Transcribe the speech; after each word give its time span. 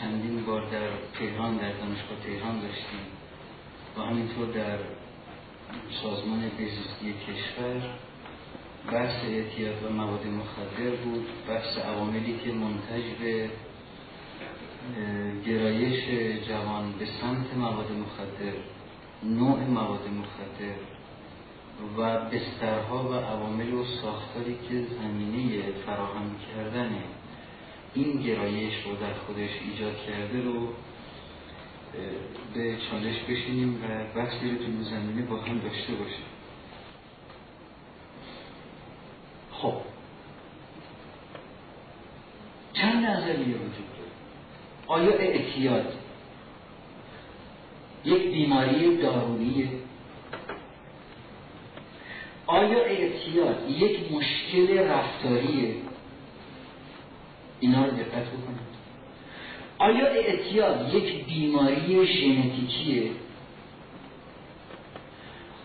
چندین 0.00 0.44
بار 0.44 0.70
در 0.70 0.88
تهران 1.18 1.56
در 1.56 1.72
دانشگاه 1.72 2.18
تهران 2.26 2.60
داشتیم. 2.60 3.06
و 3.96 4.00
همینطور 4.00 4.46
در 4.46 4.78
سازمان 6.02 6.40
بهزیستی 6.58 7.14
کشور 7.26 7.82
بحث 8.92 9.24
اعتیاد 9.24 9.84
و 9.84 9.88
مواد 9.88 10.26
مخدر 10.26 10.90
بود. 11.04 11.26
بحث 11.48 11.78
عواملی 11.78 12.38
که 12.44 12.52
منتج 12.52 13.02
به 13.20 13.50
گرایش 15.46 16.04
جوان 16.48 16.92
به 16.98 17.06
سمت 17.06 17.54
مواد 17.56 17.92
مخدر 17.92 18.52
نوع 19.22 19.60
مواد 19.60 20.08
مخدر 20.08 20.76
و 21.98 22.30
بسترها 22.30 23.04
و 23.04 23.14
عوامل 23.14 23.72
و 23.72 23.84
ساختاری 23.84 24.58
که 24.68 24.86
زمینه 24.98 25.62
فراهم 25.86 26.36
کردن 26.54 26.94
این 27.94 28.22
گرایش 28.22 28.74
رو 28.84 28.96
در 28.96 29.14
خودش 29.14 29.50
ایجاد 29.70 29.96
کرده 30.06 30.42
رو 30.42 30.68
به 32.54 32.76
چالش 32.90 33.18
بشینیم 33.28 33.84
و 33.84 34.18
بحثی 34.18 34.50
رو 34.50 34.56
تو 34.56 34.82
زمینه 34.82 35.22
با 35.22 35.36
هم 35.36 35.58
داشته 35.58 35.92
باشیم. 35.92 36.24
خب. 39.52 39.74
چند 42.72 43.04
نظریه 43.06 43.44
وجود 43.44 43.86
داره؟ 43.98 44.10
آیا 44.86 45.12
اعتیاد 45.12 45.94
یک 48.04 48.22
بیماری 48.22 48.96
دارونیه 48.96 49.68
آیا 52.46 52.84
اعتیاد 52.84 53.70
یک 53.70 54.12
مشکل 54.12 54.78
رفتاریه؟ 54.78 55.74
اینا 57.62 57.84
رو 57.84 57.90
دقت 57.90 58.26
بکنید. 58.26 58.72
آیا 59.78 60.06
اعتیاد 60.06 60.94
یک 60.94 61.26
بیماری 61.26 62.06
ژنتیکیه؟ 62.06 63.10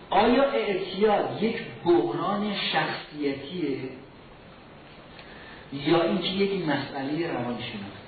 آیا 0.09 0.44
اعتیاد 0.44 1.44
یک 1.44 1.57
بحران 1.86 2.56
شخصیتیه؟ 2.74 3.78
یا 5.74 6.03
اینکه 6.03 6.28
یک 6.28 6.66
مسئله 6.66 7.28
روانشناختی؟ 7.28 8.07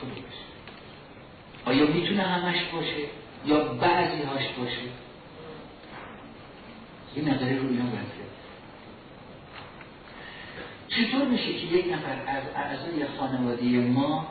کدومش 0.00 0.38
آیا 1.64 1.86
می‌تونه 1.86 2.22
همش 2.22 2.64
باشه؟ 2.72 3.04
یا 3.46 3.64
بعضی 3.64 4.22
هاش 4.22 4.48
باشه؟ 4.58 4.88
یه 7.16 7.34
نظری 7.34 7.58
رو 7.58 7.68
اینا 7.68 7.84
باید 7.84 8.22
چطور 10.96 11.28
میشه 11.28 11.52
که 11.52 11.66
یک 11.66 11.92
نفر 11.92 12.16
از 12.26 12.42
اعضای 12.56 13.06
خانواده 13.18 13.64
ما 13.64 14.26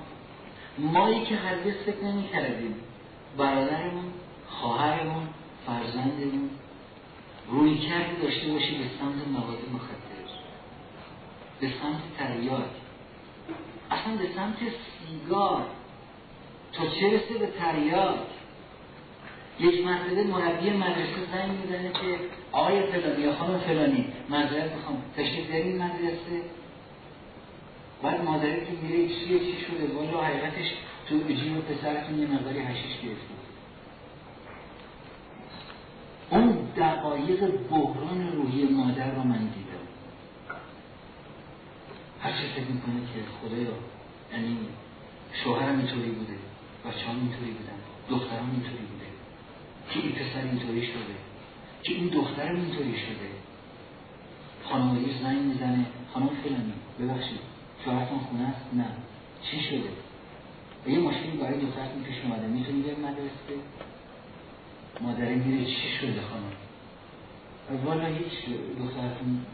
مایی 0.78 1.26
که 1.26 1.36
هرگز 1.36 1.74
فکر 1.86 2.04
نمی 2.04 2.28
کردیم 2.28 2.76
برادرمون 3.38 4.14
خواهرمون 4.48 5.28
فرزندمون 5.66 6.50
روی 7.48 7.78
کردی 7.78 8.22
داشته 8.22 8.52
باشی 8.54 8.78
به 8.78 8.84
سمت 9.00 9.28
مواد 9.28 9.60
مخدر 9.74 10.12
به 11.62 11.68
سمت 11.68 12.02
تریاک. 12.18 12.72
اصلا 13.92 14.16
به 14.16 14.28
سمت 14.36 14.58
سیگار. 14.58 15.66
تا 16.74 16.88
چه 16.88 17.08
رسه 17.08 17.38
به 17.40 17.48
تریاک؟ 17.48 18.20
یک 19.62 19.86
مرتبه 19.86 20.24
مربی 20.24 20.70
مدرسه 20.70 21.22
زنگ 21.34 21.52
می‌زنه 21.52 21.92
که 21.92 22.20
آقای 22.52 22.82
فلانی 22.92 23.22
یا 23.22 23.36
خانم 23.36 23.60
فلانی 23.60 24.06
معذرت 24.30 24.72
می‌خوام. 24.76 25.04
تشریف 25.18 25.52
دارین 25.52 25.78
مدرسه. 25.78 26.42
بعد 28.04 28.24
مادرتون 28.24 28.76
میره 28.82 29.08
چیه 29.08 29.40
چی 29.40 29.58
شده؟ 29.68 29.96
والا 29.96 30.24
حقیقتش 30.24 30.74
تو 31.10 31.18
جیب 31.28 31.60
پسرتون 31.60 32.20
یه 32.20 32.28
مقداری 32.28 32.60
هشیش 32.60 32.98
گرفته. 33.04 33.34
اون 36.30 36.58
دقایق 36.78 37.46
بحران 37.70 38.32
روحی 38.36 38.64
مادر 38.64 39.12
رو 39.16 39.24
من 39.24 39.38
دیدم. 39.38 39.86
هر 42.22 42.32
چه 42.32 42.38
فکر 42.56 42.72
می‌کنه 42.72 43.02
که 43.14 43.20
خدایا 43.42 43.72
یعنی 44.34 44.58
شوهرم 45.44 45.78
اینطوری 45.78 46.10
بوده 46.10 46.34
بچه 46.86 47.08
هم 47.08 47.16
اینطوری 47.16 47.52
بودن 47.52 47.80
دخترم 48.10 48.52
اینطوری 48.52 48.84
بوده 48.92 49.01
که 49.94 50.00
این 50.00 50.12
پسر 50.12 50.42
اینطوری 50.42 50.88
شده. 50.88 51.16
که 51.84 51.94
این 51.94 52.08
دخترم 52.08 52.56
اینطوری 52.56 53.00
شده. 53.00 53.30
خانواده 54.64 55.22
زنگ 55.24 55.42
می‌زنه. 55.42 55.86
خانم 56.14 56.30
فلانی 56.44 56.74
ببخشید. 57.00 57.40
شوهرتون 57.86 58.20
خونه 58.20 58.44
است؟ 58.44 58.66
نه. 58.74 58.86
چی 59.44 59.62
شده؟ 59.62 59.90
یه 60.88 61.00
ماشینی 61.00 61.38
برای 61.38 61.60
دخترتون 61.60 62.04
پیش 62.04 62.16
اومده. 62.24 62.48
می‌تونی 62.48 62.82
بریم 62.82 63.00
مدرسه؟ 63.00 63.62
مادره 65.02 65.36
میره 65.36 65.66
چی 65.66 65.90
شده 66.02 66.22
خانم؟ 66.22 66.54
والا 67.86 68.06
هیچ 68.06 68.58
دخترتون 68.80 69.46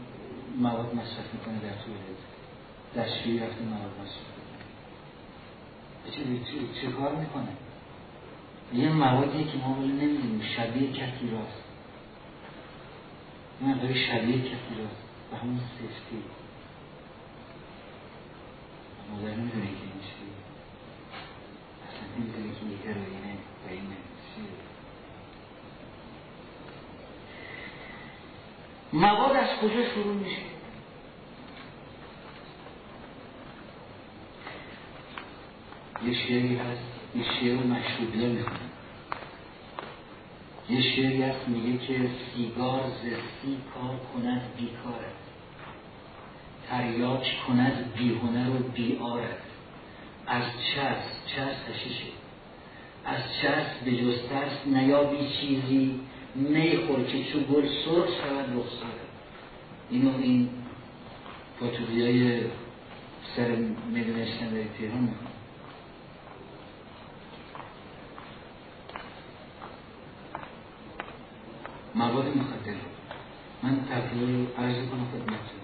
مواد 0.58 0.94
مصرف 0.94 1.34
می‌کنه 1.34 1.54
در 1.54 1.74
توالت 1.84 2.20
دستشویی 2.96 3.38
رفته 3.38 3.62
مواد 3.62 3.90
مصرف 4.00 4.38
چه, 6.10 6.20
چه, 6.22 6.80
چه 6.80 6.92
کار 6.92 7.14
می‌کنه؟ 7.16 7.48
یه 8.74 8.88
موادی 8.88 9.44
که 9.44 9.58
ما 9.58 9.74
ولی 9.74 9.92
نمی‌دونیم 9.92 10.42
شبیه 10.56 10.92
کتی 10.92 11.30
راست. 11.30 11.64
یه 13.62 13.68
مقداری 13.68 14.06
شبیه 14.06 14.38
کتی 14.38 14.74
راست. 14.78 15.02
و 15.32 15.36
همون 15.36 15.58
سفتی. 15.58 16.22
مادر 19.10 19.34
نمی‌دونه 19.34 19.64
که 19.64 19.82
این 19.82 20.00
چیه. 20.00 20.34
اصلا 21.88 22.08
نمی‌دونه 22.18 22.54
که 22.54 22.88
یه 22.88 22.94
هروینه 22.94 23.34
و 23.66 23.70
این 23.70 23.80
چیه. 23.80 24.44
مواد 28.92 29.36
از 29.36 29.58
کجا 29.58 29.94
شروع 29.94 30.14
میشه؟ 30.14 30.42
یه 36.06 36.14
شعری 36.14 36.56
هست. 36.56 36.97
یه 37.14 37.24
شعر 37.24 37.56
مشروبیه 37.56 38.28
می‌خونه. 38.28 38.68
یه 40.70 40.82
شعری 40.82 41.22
هست 41.22 41.48
میگه 41.48 41.86
که 41.86 42.10
سیگار 42.34 42.80
زستی 43.02 43.58
کار 43.74 43.96
کند 44.14 44.42
بیکارت 44.56 45.18
تریاک 46.68 47.26
کند 47.46 47.92
بیهنر 47.96 48.50
و 48.50 48.58
بیارت 48.58 49.38
از 50.26 50.42
چرس 50.74 51.04
چرس 51.26 51.56
هشیشه 51.74 52.12
از 53.04 53.20
چرس 53.42 53.66
به 53.84 53.96
جز 53.96 54.28
ترس 54.28 54.66
نیابی 54.66 55.28
چیزی 55.40 56.00
می 56.34 56.76
خور 56.76 57.04
که 57.04 57.24
چو 57.24 57.40
گل 57.40 57.68
سرخ 57.84 58.08
شود 58.08 58.56
رخساره 58.56 59.08
اینو 59.90 60.18
این 60.18 60.48
پاتوبی 61.60 62.02
های 62.02 62.40
سر 63.36 63.48
میدون 63.92 64.20
اسکندری 64.20 64.68
تهران 64.78 65.00
می‌کنه 65.00 65.37
مواد 71.94 72.26
مخدر. 72.36 72.74
من 73.62 73.80
تبدیل 73.90 74.46
عرض 74.58 74.76
کنم 74.76 75.06
خدمتتون 75.12 75.58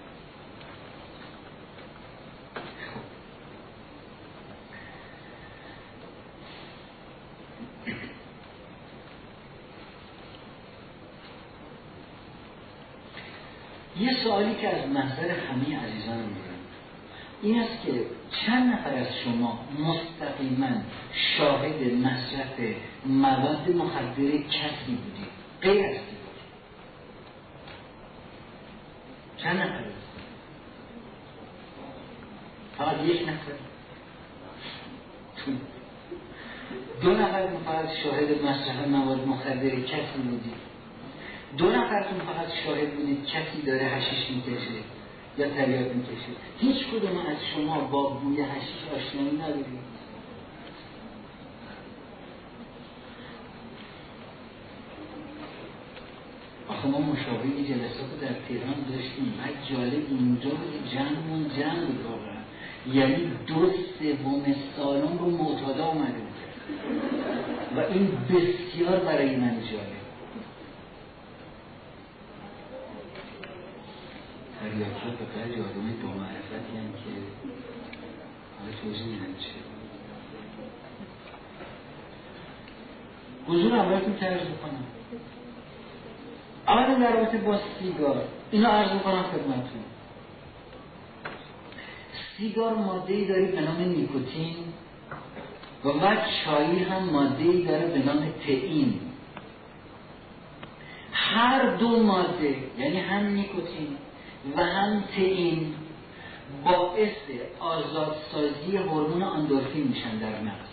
یه 13.99 14.13
سوالی 14.23 14.55
که 14.55 14.67
از 14.69 14.89
نظر 14.89 15.31
همه 15.31 15.79
عزیزان 15.79 16.17
میگم. 16.17 16.55
این 17.41 17.59
است 17.59 17.85
که 17.85 18.05
چند 18.45 18.73
نفر 18.73 18.93
از 18.93 19.07
شما 19.23 19.59
مستقیما 19.79 20.67
شاهد 21.37 21.93
مصرف 21.93 22.75
مواد 23.05 23.69
مخدر 23.75 24.37
کسی 24.37 24.95
بودید؟ 24.95 25.35
غیر 25.61 25.85
از 25.85 25.95
چند 29.45 29.57
نفر 29.57 29.83
فقط 32.77 33.03
یک 33.05 33.21
نفر. 33.21 33.51
دو 37.01 37.11
نفر 37.11 37.47
فقط 37.65 37.89
شاهد 38.03 38.41
مصرف 38.43 38.87
مواد 38.87 39.27
مخدر 39.27 39.69
کسی 39.69 40.19
بودید 40.23 40.53
دو 41.57 41.69
نفرتون 41.69 42.19
فقط 42.19 42.47
شاهد 42.65 42.95
بودید 42.95 43.25
کسی 43.25 43.61
داره 43.65 43.85
هشیش 43.85 44.29
می‌کشه 44.29 44.71
یا 45.37 45.49
تریاک 45.49 45.95
می‌کشه. 45.95 46.31
هیچ 46.59 46.87
کدوم 46.87 47.17
از 47.17 47.37
شما 47.55 47.79
با 47.79 48.09
بوی 48.09 48.41
هشیش 48.41 48.83
آشنایی 48.95 49.37
ندارید 49.37 49.94
آخه 56.67 56.87
ما 56.87 56.99
مشابه 56.99 57.47
جلسات 57.69 58.19
در 58.21 58.27
تهران 58.47 58.85
داشتیم. 58.89 59.33
و 59.39 59.73
جالب 59.73 60.03
اینجا 60.09 60.49
بود 60.49 60.89
جمعمون 60.93 61.49
جمع 61.57 61.85
بود 61.85 62.05
واقعا. 62.05 62.35
یعنی 62.93 63.31
دو 63.47 63.71
سوم 63.99 64.55
سالن 64.77 65.17
رو 65.17 65.29
معتادا 65.29 65.85
اومده 65.85 66.13
بود 66.13 66.35
و 67.75 67.79
این 67.79 68.17
بسیار 68.29 68.99
برای 68.99 69.35
من 69.35 69.61
جالب 69.71 69.95
تریاکی 74.61 75.17
به 75.19 75.25
قدر 75.25 75.61
آدم 75.61 75.91
دو 76.01 76.07
معرفتی 76.07 76.77
هم 76.77 76.91
که 76.91 77.11
حالا 78.59 78.71
توضیح 78.83 79.05
میدن 79.05 79.33
چه. 79.39 79.49
حضور 83.47 83.75
امراتون 83.75 84.15
ترز 84.15 84.41
بکنم 84.41 84.83
اولا 86.67 86.99
در 86.99 87.11
رابطه 87.13 87.37
با 87.37 87.59
سیگار. 87.79 88.23
اینو 88.51 88.67
عرض 88.67 88.91
می‌کنم 88.91 89.23
خدمتتون. 89.23 89.83
سیگار 92.37 92.73
ماده 92.73 93.13
ای 93.13 93.25
داره 93.25 93.45
به 93.45 93.61
نام 93.61 93.81
نیکوتین 93.81 94.55
و 95.85 95.93
بعد 95.93 96.19
چایی 96.45 96.83
هم 96.83 97.03
ماده 97.03 97.61
داره 97.67 97.85
به 97.87 97.99
نام 97.99 98.33
تئین. 98.47 98.99
هر 101.11 101.75
دو 101.75 102.03
ماده 102.03 102.55
یعنی 102.77 102.99
هم 102.99 103.25
نیکوتین 103.25 103.97
و 104.57 104.63
هم 104.63 105.03
تئین 105.15 105.73
باعث 106.65 107.15
آزادسازی 107.59 108.77
هورمون 108.77 109.23
اندورفین 109.23 109.87
میشن 109.87 110.17
در 110.17 110.41
مغز 110.41 110.67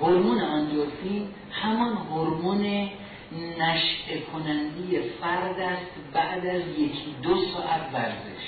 هورمون 0.00 0.40
اندورفین 0.40 1.28
همان 1.50 1.96
هورمون 1.96 2.88
نشعه 3.32 4.20
کنندی 4.32 5.00
فرد 5.20 5.60
است 5.60 5.90
بعد 6.12 6.46
از 6.46 6.62
یکی 6.78 7.14
دو 7.22 7.36
ساعت 7.36 7.80
ورزش. 7.92 8.44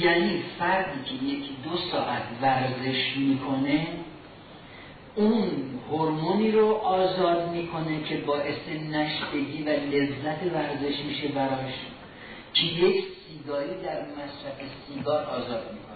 یعنی 0.00 0.42
فردی 0.58 1.04
که 1.04 1.24
یکی 1.24 1.56
دو 1.64 1.76
ساعت 1.76 2.22
ورزش 2.42 3.16
می‌کنه 3.16 3.86
اون 5.14 5.50
هورمونی 5.90 6.50
رو 6.50 6.72
آزاد 6.72 7.50
می‌کنه 7.50 8.02
که 8.02 8.16
باعث 8.16 8.68
نشدگی 8.68 9.62
و 9.62 9.68
لذت 9.68 10.42
ورزش 10.54 10.98
میشه 10.98 11.28
براش 11.28 11.72
که 12.54 12.62
یک 12.62 13.04
سیگاری 13.28 13.82
در 13.82 14.02
مصرف 14.02 14.70
سیگار 14.88 15.24
آزاد 15.24 15.72
می‌کنه. 15.72 15.94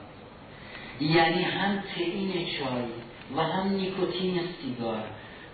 یعنی 1.17 1.43
هم 1.43 1.83
تئین 1.95 2.33
چای 2.33 2.85
و 3.37 3.43
هم 3.43 3.69
نیکوتین 3.69 4.41
سیگار. 4.63 5.05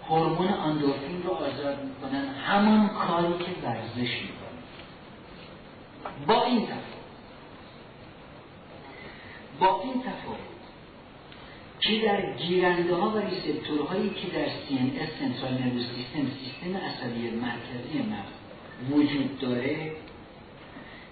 هورمون 0.09 0.49
اندورفین 0.49 1.23
رو 1.23 1.31
آزاد 1.31 1.85
می‌کنن. 1.85 2.29
همان 2.29 2.89
کاری 2.89 3.39
که 3.39 3.67
ورزش 3.67 4.13
می‌کنن 4.23 4.45
با 6.27 6.45
این 6.45 6.67
تفاوت. 6.67 6.85
با 9.61 9.83
این 9.83 10.03
تفاوت 10.03 10.39
که 11.81 12.01
در 12.01 12.33
گیرنده 12.33 12.95
ها 12.95 13.11
و 13.11 13.19
ریسپتورهایی 13.19 14.11
که 14.11 14.29
در 14.29 14.47
CNS 14.47 15.21
سنترال 15.21 15.53
نروس 15.53 15.87
سیستم 15.97 16.31
سیستم 16.45 16.77
عصبی 16.77 17.31
مرکزی 17.31 17.99
مغز 17.99 18.45
وجود 18.91 19.39
داره 19.39 19.93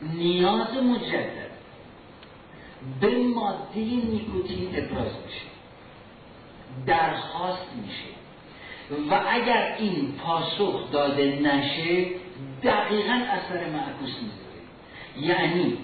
نیاز 0.03 0.77
مجدد 0.77 1.53
به 3.01 3.17
ماده 3.17 3.81
نیکوتین 3.81 4.69
ابراز 4.75 5.13
میشه. 5.27 5.47
درخواست 6.87 7.67
میشه. 7.87 8.22
و 9.11 9.21
اگر 9.29 9.77
این 9.79 10.13
پاسخ 10.13 10.91
داده 10.91 11.39
نشه 11.43 12.07
دقیقا 12.63 13.13
اثر 13.13 13.71
معکوس 13.71 14.15
می‌ذاره 14.23 14.53
یعنی 15.21 15.79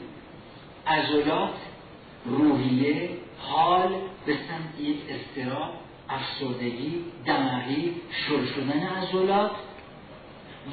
عضلات 0.86 1.54
روحیه 2.24 3.10
حال 3.38 3.88
به 4.26 4.34
سمت 4.34 4.80
یک 4.80 4.96
استراب 5.08 5.70
افسردگی 6.08 7.04
دماغی 7.26 7.94
شل 8.10 8.46
شدن 8.46 8.82
عضلات 8.86 9.50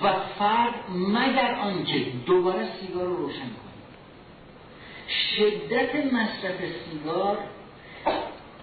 و 0.01 0.13
فرد 0.39 0.73
مگر 0.89 1.55
آنکه 1.55 2.05
دوباره 2.25 2.67
سیگار 2.79 3.05
رو 3.05 3.15
روشن 3.15 3.39
کنه. 3.39 3.75
شدت 5.09 5.95
مصرف 5.95 6.59
سیگار 6.89 7.37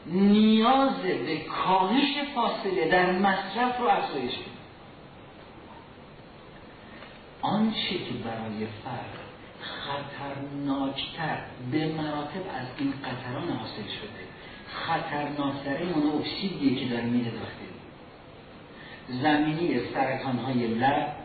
نیاز 0.06 0.97
به 1.02 1.37
کاهش 1.38 2.18
فاصله 2.35 2.88
در 2.88 3.12
مصرف 3.12 3.80
رو 3.80 3.88
افزایش 3.88 4.32
کنه 4.32 4.52
آنچه 7.42 7.99
که 7.99 8.14
برای 8.25 8.66
فرد 8.85 9.18
خطرناکتر 9.61 11.38
به 11.73 11.87
مراتب 11.87 12.44
از 12.54 12.66
این 12.78 12.92
قطران 12.92 13.50
حاصل 13.50 13.82
شده 13.82 14.23
خطرناکتر 14.66 15.85
مونوکسیدیه 15.85 16.80
که 16.80 16.94
در 16.94 17.02
میده 17.02 17.30
داخل. 17.30 17.73
زمینی 19.23 19.80
سرطان 19.94 20.38
های 20.38 20.66
لب 20.66 21.16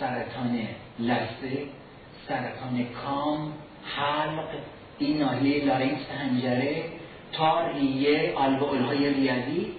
سرطان 0.00 0.68
لثه 0.98 1.66
سرطان 2.28 2.86
کام 3.04 3.52
حلق 3.84 4.48
این 4.98 5.18
ناحیه 5.18 5.64
لارینکس 5.64 6.10
هنجره 6.10 6.84
تا 7.36 7.70
ریه 7.70 8.34
الوئول 8.40 8.82
های 8.82 9.14
ریوی 9.14 9.28
الی 9.28 9.72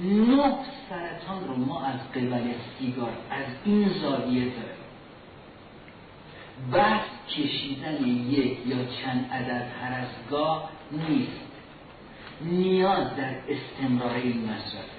نه 0.00 0.54
سرطان 0.88 1.48
رو 1.48 1.56
ما 1.56 1.84
از 1.84 2.00
قبل 2.14 2.52
سیگار 2.78 3.12
از 3.30 3.44
این 3.64 3.88
زاویه 3.88 4.44
داریم. 4.44 4.78
بحث 6.72 7.06
کشیدن 7.28 8.06
یک 8.06 8.58
یا 8.66 8.76
چند 8.76 9.30
عدد 9.32 9.66
هر 9.82 10.06
نیست. 10.92 11.40
نیاز 12.40 13.16
در 13.16 13.34
استمرار 13.48 14.14
این 14.14 14.44
مصرفه 14.44 14.98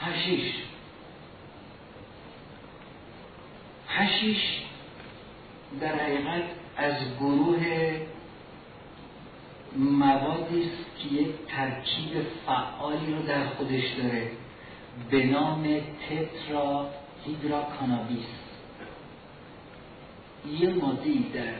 هشیش 0.00 0.54
حشیش 4.16 4.38
در 5.80 5.94
حقیقت 5.94 6.42
از 6.76 6.94
گروه 7.20 7.66
موادی 9.76 10.62
است 10.62 10.98
که 10.98 11.14
یک 11.14 11.28
ترکیب 11.48 12.26
فعالی 12.46 13.14
رو 13.14 13.22
در 13.22 13.46
خودش 13.46 13.84
داره. 13.98 14.30
به 15.10 15.24
نام 15.24 15.80
تترا 16.08 16.90
هیدرا 17.24 17.65
کانابیس 17.65 18.26
یه 20.60 20.68
ماده 20.68 21.10
در 21.34 21.54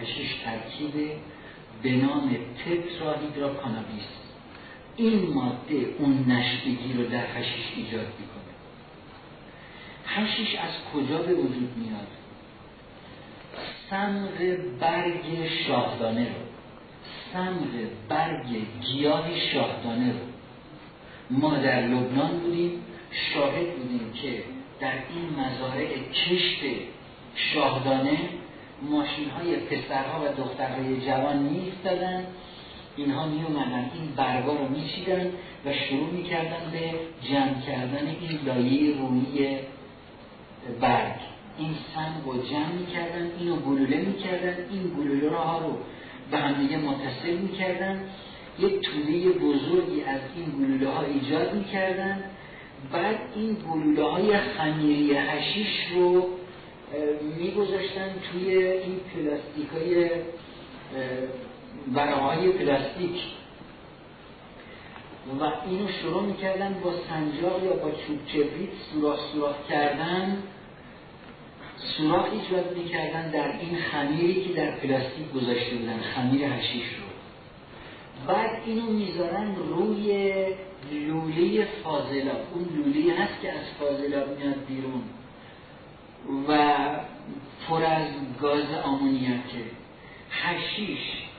حشیش 0.00 0.34
ترکیب 0.44 1.10
به 1.82 1.90
نام 1.90 2.36
تترا 2.64 3.14
هیدرا 3.14 3.52
کانابیس 3.52 4.08
این 4.96 5.32
ماده 5.34 5.94
اون 5.98 6.24
نشئگی 6.28 6.92
رو 6.92 7.08
در 7.08 7.26
حشیش 7.26 7.64
ایجاد 7.76 8.06
می‌کنه. 8.20 8.45
هشیش 10.06 10.54
از 10.54 10.70
کجا 10.94 11.18
به 11.18 11.34
وجود 11.34 11.72
میاد؟ 11.76 12.06
سمغ 13.90 14.56
برگ 14.80 15.48
شاهدانه 15.66 16.24
رو. 16.24 16.46
سمق 17.32 17.88
برگ 18.08 18.46
گیاه 18.82 19.40
شاهدانه 19.52 20.12
رو. 20.12 20.18
ما 21.30 21.56
در 21.56 21.82
لبنان 21.82 22.38
بودیم 22.38 22.82
شاهد 23.34 23.76
بودیم 23.76 24.12
که 24.22 24.42
در 24.80 24.92
این 24.92 25.40
مزارع 25.40 25.88
کشت 25.98 26.60
شاهدانه 27.34 28.18
ماشین 28.82 29.30
های 29.30 29.56
پسرها 29.56 30.20
و 30.24 30.42
دخترهای 30.42 31.06
جوان 31.06 31.36
میستدن 31.36 32.26
اینها 32.96 33.26
می 33.26 33.42
اومدن 33.42 33.90
این 33.94 34.12
برگا 34.16 34.52
رو 34.52 34.68
میچیدن 34.68 35.30
و 35.64 35.72
شروع 35.72 36.10
می‌کردن 36.10 36.70
به 36.72 36.90
جمع 37.28 37.60
کردن 37.66 38.06
این 38.06 38.40
لایه 38.46 38.98
رومی 38.98 39.58
برگ 40.80 41.14
این 41.58 41.74
سنگ 41.94 42.24
رو 42.24 42.42
جمع 42.42 42.72
می‌کردن 42.72 43.30
اینو 43.38 43.56
گلوله 43.56 43.96
می‌کردن 43.96 44.56
این 44.70 44.82
گلوله 44.98 45.36
ها 45.36 45.58
رو 45.58 45.78
به 46.30 46.38
همدیگه 46.38 46.76
متصل 46.76 47.36
می‌کردن. 47.36 48.04
یک 48.58 48.80
توله 48.80 49.30
بزرگی 49.30 50.02
از 50.02 50.20
این 50.36 50.44
گلوله 50.44 50.90
ها 50.90 51.02
ایجاد 51.02 51.54
می‌کردن. 51.54 52.24
بعد 52.92 53.18
این 53.34 53.56
گلوله 53.72 54.04
های 54.04 54.38
خمیری 54.38 55.14
هشیش 55.14 55.86
رو 55.94 56.28
میگذاشتن 57.38 58.14
توی 58.32 58.56
این 58.62 59.00
پلاستیک 59.14 59.68
های 59.68 60.10
براهای 61.94 62.48
پلاستیک. 62.50 63.20
و 65.40 65.44
اینو 65.70 65.88
شروع 65.88 66.22
می‌کردن 66.22 66.80
با 66.84 66.92
سنجاق 67.08 67.64
یا 67.64 67.72
با 67.72 67.90
چوب 67.90 68.26
کبریت 68.26 68.70
سوراخ 68.92 69.20
سوراخ 69.32 69.56
کردن. 69.68 70.42
سوراخ 71.96 72.26
ایجاد 72.32 72.76
می‌کردن 72.76 73.30
در 73.30 73.58
این 73.60 73.76
خمیری 73.76 74.44
که 74.44 74.52
در 74.52 74.70
پلاستیک 74.70 75.32
گذاشته 75.34 75.76
بودن 75.76 76.00
خمیر 76.14 76.44
هشیش 76.44 76.84
رو. 76.84 77.06
بعد 78.26 78.62
اینو 78.66 78.86
می‌ذارن 78.86 79.54
روی 79.56 80.34
لوله 80.92 81.66
فاضلاب. 81.84 82.40
اون 82.54 82.68
لوله 82.76 83.14
هست 83.14 83.42
که 83.42 83.52
از 83.52 83.64
فاضلاب 83.78 84.38
میاد 84.38 84.66
بیرون 84.68 85.02
و 86.48 86.78
پر 87.68 87.84
از 87.84 88.08
گاز 88.40 88.74
آمونیاکه 88.84 89.64
هشیش 90.30 90.98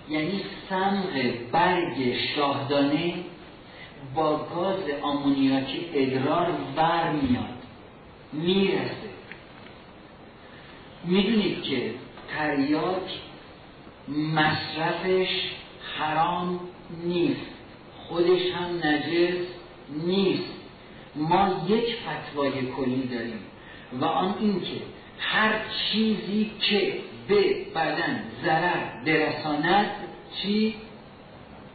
یعنی 0.09 0.41
سمغ 0.69 1.33
برگ 1.51 2.13
شاهدانه 2.35 3.13
با 4.15 4.37
گاز 4.55 4.83
آمونیاک 5.01 5.79
ادرار 5.93 6.51
بر 6.75 7.11
میاد 7.11 7.57
می‌رسه. 8.33 9.06
می‌دونید 11.07 11.63
که 11.63 11.93
تریاک 12.37 13.19
مصرفش 14.07 15.29
حرام 15.97 16.59
نیست. 17.03 17.41
خودش 18.07 18.51
هم 18.51 18.77
نجس 18.83 19.45
نیست. 20.05 20.53
ما 21.15 21.65
یک 21.67 21.95
فتوای 21.95 22.51
کلی 22.51 23.07
داریم 23.07 23.39
و 24.01 24.05
آن 24.05 24.35
اینکه 24.39 24.81
هر 25.19 25.51
چیزی 25.69 26.51
که 26.61 26.99
به 27.27 27.65
بدن 27.75 28.23
ضرر 28.43 29.03
برساند 29.05 29.91
چی؟ 30.41 30.75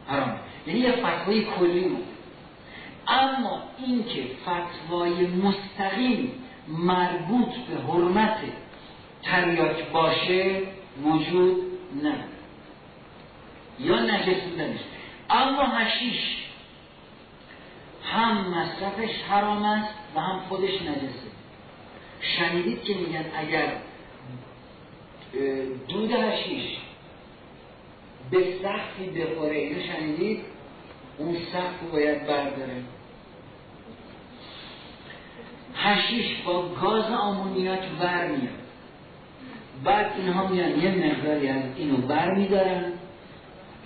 حرام. 0.09 0.37
یعنی 0.67 0.81
یه 0.81 0.93
فتوای 0.93 1.45
کلی 1.45 1.81
بود 1.81 2.05
اما 3.09 3.63
اینکه 3.87 4.25
فتوای 4.43 5.27
مستقیم 5.27 6.31
مربوط 6.69 7.49
به 7.49 7.93
حرمت 7.93 8.39
تریاک 9.23 9.91
باشه 9.91 10.63
وجود 11.03 11.63
نداره 11.99 12.25
یا 13.79 14.01
نجس 14.01 14.41
بودنش. 14.41 14.81
اما 15.31 15.63
هشیش 15.63 16.37
هم 18.05 18.51
مصرفش 18.51 19.23
حرام 19.29 19.63
است 19.63 19.95
و 20.17 20.21
هم 20.21 20.41
خودش 20.49 20.83
نجسه. 20.83 21.33
شنیدید 22.21 22.83
که 22.83 22.95
میگن 22.95 23.25
اگر 23.37 23.73
دود 25.89 26.13
هشیش 26.13 26.77
به 28.31 28.55
سختی 28.63 29.11
بخوره 29.11 29.57
اینو 29.57 29.83
شنیدید؟ 29.83 30.45
اون 31.19 31.37
سخت 31.53 31.83
رو 31.83 31.89
باید 31.93 32.27
برداره. 32.27 32.83
هشیش 35.75 36.37
با 36.45 36.69
گاز 36.69 37.05
آمونیاک 37.05 37.89
بر 38.01 38.27
میاد. 38.27 38.62
بعد 39.85 40.13
اینها 40.17 40.49
میان 40.49 40.81
یه 40.81 40.91
مقداری 40.91 41.49
از 41.49 41.63
اینو 41.77 41.97
بر 41.97 42.35
میدارن 42.35 42.93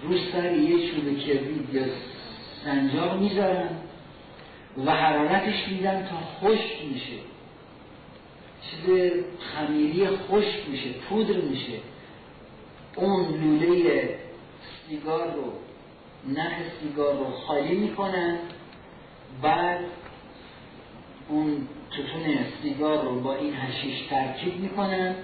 رو 0.03 0.19
سر 0.33 0.53
یه 0.53 0.91
چوب 0.91 1.19
کبرید 1.19 1.75
یا 1.75 1.83
سنجاق 2.65 3.21
می‌ذارن 3.21 3.69
و 4.87 4.91
حرارتش 4.91 5.69
میدن 5.69 6.09
تا 6.11 6.17
خشک 6.17 6.85
میشه. 6.93 7.17
چیز 8.62 9.12
خمیری 9.38 10.09
خشک 10.09 10.69
میشه 10.69 10.91
پودر 11.09 11.37
میشه. 11.37 11.79
اون 12.97 13.25
لوله 13.61 14.19
سیگار 14.88 15.35
رو 15.35 15.53
نخ 16.35 16.53
سیگار 16.83 17.15
رو 17.15 17.31
خالی 17.31 17.75
می‌کنن. 17.75 18.38
بعد 19.43 19.81
اون 21.29 21.69
توتون 21.91 22.37
سیگار 22.62 23.05
رو 23.05 23.21
با 23.21 23.35
این 23.35 23.55
هشیش 23.55 24.07
ترکیب 24.11 24.57
می‌کنن. 24.57 25.15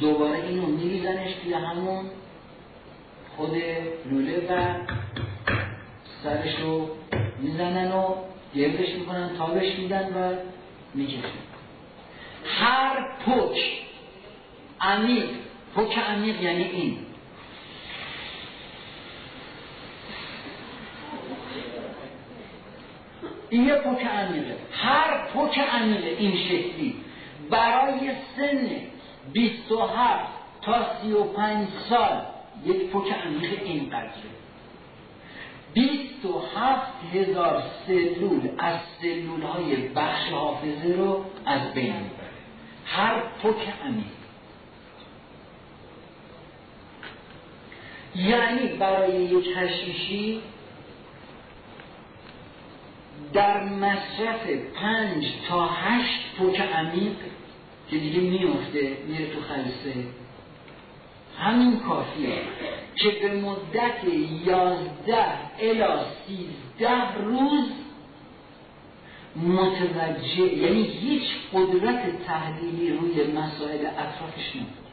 دوباره 0.00 0.44
اینو 0.46 0.66
میریزنش 0.66 1.34
توی 1.42 1.52
همون 1.52 2.10
خود 3.36 3.54
لوله 4.10 4.46
و 4.50 4.74
سرش 6.22 6.60
رو 6.60 6.88
می‌زنن 7.40 7.92
و 7.92 8.14
گردش 8.54 8.94
می‌کنن 8.94 9.36
تابش 9.38 9.78
میدن 9.78 10.12
و 10.14 10.36
می‌کشن. 10.94 11.22
هر 12.44 13.08
پک 13.26 13.58
عمیق 14.80 15.28
پک 15.76 15.98
عمیق 15.98 16.42
یعنی 16.42 16.64
این. 16.64 16.98
این 23.50 23.66
یه 23.66 23.74
پک 23.74 24.06
عمیقه. 24.06 24.56
هر 24.72 25.26
پک 25.34 25.58
عمیقه 25.58 26.08
این 26.18 26.36
شکلی. 26.36 26.94
برای 27.50 28.10
سن 28.36 28.68
27 29.32 30.32
تا 30.62 30.86
35 31.02 31.68
سال 31.88 32.22
یک 32.64 32.90
پک 32.90 33.12
عمیق 33.12 33.62
این 33.62 33.90
قدره 33.90 34.12
27 35.74 36.92
هزار 37.14 37.62
سلول 37.86 38.48
از 38.58 38.80
سلول 39.00 39.42
های 39.42 39.88
بخش 39.88 40.28
حافظه 40.32 40.94
رو 40.98 41.24
از 41.46 41.74
بین 41.74 41.92
می‌بره. 41.92 42.26
هر 42.86 43.20
پک 43.20 43.68
عمیق. 43.84 44.16
یعنی 48.14 48.66
برای 48.66 49.22
یک 49.22 49.46
هشیشی 49.56 50.42
در 53.32 53.64
مصرف 53.64 54.46
پنج 54.74 55.24
تا 55.48 55.66
هشت 55.66 56.36
پک 56.38 56.60
عمیق 56.60 57.16
که 57.90 57.98
دیگه 57.98 58.20
میفته 58.20 58.96
میره 59.08 59.26
تو 59.26 59.40
خلصه 59.40 59.94
همین 61.38 61.80
کافیه 61.80 62.38
که 62.94 63.10
به 63.10 63.34
مدت 63.34 64.14
یازده 64.46 65.24
الا 65.60 66.04
سیزده 66.26 67.18
روز 67.24 67.64
متوجه 69.36 70.54
یعنی 70.54 70.82
هیچ 70.82 71.22
قدرت 71.52 72.24
تحلیلی 72.24 72.92
روی 72.92 73.32
مسائل 73.32 73.86
اطرافش 73.86 74.56
نداره 74.56 74.86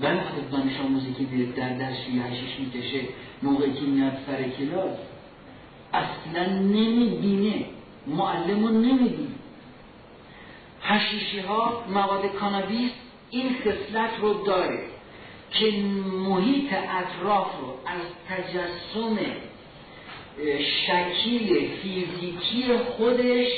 ولی 0.00 0.20
خود 0.20 0.50
دانش 0.50 0.80
آموزی 0.80 1.12
که 1.12 1.24
بیره 1.24 1.52
در 1.52 1.78
درس 1.78 1.96
هشیش 2.30 2.60
می‌کشه 2.60 3.00
موقعی 3.42 3.72
که 3.72 3.80
میاد 3.80 4.12
سر 4.26 4.42
کلاس 4.42 4.96
اصلا 5.92 6.46
نمی‌بینه. 6.52 7.64
معلم 8.06 8.66
رو 8.66 8.72
نمی‌بینه. 8.72 9.41
هشیشی 10.82 11.40
ها 11.40 11.84
مواد 11.88 12.26
کانابیس 12.26 12.90
این 13.30 13.56
خصلت 13.64 14.10
رو 14.20 14.44
داره 14.44 14.78
که 15.50 15.72
محیط 16.28 16.72
اطراف 16.72 17.46
رو 17.60 17.78
از 17.86 18.00
تجسم 18.28 19.18
شکیل 20.86 21.70
فیزیکی 21.82 22.78
خودش 22.78 23.48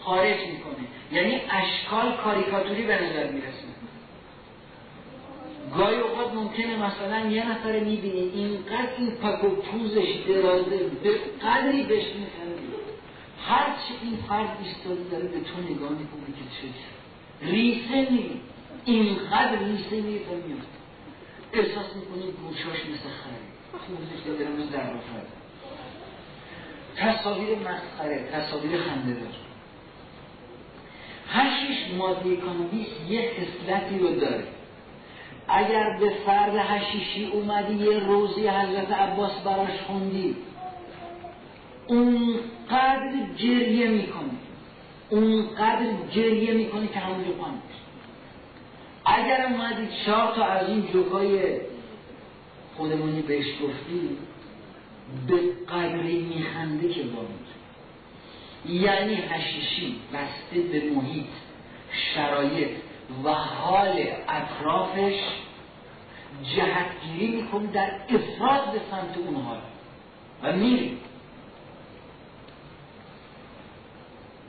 خارج 0.00 0.36
می‌کنه. 0.40 0.86
یعنی 1.12 1.40
اشکال 1.50 2.16
کاریکاتوری 2.24 2.82
به 2.82 2.94
نظر 2.94 3.30
می‌رسه. 3.30 3.72
گاهی 5.76 5.96
اوقات 5.96 6.34
ممکنه 6.34 6.76
مثلا 6.76 7.30
یه 7.30 7.50
نفر 7.50 7.80
می‌بینی 7.80 8.30
اینقدر 8.34 8.88
این 8.98 9.10
پک 9.10 9.44
و 9.44 9.48
پوزش 9.48 10.08
درازه 10.28 10.78
به 11.02 11.10
قدری 11.42 11.82
بهش 11.82 12.04
میخندی. 12.04 12.81
هرچی 13.46 13.94
این 14.02 14.18
فرد 14.28 14.58
ایستاده 14.64 15.10
داره 15.10 15.24
به 15.24 15.40
تو 15.40 15.60
نگاه 15.60 15.90
می‌کنه 15.90 16.26
که 16.26 16.44
چه 16.56 16.68
ریسه 17.46 18.10
می‌بینی 18.10 18.40
اینقدر 18.84 19.58
ریسه 19.58 20.00
میره 20.00 20.24
میاد. 20.46 20.66
احساس 21.52 21.96
می‌کنی 21.96 22.32
گوشاش 22.32 22.80
مثل 22.86 23.08
خری 23.08 23.52
خوب 23.86 24.38
دارم 24.38 24.52
مثل 24.52 24.70
در 24.70 24.92
تصاویر 26.96 27.58
مسخره 27.58 28.28
تصاویر 28.32 28.80
خنده 28.80 29.14
دار 29.14 29.34
هشیش 31.28 31.94
ماده 31.98 32.36
کانابیس 32.36 32.86
یه 33.08 33.30
خصلتی 33.30 33.98
رو 33.98 34.20
داره. 34.20 34.44
اگر 35.48 35.96
به 36.00 36.12
فرد 36.26 36.56
هشیشی 36.56 37.26
اومدی 37.26 37.74
یه 37.74 37.98
روزی 37.98 38.48
حضرت 38.48 38.92
عباس 38.92 39.32
براش 39.44 39.80
خوندی 39.86 40.36
اونقدر 41.86 43.12
جریه 43.36 43.88
می‌کنه. 43.88 44.30
اونقدر 45.10 45.86
جریه 46.10 46.54
می‌کنه 46.54 46.88
که 46.88 46.98
همونجا 46.98 47.30
پایین 47.30 47.58
اگر 49.04 49.46
اومدی 49.46 49.88
چهار 50.06 50.34
تا 50.34 50.44
از 50.44 50.68
این 50.68 50.86
جوکای 50.92 51.60
خودمونی 52.76 53.22
بهش 53.22 53.46
گفتی 53.46 54.16
به 55.26 55.40
قدری 55.74 56.18
میخنده 56.18 56.88
که 56.88 57.02
بامید 57.02 57.42
یعنی 58.82 59.14
هشیشی 59.14 59.96
بسته 60.12 60.60
به 60.60 60.90
محیط 60.90 61.26
شرایط 62.14 62.70
و 63.24 63.30
حال 63.34 64.04
اطرافش 64.28 65.14
جهتگیری 66.56 67.36
می‌کنه 67.36 67.66
در 67.66 67.90
افراد 68.08 68.72
به 68.72 68.80
سمت 68.90 69.18
اون 69.18 69.42
حال. 69.42 69.58
و 70.42 70.56
میری. 70.56 70.98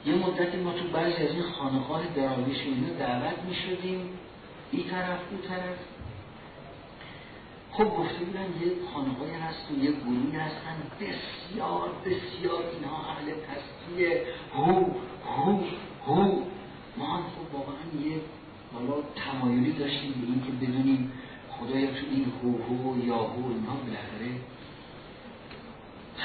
یه 0.05 0.15
مدتی 0.15 0.57
ما 0.57 0.73
تو 0.73 0.87
بعضی 0.87 1.13
از 1.13 1.29
این 1.29 1.43
خانقاه 1.43 2.07
دراویش 2.15 2.59
اینو 2.59 2.93
دعوت 2.99 3.39
می‌شدیم. 3.47 4.09
این 4.71 4.89
طرف 4.89 5.19
اون 5.31 5.41
طرف. 5.41 5.77
خب 7.71 7.83
گفته 7.83 8.25
بودن 8.25 8.41
یه 8.41 8.71
خانقاه 8.93 9.29
هست 9.29 9.71
و 9.71 9.83
یه 9.83 9.91
گروهی 9.91 10.37
هستن. 10.37 10.75
بسیار 10.99 11.89
بسیار 12.05 12.63
اینها 12.73 12.97
اهل 13.09 13.31
تسکیه. 13.31 14.23
هو 14.55 14.85
هو 15.37 15.59
هو. 16.07 16.41
ما 16.97 17.05
هم 17.05 17.23
خب 17.23 17.55
واقعا 17.55 18.09
یه 18.09 18.21
حالا 18.73 19.03
تمایلی 19.15 19.71
داشتیم 19.71 20.11
به 20.11 20.27
این 20.27 20.43
که 20.45 20.65
بدونیم 20.65 21.11
خدایا 21.49 21.87
تو 21.87 22.05
این 22.11 22.25
هو 22.43 22.49
هو 22.63 23.05
یا 23.05 23.17
هو 23.17 23.47
اینها 23.47 23.75
بالاخره 23.75 24.31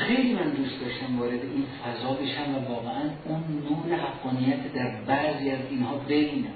خیلی 0.06 0.34
من 0.34 0.50
دوست 0.50 0.80
داشتم 0.80 1.20
وارد 1.20 1.32
این 1.32 1.66
فضا 1.84 2.12
بشم 2.12 2.54
و 2.54 2.74
واقعا 2.74 3.02
اون 3.24 3.42
نور 3.70 3.98
حقانیت 3.98 4.72
در 4.72 5.00
بعضی 5.06 5.50
از 5.50 5.60
اینها 5.70 5.94
ببینم. 5.96 6.54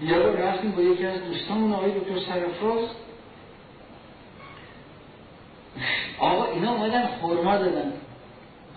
رو 0.00 0.36
رفتیم 0.36 0.70
با 0.70 0.82
یکی 0.82 1.06
از 1.06 1.24
دوستانمون 1.24 1.72
آقای 1.72 1.90
دکتر 1.90 2.18
سرفراز 2.18 2.88
آقا 6.18 6.44
اینا 6.44 6.72
اومدن 6.72 7.06
خورما 7.06 7.56
دادن. 7.56 7.92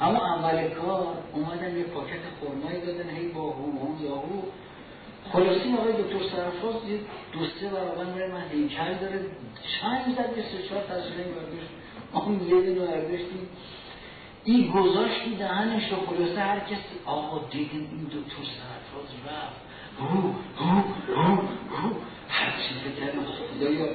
اما 0.01 0.35
اول 0.35 0.69
کار 0.69 1.07
اومدن 1.33 1.77
یه 1.77 1.83
پاکت 1.83 2.23
خورمایی 2.39 2.81
دادن 2.81 3.09
هی 3.09 3.27
با 3.27 3.41
هو 3.41 3.71
هو 3.71 4.03
یا 4.03 4.15
هو. 4.15 4.41
خلاصی 5.33 5.73
آقای 5.73 5.93
دکتر 5.93 6.19
سرفراز 6.19 6.89
یه 6.89 6.99
دوسته 7.33 7.67
برابر 7.69 8.05
میره 8.05 8.27
من 8.27 8.43
هیکل 8.51 8.93
داره. 8.93 9.19
چند 9.81 10.15
زد 10.15 10.37
یه 10.37 10.43
سه 10.43 10.67
چهار 10.69 10.83
تصویره 10.83 11.23
برداشت 11.23 11.69
اون 12.13 12.41
یه 12.47 12.61
دونه 12.61 12.87
برداشتیم 12.87 13.49
این 14.43 14.71
گذاشتی 14.71 15.35
دهنش 15.35 15.91
رو 15.91 15.97
خلاصه 16.05 16.41
هر 16.41 16.59
کسی 16.59 16.95
آقا 17.05 17.47
دیدیم 17.51 17.89
این 17.91 18.03
دکتر 18.03 18.43
سرفراز 18.43 19.09
رفت. 19.25 19.59
رو 19.99 20.21
رو 20.59 20.83
رو 21.15 21.35
رو 21.35 21.95
هر 22.29 22.51
چی 22.51 22.73
فکر 22.73 23.11
خدایا. 23.57 23.87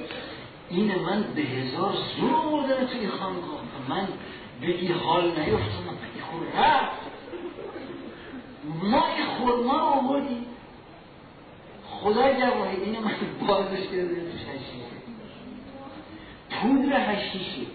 این 0.70 0.94
من 0.94 1.22
به 1.34 1.42
هزار 1.42 1.94
زور 2.16 2.34
آوردن 2.34 2.86
توی 2.86 3.08
خانقاه 3.08 3.60
من 3.88 4.08
بگی 4.62 4.92
حال 4.92 5.24
نیفتم 5.26 5.84
من 5.86 6.22
خور 6.30 6.62
رفت. 6.64 6.96
ما 8.82 9.06
این 9.16 9.26
خورما 9.38 9.78
رو 9.78 9.84
آوردیم. 9.84 10.46
خدای 11.90 12.40
جواهدین 12.40 12.98
من 12.98 13.46
بازش 13.48 13.82
کرده 13.82 14.30
توش 14.30 14.40
هشیشه 14.40 14.84
پودر 16.50 17.10
هشیشه 17.14 17.66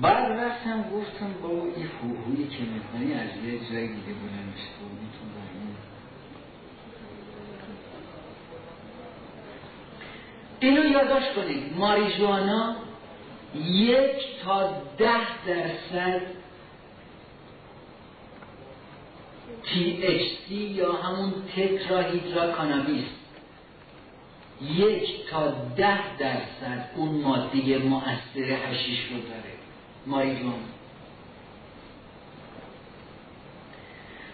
بعد 0.00 0.32
رفتم 0.32 0.82
گفتم 0.82 1.34
با 1.42 1.48
این 1.48 1.88
فوهوی 1.88 2.48
که 2.48 2.62
می‌کنی 2.62 3.14
از 3.14 3.28
یه 3.44 3.58
جای 3.58 3.88
دیگه 3.88 4.12
بلند 4.12 4.52
میشه 4.52 4.68
اینو 10.60 10.84
یادداشت 10.84 11.34
کنید 11.34 11.76
ماریجوانا 11.76 12.76
یک 13.64 14.42
تا 14.44 14.82
ده 14.98 15.46
درصد 15.46 16.22
THC 19.64 20.50
یا 20.50 20.92
همون 20.92 21.32
تتراهیدرا 21.56 22.52
کانابیس 22.52 23.04
یک 24.70 25.30
تا 25.30 25.48
ده 25.76 26.16
درصد 26.18 26.90
اون 26.96 27.20
ماده 27.20 27.78
مؤثر 27.78 28.68
هشیش 28.68 28.98
رو 29.10 29.20
داره. 29.20 29.52
ماریجوانا 30.06 30.54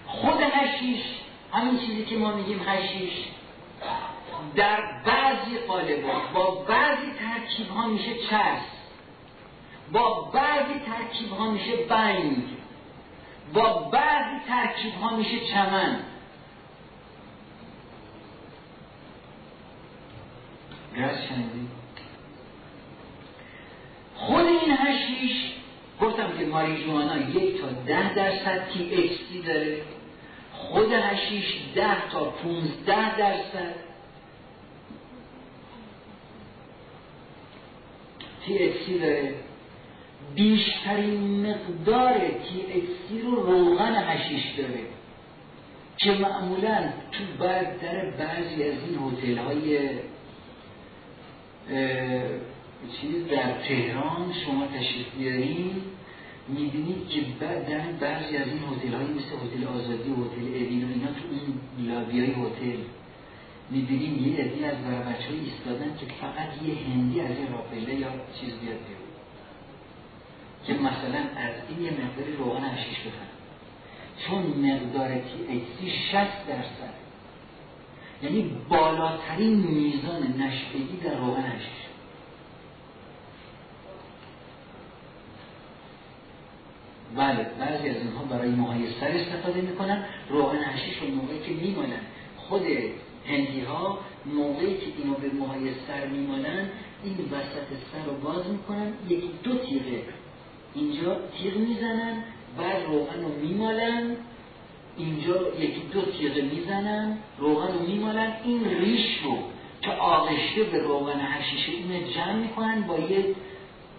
خود 0.07 0.41
هشیش 0.41 1.01
همین 1.53 1.79
چیزی 1.79 2.05
که 2.05 2.17
ما 2.17 2.35
میگیم 2.35 2.61
هشیش 2.67 3.13
در 4.57 4.81
بعضی 5.07 5.59
قالبات 5.69 6.31
با 6.35 6.51
بعضی 6.51 7.07
ترکیب 7.19 7.69
ها 7.69 7.87
میشه 7.87 8.15
چرس. 8.31 8.63
با 9.93 10.31
بعضی 10.35 10.75
ترکیب 10.87 11.33
ها 11.33 11.51
میشه 11.51 11.77
بنگ. 11.77 12.45
با 13.55 13.73
بعضی 13.73 14.41
ترکیب 14.49 14.95
ها 14.95 15.17
میشه 15.17 15.41
چمن. 15.41 16.01
خود 24.15 24.47
این 24.47 24.77
هشیش 24.79 25.33
گفتم 26.01 26.39
که 26.39 26.47
ماریجوانا 26.47 27.19
یک 27.19 27.61
تا 27.61 27.67
ده 27.87 28.15
درصد 28.15 28.69
تی 28.73 29.43
داره. 29.47 29.83
خود 30.53 30.93
هشیش 30.93 31.45
ده 31.75 32.11
تا 32.13 32.25
پونزده 32.25 33.19
درصد 33.19 33.75
تی 38.47 38.99
داره. 38.99 39.35
بیشترین 40.35 41.47
مقدار 41.47 42.19
تی 43.09 43.21
رو 43.21 43.35
روغن 43.35 43.95
هشیش 43.95 44.45
داره 44.59 44.81
که 45.97 46.13
معمولا 46.13 46.93
تو 47.13 47.45
بعد 47.45 47.81
در 47.81 48.11
بعضی 48.11 48.65
از 48.65 48.75
این 48.89 48.99
هتل 48.99 49.39
های 49.39 49.89
چیز 53.01 53.29
در 53.31 53.53
تهران 53.69 54.33
شما 54.45 54.67
تشریف 54.67 55.07
بیارین 55.19 55.71
می‌بینید 56.49 57.09
که 57.09 57.21
بعد 57.41 57.69
در 57.69 57.79
بعضی 57.79 58.37
از 58.37 58.47
این 58.47 58.59
هتل 58.59 58.95
های 58.95 59.07
مثل 59.07 59.33
هتل 59.45 59.65
آزادی 59.67 60.11
و 60.11 60.15
هتل 60.15 60.47
اوین 60.55 60.85
و 60.85 60.89
اینا 60.89 61.07
تو 61.07 61.25
این 61.31 61.89
لابی 61.89 62.21
های 62.21 62.31
هتل 62.31 62.81
می‌بینیم 63.71 64.29
یه 64.29 64.45
عده‌ای 64.45 64.65
از 64.65 64.77
بچه 64.77 65.29
های 65.29 65.41
ایستادن 65.41 65.97
که 66.01 66.07
فقط 66.21 66.63
یه 66.67 66.75
هندی 66.75 67.21
از 67.21 67.37
این 67.37 67.53
راه‌پله 67.53 67.95
یا 67.95 68.09
چیز 68.41 68.51
بیاد 68.51 68.79
بیرون. 68.87 69.09
که 70.67 70.75
مثلا 70.75 71.19
از 71.19 71.55
این 71.69 71.85
یه 71.85 71.91
مقداری 71.91 72.33
روغن 72.39 72.65
هشیش 72.65 72.99
بخرن 72.99 73.29
چون 74.27 74.43
مقدار 74.43 75.09
THC 75.09 75.97
60 76.13 76.47
درصد. 76.49 76.98
یعنی 78.23 78.51
بالاترین 78.69 79.55
میزان 79.55 80.23
نشئگی 80.39 80.97
در 81.05 81.19
روغن 81.19 81.43
هشیش 81.43 81.89
بله 87.17 87.47
بعضی 87.61 87.89
از 87.89 87.97
اینها 87.97 88.25
برای 88.25 88.51
مهایستر 88.51 89.07
استفاده 89.07 89.61
می‌کنن. 89.61 90.05
روغن 90.29 90.59
هشیش 90.65 90.99
رو 90.99 91.09
موقعی 91.09 91.39
که 91.39 91.53
میمانن 91.53 92.01
خود 92.37 92.63
هندی 93.27 93.61
ها 93.61 93.99
موقعی 94.27 94.77
که 94.77 94.87
اینو 94.99 95.15
به 95.15 95.29
موهای 95.29 95.71
سر 95.89 96.07
میمانن 96.07 96.69
این 97.05 97.15
وسط 97.15 97.69
سر 97.93 98.05
رو 98.07 98.13
باز 98.21 98.47
می‌کنن. 98.47 98.93
یکی 99.09 99.31
دو 99.43 99.59
تیغه 99.59 100.03
اینجا 100.75 101.17
تیغ 101.39 101.57
می‌زنن 101.57 102.23
بعد 102.59 102.83
روغن 102.87 103.23
رو 103.23 103.29
میمالن. 103.43 104.17
اینجا 104.99 105.55
یکی 105.59 105.83
دو 105.93 106.03
تیغه 106.03 106.43
می‌زنن 106.43 107.19
روغن 107.39 107.73
رو 107.73 107.87
میمالن. 107.87 108.33
این 108.45 108.65
ریش 108.65 109.19
رو 109.25 109.39
که 109.83 109.91
آغشته 109.91 110.63
به 110.63 110.79
روغن 110.79 111.21
هشیشه 111.21 111.73
اینو 111.73 112.11
جمع 112.11 112.35
می‌کنن 112.35 112.83
با 112.83 112.99
یه 112.99 113.35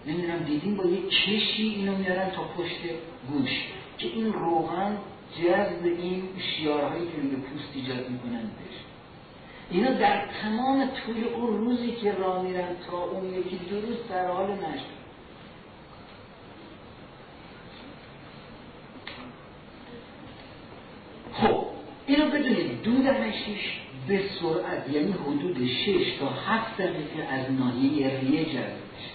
نمی‌دونم 0.06 0.38
دیدیم 0.38 0.76
با 0.76 0.84
یه 0.84 1.02
کشی 1.02 1.62
اینو 1.62 1.96
میارن 1.96 2.30
تا 2.30 2.42
پشت 2.42 2.80
گوش. 3.30 3.50
که 3.98 4.08
این 4.08 4.32
روغن 4.32 4.98
جذب 5.38 5.84
این 5.84 6.22
شیارهایی 6.38 7.04
که 7.04 7.22
روی 7.22 7.36
پوست 7.36 7.68
ایجاد 7.74 8.10
می‌کنن 8.10 8.42
بشه 8.42 8.80
اینا 9.70 9.90
در 9.90 10.26
تمام 10.42 10.86
طول 10.86 11.24
اون 11.34 11.58
روزی 11.58 11.92
که 11.92 12.12
راه 12.12 12.42
میرن 12.42 12.76
تا 12.90 13.04
اون 13.04 13.34
یکی 13.34 13.60
دو 13.70 13.80
روز 13.80 13.96
در 14.08 14.26
حال 14.26 14.50
نشد 14.50 14.99
خب 21.40 21.64
اینو 22.06 22.30
بدونید 22.30 22.82
دود 22.82 23.06
هشیش 23.06 23.80
به 24.08 24.22
سرعت 24.40 24.90
یعنی 24.90 25.12
حدود 25.12 25.66
6 25.66 26.18
تا 26.20 26.28
7 26.28 26.76
دقیقه 26.80 27.22
از 27.30 27.52
ناحیه 27.52 28.20
ریه 28.20 28.44
جذب 28.44 28.80
میشه. 28.96 29.10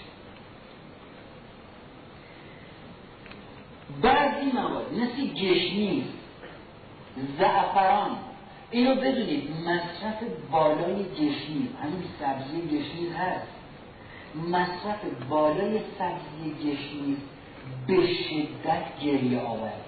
بعضی 4.02 4.52
مواد 4.54 4.92
مثل 4.92 5.34
گشنیز 5.34 6.04
زعفران 7.38 8.10
اینو 8.70 8.94
بدونید 8.94 9.50
مصرف 9.50 10.22
بالای 10.50 11.04
گشنیز 11.04 11.68
همین 11.82 12.04
سبزی 12.20 12.60
گشنیز 12.60 13.12
هست. 13.12 13.48
مصرف 14.50 15.00
بالای 15.28 15.80
سبزی 15.98 16.54
گشنیز 16.64 17.16
به 17.86 18.06
شدت 18.06 19.00
گریه 19.04 19.40
آورد 19.40 19.85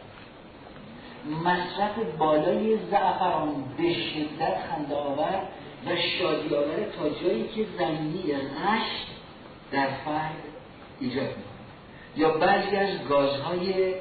مصرف 1.45 1.99
بالای 2.19 2.79
زعفران 2.91 3.64
به 3.79 3.95
شدت 3.95 4.57
خنده 4.71 4.95
آور 4.95 5.43
و 5.87 5.97
شادی 5.97 6.55
آور 6.55 6.85
تا 6.99 7.09
جایی 7.09 7.49
که 7.49 7.67
زمینی 7.79 8.33
غش 8.33 9.07
در 9.73 9.87
فرد 10.05 10.35
ایجاد 11.01 11.27
می‌کنه. 11.27 11.43
یا 12.17 12.38
بعضی 12.38 12.77
از 12.77 13.09
گازهای 13.09 13.95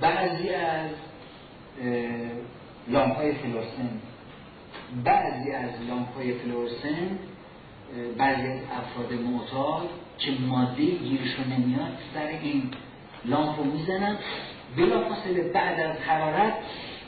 بعضی 0.00 0.48
از 0.48 0.90
لامپ 2.88 3.16
های 3.16 3.32
فلورسن 3.32 4.00
بعضی 5.04 5.52
از 5.52 5.70
لامپ 5.88 6.16
های 6.16 6.34
فلورسن 6.34 7.18
بعضی 8.18 8.48
از 8.48 8.58
افراد 8.78 9.12
معتاد 9.12 9.88
که 10.18 10.32
ماده 10.48 10.84
گیرشون 10.84 11.44
نمیاد 11.44 11.98
سر 12.14 12.26
این 12.42 12.70
لامپ 13.24 13.58
رو 13.58 13.64
می‌زنن. 13.64 14.16
بلافاصله 14.76 15.42
بعد 15.42 15.80
از 15.80 15.96
حرارت 15.96 16.54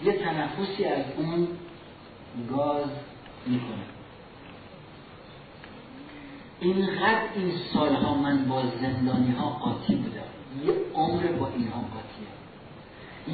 یه 0.04 0.12
تنفسی 0.12 0.84
از 0.84 1.04
اون 1.16 1.48
گاز 2.50 2.90
می‌کنه. 3.46 3.84
اینقدر 6.60 7.22
این 7.34 7.52
سالها 7.72 8.14
من 8.14 8.48
با 8.48 8.62
زندانی 8.80 9.32
ها 9.32 9.48
قاطی 9.48 9.94
بودم. 9.94 10.20
یه 10.66 10.74
عمر 10.94 11.26
با 11.26 11.48
اینها 11.48 11.80
قاطیم 11.80 12.30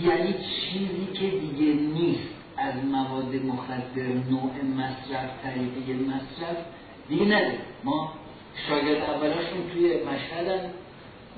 یعنی 0.08 0.32
چیزی 0.32 1.06
که 1.12 1.38
دیگه 1.38 1.72
نیست. 1.72 2.36
از 2.58 2.74
مواد 2.84 3.34
مخدر 3.34 4.02
نوع 4.30 4.52
مصرف 4.76 5.30
طریقه 5.42 6.04
مصرف 6.04 6.56
دیگه 7.08 7.24
نده 7.24 7.58
ما 7.84 8.12
شاگرد 8.68 9.10
اولاشون 9.10 9.70
توی 9.72 10.04
مشهدن. 10.04 10.70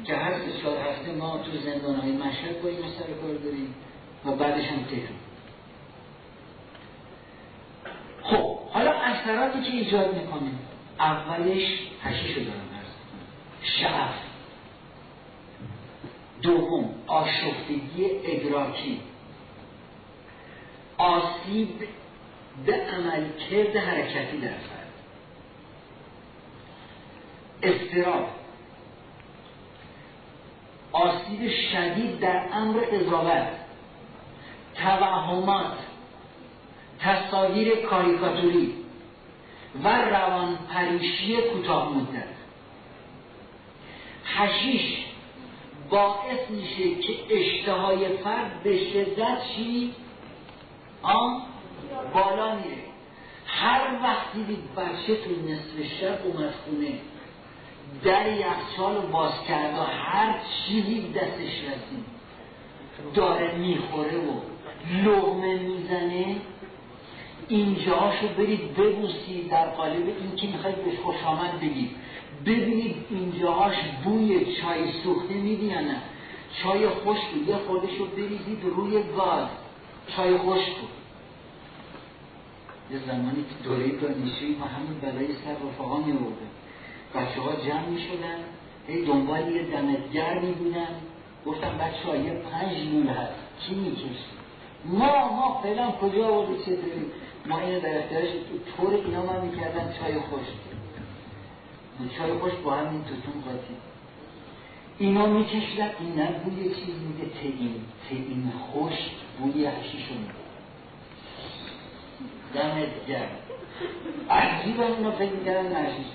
سه 0.07 0.63
چهار 0.63 0.79
هفته 0.79 1.13
ما 1.13 1.39
تو 1.39 1.59
زندان 1.65 1.95
های 1.95 2.13
مشهد 2.13 2.63
با 2.63 2.69
این 2.69 2.79
سر 2.79 3.13
کار 3.23 3.35
داریم 3.35 3.75
و 4.25 4.33
بعدش 4.33 4.65
هم 4.65 4.85
تهران. 4.85 5.19
خب 8.23 8.59
حالا 8.59 8.93
اثراتی 8.93 9.63
که 9.63 9.71
ایجاد 9.71 10.15
می‌کنه 10.15 10.51
اولش 11.01 11.63
هشیش 12.03 12.37
رو 12.37 12.45
دارم 12.45 12.69
ارز 12.75 12.93
شعف. 13.63 14.15
دوم 16.43 16.95
آشفتگی 17.07 18.11
ادراکی. 18.25 19.01
آسیب 20.99 21.69
به 22.67 22.75
عملکرد 22.75 23.77
حرکتی 23.77 24.39
در 24.39 24.49
فرد. 24.49 24.93
استراب 27.63 28.29
آسیب 30.93 31.51
شدید 31.51 32.21
در 32.21 32.43
امر 32.53 32.81
قضاوت 32.81 33.49
توهمات 34.75 35.79
تصاویر 37.01 37.87
کاریکاتوری 37.87 38.75
و 39.85 39.89
روان 39.89 40.59
پریشی 40.75 41.37
کوتاه 41.37 41.93
مدت. 41.93 42.25
هشیش 44.25 45.05
باعث 45.91 46.51
میشه 46.51 46.95
که 46.95 47.13
اشتهای 47.31 48.17
فرد 48.17 48.63
به 48.63 48.79
شدت 48.93 49.39
چی؟ 49.57 49.95
آن 51.03 51.43
بالا 52.15 52.55
میره. 52.55 52.83
هر 53.47 54.03
وقت 54.03 54.33
دیدید 54.35 54.75
بچه 54.75 55.17
تو 55.17 55.31
نصف 55.31 55.93
شب 56.01 56.27
اومد 56.27 56.55
خونه 56.65 56.93
در 58.05 58.33
یخچال 58.33 58.97
رو 58.97 59.09
باز 59.09 59.33
کرد 59.49 59.79
و 59.79 59.83
هر 59.83 60.35
چیزی 60.67 61.13
دستش 61.13 61.63
رسید. 61.63 62.05
داره 63.15 63.55
می‌خوره 63.59 64.19
و 64.19 64.41
لغمه 65.05 65.55
می‌زنه. 65.55 66.37
اینجاهاشو 67.49 68.29
برید 68.29 68.75
ببوسید 68.75 69.51
در 69.51 69.69
قالب 69.69 70.07
اینکه 70.21 70.47
می‌خواید 70.47 70.85
بهش 70.85 70.99
خوش 70.99 71.17
آمد 71.27 71.61
بگید. 71.61 71.91
ببینید 72.47 72.97
اینجاهاش 73.11 73.75
بوی 74.05 74.57
چای 74.57 74.93
سوخته 75.05 75.35
میدی 75.35 75.69
نه. 75.69 76.03
چای 76.63 76.89
خوش 76.89 77.19
بود. 77.35 77.49
یه 77.49 77.57
خودشو 77.57 78.07
بریزید 78.07 78.65
روی 78.65 79.03
گاز. 79.17 79.49
چای 80.17 80.37
خوش 80.37 80.61
بود. 80.61 80.89
یه 82.91 82.99
زمانی 83.07 83.43
که 83.43 83.65
دوره 83.65 83.89
دانشجویی 83.89 84.57
ما 84.57 84.67
همین 84.67 85.01
بلای 85.03 85.27
سر 85.45 85.69
رفاقا 85.69 85.97
می 85.97 86.13
بچه 87.15 87.41
ها 87.41 87.57
جمع 87.57 87.87
می 87.87 88.01
شدن 88.01 88.39
هی 88.89 89.05
دنبال 89.05 89.53
یه 89.53 89.63
دمتگر 89.63 90.39
می 90.39 90.53
بودن 90.53 90.89
گفتم 91.47 91.79
بچه 91.79 92.09
ها 92.09 92.17
یه 92.17 92.33
پنج 92.33 92.77
لول 92.79 93.09
هست. 93.09 93.33
کی 93.61 93.75
می 93.75 93.97
ما 94.85 95.29
ما 95.29 95.61
فعلا 95.63 95.91
کجا 95.91 96.29
آورده 96.29 96.65
چه 96.65 96.77
داریم 96.77 97.11
ما 97.47 97.59
اینو 97.59 97.81
در 97.81 97.99
اختیارش 97.99 98.29
طور 98.77 98.95
اینا 98.95 99.23
ما 99.23 99.41
می‌کردن 99.41 99.95
چای 100.01 100.15
خوش. 100.15 100.47
چای 102.19 102.33
خوش 102.33 102.53
با 102.65 102.75
همین 102.75 103.05
توتون 103.05 103.43
قاطی 103.45 103.75
اینا 104.99 105.27
میکشدن 105.27 105.91
این 106.01 106.15
نه 106.15 106.27
بوی 106.27 106.75
چیز 106.75 106.95
میده 107.09 107.31
تئین. 107.41 107.75
تئین 108.11 108.53
خوش 108.73 108.95
بوی 109.39 109.67
هشیشو 109.67 110.15
میده 110.15 110.35
دمت 112.55 113.07
گرم 113.07 113.29
هم 114.29 114.95
اینا 114.97 115.11
فکر 115.11 115.33
می‌کردن 115.33 115.77
نشیش 115.77 116.07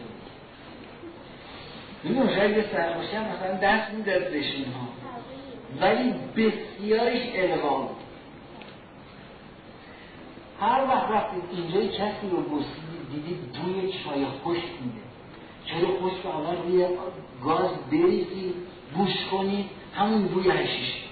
میدون 2.03 2.35
شاید 2.35 2.57
یه 2.57 2.65
سرخوشی 2.71 3.15
هم 3.15 3.23
مثلا 3.23 3.57
دست 3.57 3.93
می‌داد 3.93 4.23
بشین 4.23 4.65
ها 4.65 4.87
ولی 5.81 6.13
بسیارش 6.35 7.21
بود. 7.61 7.89
هر 10.59 10.85
وقت 10.87 11.11
رفتید 11.11 11.43
اینجای 11.51 11.87
کسی 11.87 12.29
رو 12.31 12.41
بسیدید 12.41 13.09
دیدید 13.11 13.51
بوی 13.51 13.93
چای 13.93 14.25
خوش 14.25 14.57
میده. 14.57 15.03
چای 15.65 15.85
خوش 15.85 16.13
رو 16.23 16.29
اول 16.29 16.55
روی 16.63 16.87
گاز 17.43 17.71
بریزید 17.91 18.55
بوش 18.95 19.25
کنید 19.31 19.65
همون 19.93 20.27
بوی 20.27 20.51
هشیش. 20.51 21.03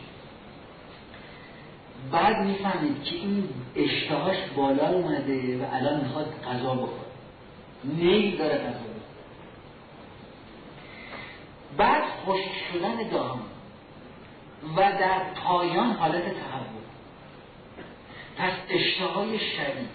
بعد 2.11 2.45
می‌فهمید 2.45 3.03
که 3.03 3.15
این 3.15 3.49
اشتهاش 3.75 4.37
بالا 4.55 4.89
اومده 4.89 5.57
و 5.57 5.65
الان 5.73 6.01
می‌خواد 6.01 6.25
غذا 6.45 6.73
بخوره. 6.73 7.11
نیل 7.83 8.37
داره 8.37 8.57
غذا. 8.57 8.90
بعد 11.77 12.03
خشک 12.25 12.51
شدن 12.73 12.95
دهان 12.95 13.39
و 14.75 14.79
در 14.79 15.19
پایان 15.19 15.91
حالت 15.91 16.23
تحول. 16.23 16.81
پس 18.37 18.53
اشتهای 18.69 19.39
شدید 19.39 19.89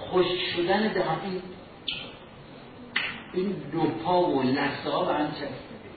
خشک 0.00 0.40
شدن 0.56 0.92
دهان 0.92 1.18
این 1.24 1.42
این 3.32 3.52
دو 3.72 3.80
پا 3.80 4.22
و 4.22 4.42
لسه 4.42 4.90
ها 4.90 5.04
به 5.04 5.14
هم 5.14 5.30
چسبیده 5.30 5.90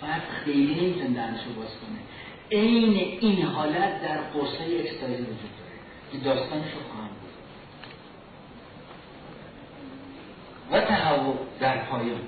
فرد 0.00 0.22
خیلی 0.44 0.74
نمی‌تونه 0.74 1.14
دهنشو 1.14 1.52
باز 1.52 1.68
کنه. 1.68 1.98
عین 2.50 3.18
این 3.20 3.42
حالت 3.42 4.02
در 4.02 4.20
قرصه 4.20 4.64
اکستازی 4.80 5.12
وجود 5.12 5.50
داره. 5.58 5.70
که 6.12 6.18
داستانشو 6.18 6.78
خواهم 6.92 7.08
بود. 7.08 7.30
و 10.70 10.80
تحول 10.80 11.36
در 11.60 11.84
پایان. 11.84 12.20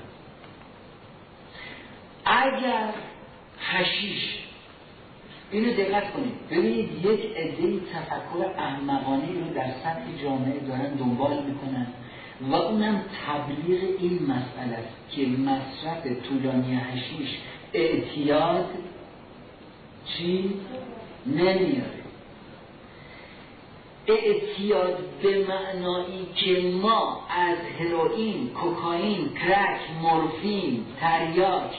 اگر 2.25 2.95
هشیش 3.61 4.39
اینو 5.51 5.73
دقت 5.73 6.13
کنید. 6.13 6.49
ببینید 6.51 7.05
یک 7.05 7.37
عده 7.37 7.81
تفکر 7.95 8.45
احمقانه 8.59 9.27
رو 9.27 9.55
در 9.55 9.71
سطح 9.85 10.23
جامعه 10.23 10.61
دارن 10.61 10.95
دنبال 10.95 11.43
می‌کنن 11.43 11.87
و 12.41 12.55
اونم 12.55 13.05
تبلیغ 13.27 13.81
این 13.99 14.23
مسئله 14.23 14.77
است 14.77 15.11
که 15.11 15.27
مصرف 15.27 16.07
طولانی 16.29 16.75
هشیش 16.75 17.29
اعتیاد 17.73 18.67
چی؟ 20.07 20.55
نمیاره. 21.27 22.03
اعتیاد 24.07 24.99
به 25.23 25.47
معنایی 25.49 26.27
که 26.37 26.61
ما 26.83 27.21
از 27.31 27.59
هروئین، 27.79 28.49
کوکائین، 28.49 29.35
کرک، 29.35 29.81
مورفین، 30.03 30.85
تریاک 31.01 31.71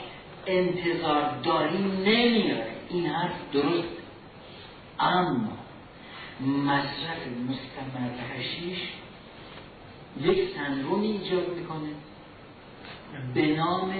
انتظار 0.48 1.38
داریم 1.44 1.92
نمیاره. 1.92 2.76
این 2.90 3.06
حرف 3.06 3.52
درست. 3.54 3.88
اما 5.00 5.58
مصرف 6.66 7.28
مستمر 7.28 8.38
هشیش 8.38 8.80
یک 10.22 10.50
سندرومی 10.56 11.08
ایجاد 11.08 11.50
می‌کنه. 11.50 11.90
به 13.34 13.56
نام 13.56 13.94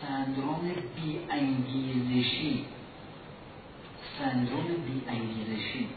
سندروم 0.00 0.72
بیانگیزشی. 0.96 2.64
سندروم 4.18 4.66
بیانگیزشی. 4.66 5.88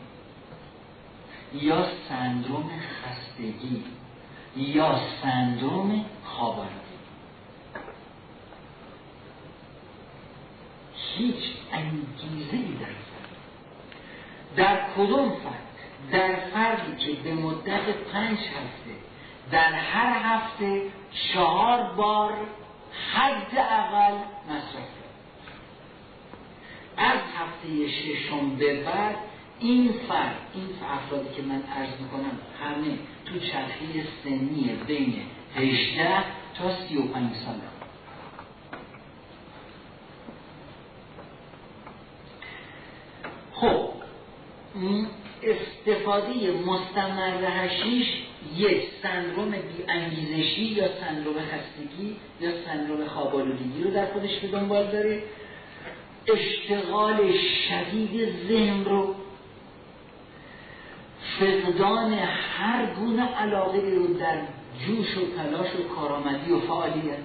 یا 1.54 1.88
سندروم 2.10 2.70
خستگی. 2.80 3.84
یا 4.58 5.00
سندروم 5.24 6.06
خوابالودگی 6.24 6.83
هیچ 11.18 11.44
انگیزه 11.72 12.58
ای 12.58 12.74
در 12.80 12.94
در 14.56 14.94
کدوم 14.96 15.30
فرد 15.30 15.64
در 16.12 16.36
فردی 16.36 17.06
که 17.06 17.22
به 17.22 17.34
مدت 17.34 17.86
پنج 18.14 18.38
هفته 18.38 18.96
در 19.52 19.74
هر 19.74 20.36
هفته 20.36 20.82
چهار 21.34 21.84
بار 21.84 22.34
حد 23.14 23.58
اول 23.58 24.18
مصرف 24.50 24.94
از 26.98 27.20
هفته 27.20 27.90
ششم 27.90 28.56
به 28.56 28.84
بعد 28.84 29.16
این 29.60 29.94
فرد 30.08 30.36
این 30.54 30.70
افرادی 30.90 31.36
که 31.36 31.42
من 31.42 31.64
عرض 31.64 32.02
می‌کنم 32.02 32.40
همه 32.64 32.98
تو 33.26 33.40
چرخه 33.40 34.08
سنی 34.24 34.70
بین 34.88 35.22
18 35.56 36.24
تا 36.58 36.76
35 36.88 37.36
ساله 37.36 37.60
خب 43.54 43.90
استفاده 45.44 46.52
مستمر 46.52 47.44
هشیش 47.46 48.08
یک 48.58 48.84
سندروم 49.04 49.52
بی 49.52 49.84
انگیزشی 49.88 50.62
یا 50.62 50.88
سندروم 51.02 51.36
خستگی 51.36 52.16
یا 52.42 52.52
سندروم 52.66 53.08
خوابالودگی 53.08 53.84
رو 53.84 53.92
در 53.92 54.06
خودش 54.06 54.40
به 54.40 54.48
دنبال 54.48 54.92
داره. 54.92 55.24
اشتغال 56.28 57.34
شدید 57.68 58.34
ذهن 58.48 58.86
رو 58.86 59.16
فقدان 61.40 62.14
هر 62.14 62.86
گونه 62.86 63.24
علاقه 63.24 63.80
رو 63.80 64.14
در 64.14 64.42
جوش 64.88 65.18
و 65.18 65.22
تلاش 65.38 65.76
و 65.76 65.96
کارآمدی 65.96 66.52
و 66.52 66.60
فعالیت. 66.60 67.18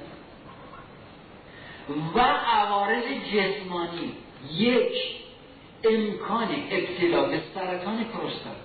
و 2.15 2.21
عوارض 2.21 3.05
جسمانی. 3.33 4.13
یک 4.55 4.93
امکان 5.85 6.49
ابتلا 6.71 7.23
به 7.25 7.41
سرطان 7.55 8.05
پروستات. 8.05 8.57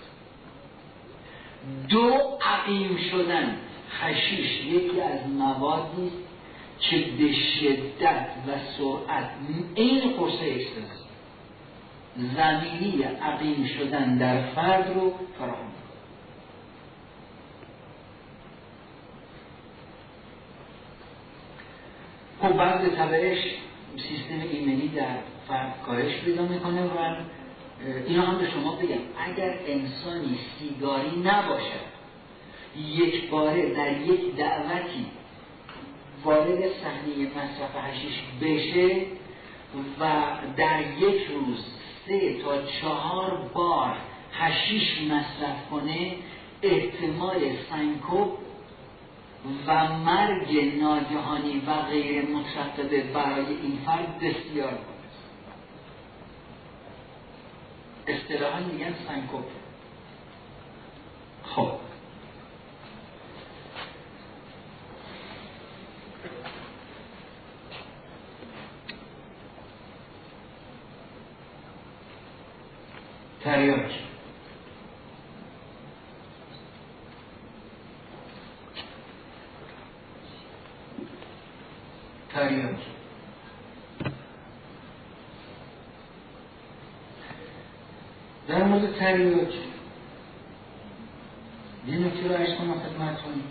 دو 1.89 2.37
عقیم 2.41 2.97
شدن. 3.11 3.57
خشیش 4.01 4.65
یکی 4.65 5.01
از 5.01 5.29
موادی 5.29 6.07
است 6.07 6.33
که 6.79 6.97
به 6.97 7.33
شدت 7.33 8.27
و 8.47 8.51
سرعت 8.77 9.29
این 9.75 10.13
قرصه 10.13 10.45
اکستازی 10.45 11.03
زمینی 12.15 13.03
عقیم 13.03 13.65
شدن 13.65 14.17
در 14.17 14.45
فرد 14.51 14.93
رو 14.95 15.13
فراهم 15.39 15.73
خب 22.41 22.57
بعد 22.57 22.81
به 22.81 23.37
سیستم 23.97 24.41
ایمنی 24.51 24.87
در 24.87 25.15
فرد 25.47 25.75
کاهش 25.85 26.15
پیدا 26.25 26.43
می‌کنه 26.43 26.83
و 26.83 27.15
اینا 28.07 28.21
هم 28.21 28.37
به 28.37 28.51
شما 28.51 28.75
بگم 28.75 29.01
اگر 29.27 29.59
انسانی 29.67 30.37
سیگاری 30.59 31.19
نباشد 31.19 31.93
یک 32.77 33.29
باره 33.29 33.73
در 33.73 34.01
یک 34.01 34.35
دعوتی 34.35 35.05
وارد 36.23 36.59
صحنه 36.59 37.27
مصرف 37.35 37.75
هشیش 37.75 38.21
بشه 38.41 39.05
و 39.99 40.23
در 40.57 40.81
یک 40.99 41.27
روز 41.27 41.65
سه 42.07 42.33
تا 42.33 42.61
چهار 42.61 43.49
بار 43.53 43.95
هشیش 44.33 45.01
مصرف 45.01 45.69
کنه 45.71 46.15
احتمال 46.61 47.39
سنکوب 47.69 48.37
و 49.67 49.87
مرگ 49.97 50.79
ناگهانی 50.81 51.63
و 51.67 51.73
غیر 51.73 52.25
مترقبه 52.25 53.01
برای 53.01 53.45
این 53.45 53.79
فرد 53.85 54.19
بسیار 54.19 54.71
بود. 54.71 54.93
اصطلاحا 58.07 58.59
میگن 58.59 58.95
سنکوپ. 59.07 59.45
خب. 61.43 61.71
تریاک. 73.41 74.12
تریاک 82.53 82.79
در 88.47 88.63
مورد 88.63 88.95
تریاک 88.99 89.53
یه 91.87 91.97
نکته 91.97 92.27
رو 92.27 92.33
عرض 92.35 92.57
کنم. 92.57 92.73
خدمتتون 92.73 93.43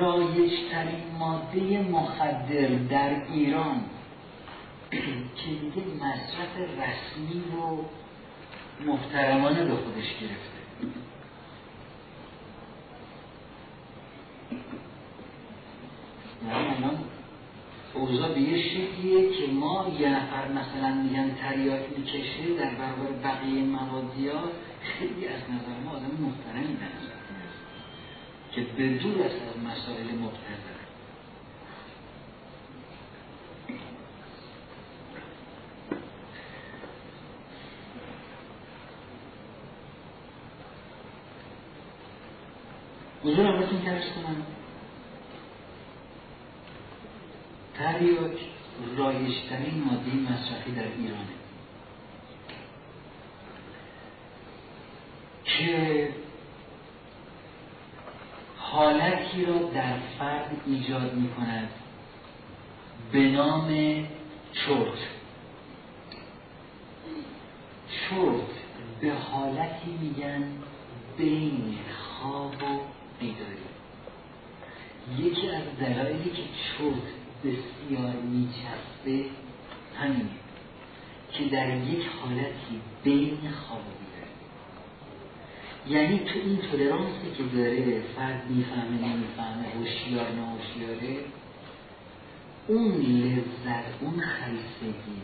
رایج 0.00 0.52
ترین 0.70 1.16
ماده 1.18 1.82
مخدر 1.82 2.68
در 2.90 3.22
ایران 3.32 3.80
که 5.36 5.50
دیگه 5.50 5.86
مصرف 5.96 6.56
رسمی 6.56 7.42
رو 7.52 7.84
محترمانه 8.86 9.64
به 9.64 9.76
خودش 9.76 10.14
گرفته 10.20 10.58
یعنی 16.46 16.68
الان 16.68 16.98
اوضاع 17.94 18.34
به 18.34 18.40
یه 18.40 18.68
شکلیه 18.68 19.36
که 19.36 19.52
ما 19.52 19.87
یه 19.98 20.08
نفر 20.08 20.48
مثلا 20.48 20.94
میگن 20.94 21.34
تریاک 21.34 21.82
می‌کشه 21.96 22.54
در 22.58 22.74
برابر 22.74 23.12
بقیه 23.22 23.62
موادیات 23.62 24.52
خیلی 24.82 25.28
از 25.28 25.40
نظر 25.42 25.80
ما 25.84 25.90
آدم 25.90 26.10
محترمی 26.20 26.74
نظر 26.74 27.18
که 28.52 28.60
به 28.60 28.88
دور 28.88 29.22
از 29.22 29.32
مسائل 29.66 30.14
مبتدر 30.14 30.78
حضور 43.24 43.46
همتون 43.46 43.82
که 43.82 43.90
کنم 43.90 44.46
تریاک. 47.74 48.57
رایشترین 48.98 49.84
ماده 49.84 50.32
مصرفی 50.32 50.72
در 50.72 50.82
ایرانه. 50.98 51.38
که 55.44 56.08
حالتی 58.56 59.44
را 59.44 59.58
در 59.58 59.98
فرد 60.18 60.50
ایجاد 60.66 61.14
می 61.14 61.28
کند 61.28 61.68
به 63.12 63.18
نام 63.18 63.68
چرت. 64.52 64.98
چرت 67.88 68.50
به 69.00 69.14
حالتی 69.14 69.90
میگن 70.00 70.42
بین 71.18 71.78
خواب 71.98 72.54
و 72.54 72.80
بیداری. 73.20 73.68
یکی 75.18 75.48
از 75.48 75.62
دلایلی 75.80 76.30
که 76.30 76.42
چرت 76.42 77.17
بسیار 77.44 78.12
میچسبه 78.12 79.30
همینه 79.98 80.30
که 81.32 81.44
در 81.44 81.76
یک 81.76 82.06
حالتی 82.22 82.80
بین 83.04 83.50
خواب 83.50 83.82
یعنی 85.88 86.18
تو 86.18 86.38
این 86.38 86.56
تولرانسی 86.56 87.30
که 87.36 87.42
داره 87.56 88.00
فرد 88.16 88.50
می‌فهمه 88.50 88.90
نمی‌فهمه 88.90 89.68
هوشیار 89.74 90.26
نهوشیاره 90.30 91.24
اون 92.66 92.92
لذت 92.92 93.84
اون 94.00 94.20
خیستگی 94.20 95.22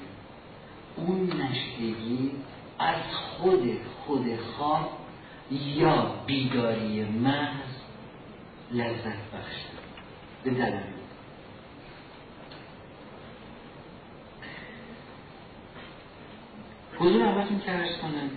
اون 0.96 1.32
نشتگی 1.42 2.30
از 2.78 3.14
خود 3.14 3.70
خود 4.06 4.36
خواب 4.36 4.98
یا 5.50 6.14
بیداری 6.26 7.04
محض 7.04 7.74
لذت 8.72 9.30
بخش 9.34 9.56
به 10.44 10.50
دلیل 10.50 10.93
حضور 17.04 17.22
اولتون 17.22 17.60
که 17.60 17.72
کنم 18.02 18.30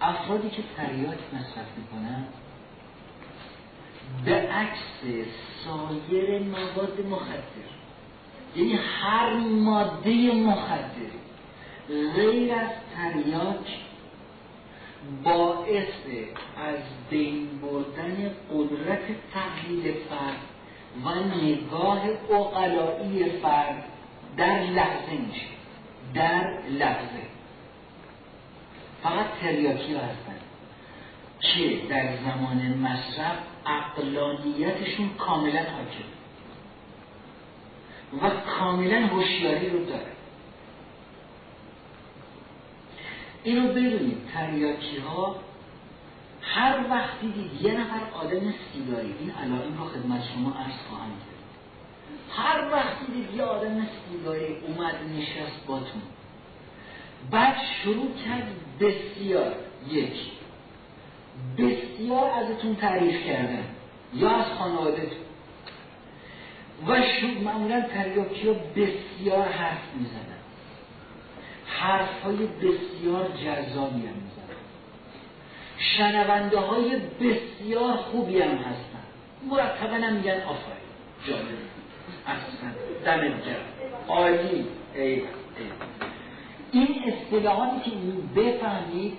افرادی 0.00 0.50
که 0.50 0.62
تریاک 0.76 1.18
مصرف 1.32 1.66
می‌کنن 1.78 2.24
به 4.24 4.34
عکس 4.34 5.16
سایر 5.64 6.42
مواد 6.42 7.00
مخدر 7.10 7.70
یعنی 8.56 8.78
هر 9.00 9.36
ماده 9.38 10.34
مخدر 10.34 11.10
غیر 12.16 12.54
از 12.54 12.70
تریاک 12.96 13.78
باعث 15.24 15.94
از 16.56 16.78
بین 17.10 17.48
بردن 17.62 18.30
قدرت 18.54 19.02
تحلیل 19.32 19.92
فرد 19.92 20.40
و 21.04 21.14
نگاه 21.36 22.02
اقلایی 22.30 23.24
فرد 23.30 23.89
در 24.36 24.60
لحظه 24.60 25.12
میشه. 25.12 25.46
در 26.14 26.58
لحظه. 26.68 27.22
فقط 29.02 29.26
تریاکی 29.40 29.94
هستن. 29.94 30.36
که 31.40 31.80
در 31.88 32.16
زمان 32.16 32.78
مصرف 32.78 33.38
اقلانیتشون 33.66 35.10
کاملا 35.18 35.60
حاکم 35.60 36.10
و 38.22 38.30
کاملا 38.58 39.06
هوشیاری 39.06 39.70
رو 39.70 39.84
داره. 39.84 40.12
اینو 43.44 43.68
بدونید 43.68 44.18
تریاکی 44.34 44.96
ها 44.98 45.36
هر 46.42 46.84
وقتی 46.90 47.28
دید 47.28 47.62
یه 47.62 47.80
نفر 47.80 48.00
آدم 48.14 48.54
سیگاری 48.72 49.14
این 49.20 49.30
علائم 49.30 49.78
رو 49.78 49.84
خدمت 49.84 50.22
شما 50.34 50.50
عرض 50.50 50.78
خواهم 50.88 51.10
کرد. 51.10 51.39
هر 52.36 52.72
وقتی 52.72 53.12
دید 53.12 53.34
یه 53.36 53.42
آدم 53.42 53.86
سیگاری 53.86 54.56
اومد 54.66 54.94
نشست 55.18 55.66
باتون. 55.66 56.02
بعد 57.30 57.56
شروع 57.82 58.10
کرد 58.24 58.48
بسیار. 58.80 59.54
یک 59.88 60.14
بسیار 61.58 62.30
ازتون 62.30 62.76
تعریف 62.76 63.26
کردن. 63.26 63.64
یا 64.14 64.30
از 64.30 64.46
خانواده. 64.58 65.10
و 66.86 67.02
شد 67.20 67.42
معمولا 67.44 67.80
تریاکی 67.80 68.48
ها 68.48 68.54
بسیار 68.54 69.48
حرف 69.48 69.94
می‌زنن 69.94 70.40
حرف 71.66 72.22
های 72.22 72.46
بسیار 72.46 73.28
جذابی 73.28 74.06
هم 74.06 74.14
می‌زنن 74.14 74.56
شنونده 75.78 76.58
های 76.58 76.96
بسیار 77.20 77.96
خوبی 77.96 78.42
هم 78.42 78.56
هستن. 78.56 79.00
مرتبا 79.50 80.06
هم 80.06 80.12
میگن 80.12 80.40
آفرین. 80.42 80.90
جالب 81.26 81.69
دمت 83.04 83.42
عالی. 84.08 84.66
ای 84.94 85.22
این 86.72 87.02
اصطلاحاتی 87.06 87.90
که 87.90 87.96
بفهمید 88.40 89.12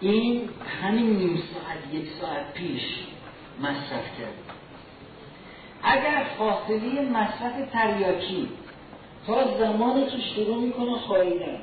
این 0.00 0.48
همین 0.82 1.16
نیم 1.16 1.36
ساعت 1.36 1.94
یک 1.94 2.10
ساعت 2.20 2.52
پیش 2.54 2.82
مصرف 3.60 4.18
کرد. 4.18 4.54
اگر 5.82 6.26
فاصله 6.38 7.02
مصرف 7.02 7.70
تریاکی 7.72 8.48
تا 9.26 9.58
زمانی 9.58 10.06
که 10.06 10.18
شروع 10.34 10.56
می‌کنه 10.56 10.98
خواهیدن 10.98 11.58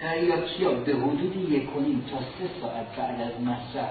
تریاکی 0.00 0.64
ها 0.64 0.70
به 0.70 0.92
حدود 0.92 1.50
یک 1.50 1.64
تا 2.10 2.18
سه 2.18 2.60
ساعت 2.62 2.96
بعد 2.96 3.20
از 3.20 3.40
مصرف 3.40 3.90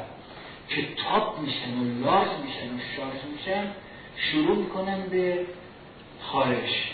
که 0.70 0.88
تاپ 1.04 1.39
میشن 1.39 1.78
و 1.80 2.06
لاز 2.06 2.28
میشن 2.46 2.76
و 2.76 2.80
شارژ 2.96 3.24
میشن 3.34 3.68
شروع 4.17 4.58
می‌کنن 4.58 5.02
به 5.10 5.45
خارش 6.21 6.91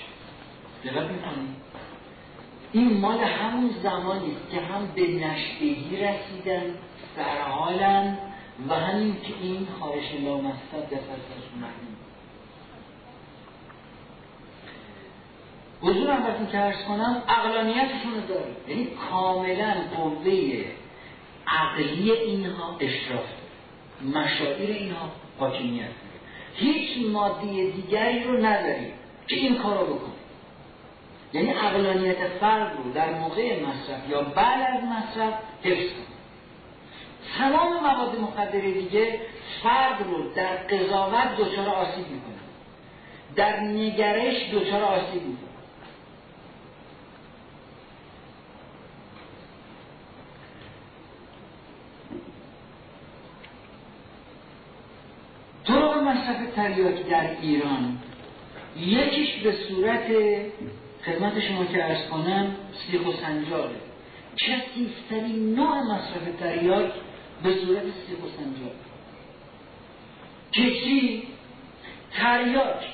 دقت 0.86 1.12
می‌کنید 1.12 1.60
این 2.71 2.99
مال 2.99 3.19
همون 3.19 3.69
زمانی 3.84 4.38
که 4.51 4.62
هم 4.62 4.88
به 4.95 5.01
نشتگی 5.01 5.97
رسیدن 5.97 6.75
سرحالن 7.15 8.17
و 8.69 8.75
همین 8.75 9.15
که 9.21 9.34
این 9.41 9.67
خارش 9.79 10.13
لامصب 10.23 10.86
دست 10.91 10.93
از 10.93 11.19
حضور 15.82 16.12
هم 16.12 16.25
وقتی 16.25 16.45
که 16.51 16.58
ارز 16.58 16.84
کنم 16.88 17.23
اقلانیتشون 17.27 18.13
رو 18.15 18.27
داره 18.27 18.55
یعنی 18.67 18.88
کاملا 19.12 19.73
قوه 19.95 20.65
عقلی 21.47 22.12
اینها 22.12 22.77
اشراف 22.79 23.25
مشاعر 24.03 24.71
اینها 24.71 25.10
حاکمیت 25.39 25.89
هیچ 26.60 27.08
مادی 27.08 27.72
دیگری 27.72 28.24
رو 28.24 28.45
نداری 28.45 28.93
که 29.28 29.36
این 29.36 29.56
کار 29.56 29.80
رو 29.80 29.86
بکنه 29.86 30.13
یعنی 31.34 31.54
اقلانیت 31.54 32.28
فرد 32.28 32.78
رو 32.78 32.91
در 32.91 33.13
موقع 33.13 33.60
مصرف 33.60 34.10
یا 34.10 34.22
بعد 34.22 34.62
از 34.62 34.84
مصرف 34.84 35.34
حفظ 35.63 35.89
کنه 35.91 36.19
تمام 37.38 37.74
مواد 37.84 38.19
مخدر 38.19 38.60
دیگه 38.60 39.19
فرد 39.63 40.02
رو 40.08 40.34
در 40.36 40.56
قضاوت 40.56 41.38
دچار 41.38 41.69
آسیب 41.69 42.08
می‌کنه. 42.08 42.36
در 43.36 43.60
نگرش 43.60 44.50
دچار 44.54 44.84
آسیب 44.84 45.22
می‌کنه. 45.22 45.48
مصرف 56.30 56.56
تریاک 56.56 57.08
در 57.10 57.42
ایران. 57.42 57.98
یکیش 58.78 59.36
به 59.44 59.52
صورت 59.52 60.08
خدمت 61.06 61.39
شما 61.39 61.65
که 61.65 61.86
ارز 61.86 62.10
کنم 62.10 62.56
سیخ 62.88 63.08
و 63.08 63.12
سنجاره 63.12 63.76
کسیفترین 64.38 65.56
نوع 65.56 65.82
مصرف 65.82 66.39
تریاک 66.39 66.92
به 67.44 67.56
صورت 67.56 67.84
سیخ 67.84 68.20
و 68.20 68.28
سنجار 68.38 68.72
که 70.52 70.80
چی؟ 70.80 71.24
تریاک 72.12 72.86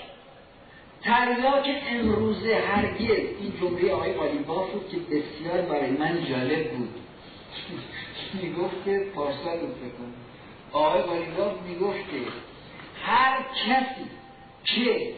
تریاک 1.01 1.83
امروزه 1.89 2.55
هرگز 2.55 3.25
این 3.41 3.53
جمله 3.61 3.91
آقای 3.91 4.13
قالیباف 4.13 4.71
بود 4.71 4.89
که 4.89 4.97
بسیار 4.97 5.61
برای 5.61 5.91
من 5.91 6.25
جالب 6.29 6.71
بود. 6.71 6.89
می‌گفت 8.41 8.85
که 8.85 8.99
پارسال 9.15 9.59
رو 9.59 9.67
فکر 9.67 10.05
آقای 10.71 11.01
قالیباف 11.01 11.61
می‌گفت 11.67 11.99
که 12.11 12.17
هر 13.05 13.37
کسی 13.65 14.05
که 14.63 15.13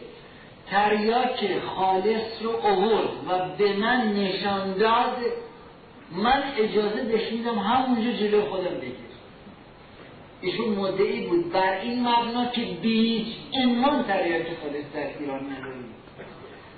تریاک 0.70 1.58
خالص 1.76 2.42
رو 2.42 2.50
آورد 2.50 3.08
و 3.28 3.56
به 3.58 3.76
من 3.76 4.12
نشان 4.12 4.72
داد 4.72 5.16
من 6.12 6.42
اجازه 6.58 7.02
بهش 7.02 7.32
همونجا 7.46 8.12
جلو 8.12 8.42
خودم 8.50 8.74
بگیر 8.80 9.08
ایشون 10.40 10.68
مدعی 10.68 11.26
بود 11.26 11.52
بر 11.52 11.80
این 11.80 12.08
مبنا 12.08 12.46
که 12.46 12.60
بیچ 12.60 13.26
عنوان 13.54 14.04
تریاک 14.04 14.46
خالص 14.62 14.84
در 14.94 15.18
ایران 15.18 15.40
نداریم. 15.40 15.84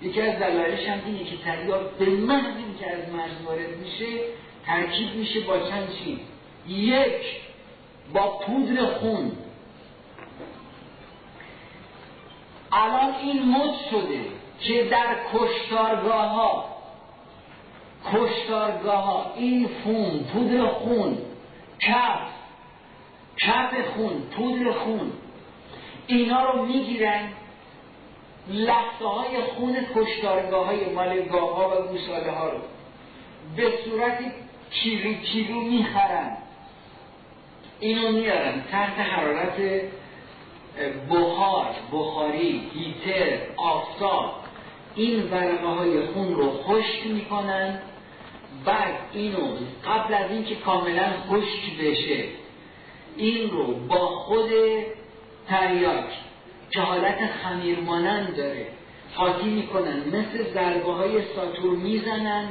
یکی 0.03 0.21
از 0.21 0.39
دلایلش 0.39 0.89
هم 0.89 0.99
اینه 1.07 1.25
که 1.25 1.37
تریاک 1.45 1.91
به 1.99 2.05
این 2.05 2.27
که 2.79 2.91
از 2.91 3.13
مرز 3.13 3.79
میشه 3.81 4.07
ترکیب 4.67 5.15
میشه 5.15 5.41
با 5.41 5.59
چند 5.59 5.89
چیز. 6.05 6.19
یک 6.69 7.23
با 8.15 8.39
پودر 8.39 8.87
خون. 8.87 9.33
الان 12.73 13.15
این 13.15 13.57
مد 13.57 13.75
شده 13.91 14.21
که 14.61 14.85
در 14.85 15.17
کشتارگاه 15.35 16.29
ها 16.29 16.65
کشتارگاه 18.13 19.05
ها 19.05 19.33
این 19.37 19.69
فون 19.85 20.25
پودر 20.33 20.67
خون 20.67 21.19
کف 21.81 22.21
کف 23.37 23.89
خون 23.95 24.23
پودر 24.37 24.73
خون 24.73 25.13
اینا 26.07 26.51
رو 26.51 26.67
می‌گیرن 26.67 27.29
لفته 28.49 29.07
های 29.07 29.43
خون 29.43 29.77
کشتارگاه 29.95 30.67
های 30.67 30.85
مالگاه 30.85 31.57
ها 31.57 31.69
و 31.69 31.87
گوساله 31.87 32.31
ها 32.31 32.49
رو. 32.49 32.59
به 33.57 33.73
صورت 33.85 34.19
کیلو 34.71 35.15
کیلو 35.15 35.61
می‌خرن. 35.61 36.37
اینو 37.81 38.13
میارن 38.13 38.63
تحت 38.71 38.99
حرارت 38.99 39.83
بخار 41.11 41.67
بخاری 41.93 42.71
هیتر 42.75 43.39
آفتاب 43.57 44.35
این 44.95 45.23
ورقه 45.23 45.67
های 45.67 46.07
خون 46.07 46.35
رو 46.35 46.51
خشک 46.51 47.07
می‌کنن. 47.07 47.79
بعد 48.65 48.95
اینو 49.13 49.57
قبل 49.87 50.15
از 50.15 50.31
اینکه 50.31 50.55
کاملا 50.55 51.13
خشک 51.29 51.79
بشه 51.81 52.25
این 53.17 53.51
رو 53.51 53.75
با 53.89 54.07
خود 54.07 54.51
تریاک 55.49 56.05
که 56.71 56.81
حالت 56.81 57.19
خمیر 57.43 57.81
مانند 57.81 58.37
داره 58.37 58.67
قاطی 59.17 59.49
می‌کنن. 59.49 59.99
مثل 60.09 60.53
ضربه 60.55 60.93
های 60.93 61.23
ساتور 61.37 61.77
می‌زنن 61.77 62.49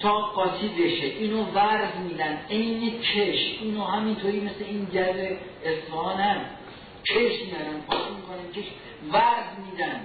تا 0.00 0.18
قاطی 0.18 0.68
بشه. 0.68 1.06
اینو 1.06 1.44
ورز 1.44 1.96
میدن. 2.08 2.38
عین 2.50 3.00
کش 3.00 3.58
اینو 3.60 3.84
همینطوری 3.84 4.40
مثل 4.40 4.64
این 4.68 4.84
گرد 4.84 5.36
اصفهان 5.64 6.20
هم 6.20 6.40
کش 7.04 7.42
میارن 7.46 7.80
قاطی 7.88 8.14
می‌کنن 8.14 8.52
کش 8.54 8.68
ورز 9.12 9.70
میدن 9.70 10.00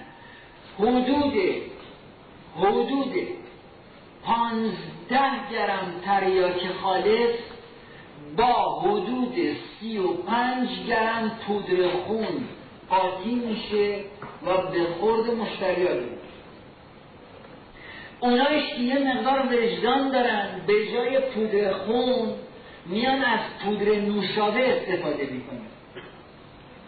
حدود 0.80 1.34
حدود 2.58 3.14
پانزده 4.24 5.50
گرم 5.52 6.02
تریاک 6.06 6.68
خالص 6.82 7.36
با 8.38 8.80
حدود 8.80 9.36
سی 9.80 9.98
و 9.98 10.14
پنج 10.14 10.70
گرم 10.88 11.40
پودر 11.48 11.90
خون 11.90 12.48
قاطی 12.90 13.36
میشه 13.36 14.00
و 14.46 14.72
به 14.72 14.88
خورد 15.00 15.30
مشتری 15.30 15.88
اونایش 18.20 18.80
یه 18.80 19.00
مقدار 19.00 19.46
وجدان 19.46 20.12
دارن 20.12 20.62
به 20.68 20.74
جای 20.94 21.20
پودر 21.20 21.74
خون 21.74 22.34
میان 22.86 23.24
از 23.24 23.40
پودر 23.64 23.96
نوشابه 23.96 24.78
استفاده 24.78 25.26
می‌کنن. 25.32 25.77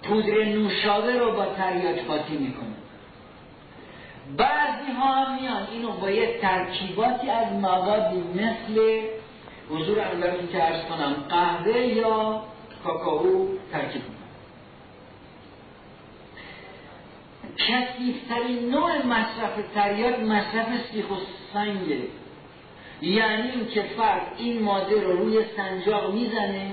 پودر 0.04 0.44
نوشابه 0.44 1.20
رو 1.20 1.32
با 1.32 1.46
تریاک 1.46 2.06
قاطی 2.06 2.38
می‌کنن 2.38 2.76
بعضی 4.38 4.92
ها 4.92 5.36
میان 5.36 5.68
اینو 5.72 5.92
با 5.92 6.10
یه 6.10 6.40
ترکیباتی 6.42 7.30
از 7.30 7.54
موادی 7.54 8.24
مثل 8.36 9.02
حضور 9.70 10.00
اولتون 10.00 10.48
که 10.48 10.64
ارز 10.64 10.86
کنم 10.86 11.16
قهوه 11.30 11.78
یا 11.78 12.44
کاکائو 12.84 13.48
ترکیب 13.72 14.02
کنن 14.02 14.20
کثیف‌ترین 17.58 18.70
نوع 18.70 19.06
مصرف 19.06 19.74
تریاک 19.76 20.20
مصرف 20.20 20.68
سیخ 20.92 21.12
و 21.12 21.16
سنگه. 21.54 22.00
یعنی 23.02 23.50
اینکه 23.52 23.82
فرد 23.82 24.22
این 24.38 24.62
ماده 24.62 25.02
رو 25.02 25.18
روی 25.18 25.40
سنجاق 25.58 26.14
می‌زنه 26.14 26.72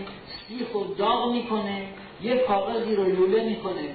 سیخ 0.49 0.75
و 0.75 0.85
داغ 0.85 1.33
می‌کنه 1.33 1.89
یه 2.23 2.37
کاغذی 2.37 2.95
رو 2.95 3.05
لوله 3.05 3.45
می‌کنه. 3.45 3.95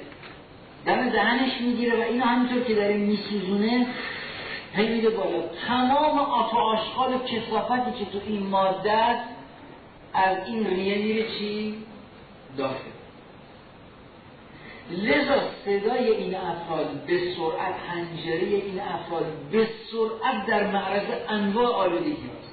دم 0.86 1.10
دهنش 1.10 1.62
می‌گیره 1.62 2.00
و 2.00 2.02
اینو 2.02 2.26
همینطور 2.26 2.64
که 2.64 2.76
داره 2.76 2.98
میسوزونه 2.98 3.88
هی 4.74 4.88
میده 4.88 5.10
بالا. 5.10 5.42
تمام 5.68 6.20
آت 6.20 6.54
آشغال 6.54 7.20
کثافتی 7.20 8.06
که 8.06 8.12
تو 8.12 8.20
این 8.28 8.48
ماده 8.48 8.92
است 8.92 9.30
از 10.14 10.38
این 10.48 10.68
ریه 10.68 10.98
میره 10.98 11.24
چی؟ 11.24 11.76
داخل. 12.58 12.76
لذا 14.92 15.42
صدای 15.66 16.12
این 16.12 16.36
افراد 16.36 17.06
به 17.08 17.20
سرعت 17.38 17.76
هنجره 17.90 18.48
این 18.48 18.80
افراد 18.80 19.26
به 19.52 19.68
سرعت 19.92 20.46
در 20.46 20.72
معرض 20.72 21.04
انواع 21.30 21.76
آلودگی 21.76 22.12
هست 22.12 22.52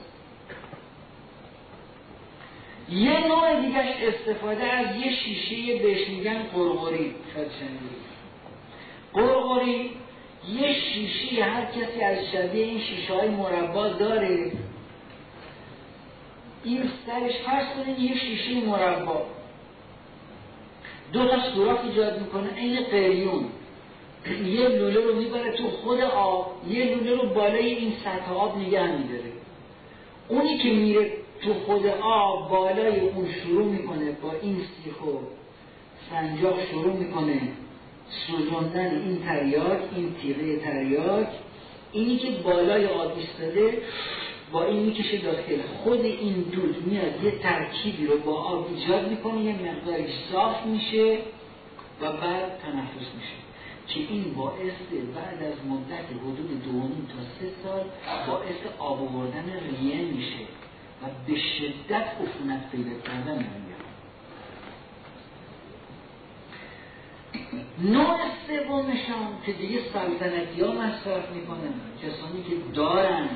یه 2.91 3.27
نوع 3.27 3.61
دیگرش 3.61 3.95
استفاده 4.03 4.65
از 4.65 4.87
یه 4.97 5.13
شیشه 5.13 5.83
بهش 5.83 6.09
میگن 6.09 6.43
قرقری 6.43 7.15
شاید 7.35 7.49
قرقری 9.13 9.91
یه 10.53 10.73
شیشه 10.73 11.45
هر 11.45 11.65
کسی 11.65 12.01
از 12.01 12.19
شبیه 12.33 12.65
این 12.65 12.81
شیشه 12.81 13.15
های 13.15 13.29
مربا 13.29 13.89
داره 13.89 14.53
این 16.65 16.91
سرش 17.07 17.33
فرض 17.47 17.67
کنید 17.77 17.99
یه 17.99 18.19
شیشه 18.19 18.67
مربا. 18.67 19.27
دو 21.13 21.29
تا 21.29 21.55
سوراخ 21.55 21.85
ایجاد 21.85 22.21
می‌کنه 22.21 22.49
این 22.57 22.85
قریون. 22.85 23.45
یه 24.45 24.69
لوله 24.69 25.01
رو 25.01 25.17
می‌بره 25.17 25.53
تو 25.53 25.71
خود 25.71 26.01
آب 26.01 26.53
یه 26.69 26.85
لوله 26.85 27.23
رو 27.23 27.29
بالای 27.29 27.75
این 27.75 27.93
سطح 28.05 28.33
آب 28.33 28.59
نگه 28.59 28.97
میداره. 28.97 29.33
اونی 30.29 30.59
که 30.59 30.69
میره 30.69 31.13
تو 31.43 31.55
خود 31.55 31.87
آب 32.03 32.51
بالای 32.51 33.01
اون 33.01 33.27
شروع 33.33 33.65
می‌کنه 33.65 34.13
با 34.13 34.33
این 34.43 34.57
سیخ 34.57 35.03
و 35.03 35.19
سنجاق 36.11 36.65
شروع 36.71 36.97
می‌کنه. 36.97 37.41
سوزوندن 38.27 39.03
این 39.03 39.23
تریاک 39.23 39.79
این 39.97 40.15
تیغه 40.23 40.57
تریاک. 40.57 41.29
اینی 41.93 42.17
که 42.17 42.31
بالای 42.31 42.87
آب 42.87 43.19
ایستاده 43.19 43.83
با 44.53 44.65
این 44.65 44.83
می‌کشه 44.83 45.19
داخل 45.19 45.61
خود 45.85 46.05
این 46.05 46.35
دود 46.35 46.87
میاد 46.87 47.25
یه 47.25 47.31
ترکیبی 47.31 48.07
رو 48.07 48.19
با 48.19 48.35
آب 48.35 48.67
ایجاد 48.75 49.09
می‌کنه 49.09 49.41
یه 49.41 49.55
مقداری 49.55 50.07
صاف 50.33 50.67
میشه 50.67 51.19
و 52.01 52.13
بعد 52.13 52.59
تنفس 52.63 53.09
میشه. 53.17 53.39
که 53.89 54.01
این 54.01 54.35
باعث 54.35 54.73
بعد 55.17 55.43
از 55.43 55.55
مدت 55.69 56.05
حدود 56.23 56.65
دو 56.65 56.81
تا 56.81 57.23
سه 57.41 57.51
سال 57.65 57.85
باعث 58.27 58.79
آب 58.79 59.03
آوردن 59.03 59.53
ریه 59.81 59.97
میشه. 59.97 60.45
و 61.03 61.07
به 61.27 61.39
شدت 61.39 62.07
عفونت 62.23 62.71
پیدا 62.71 63.01
کردن 63.01 63.39
ریه 63.39 63.79
نوع 67.93 68.19
سومشان 68.47 69.29
که 69.47 69.53
دیگه 69.53 69.81
سلطنتی 69.93 70.61
ها 70.61 70.73
مصرف 70.73 71.31
می‌کنن 71.31 71.73
کسانی 72.03 72.43
که 72.43 72.75
دارن 72.75 73.29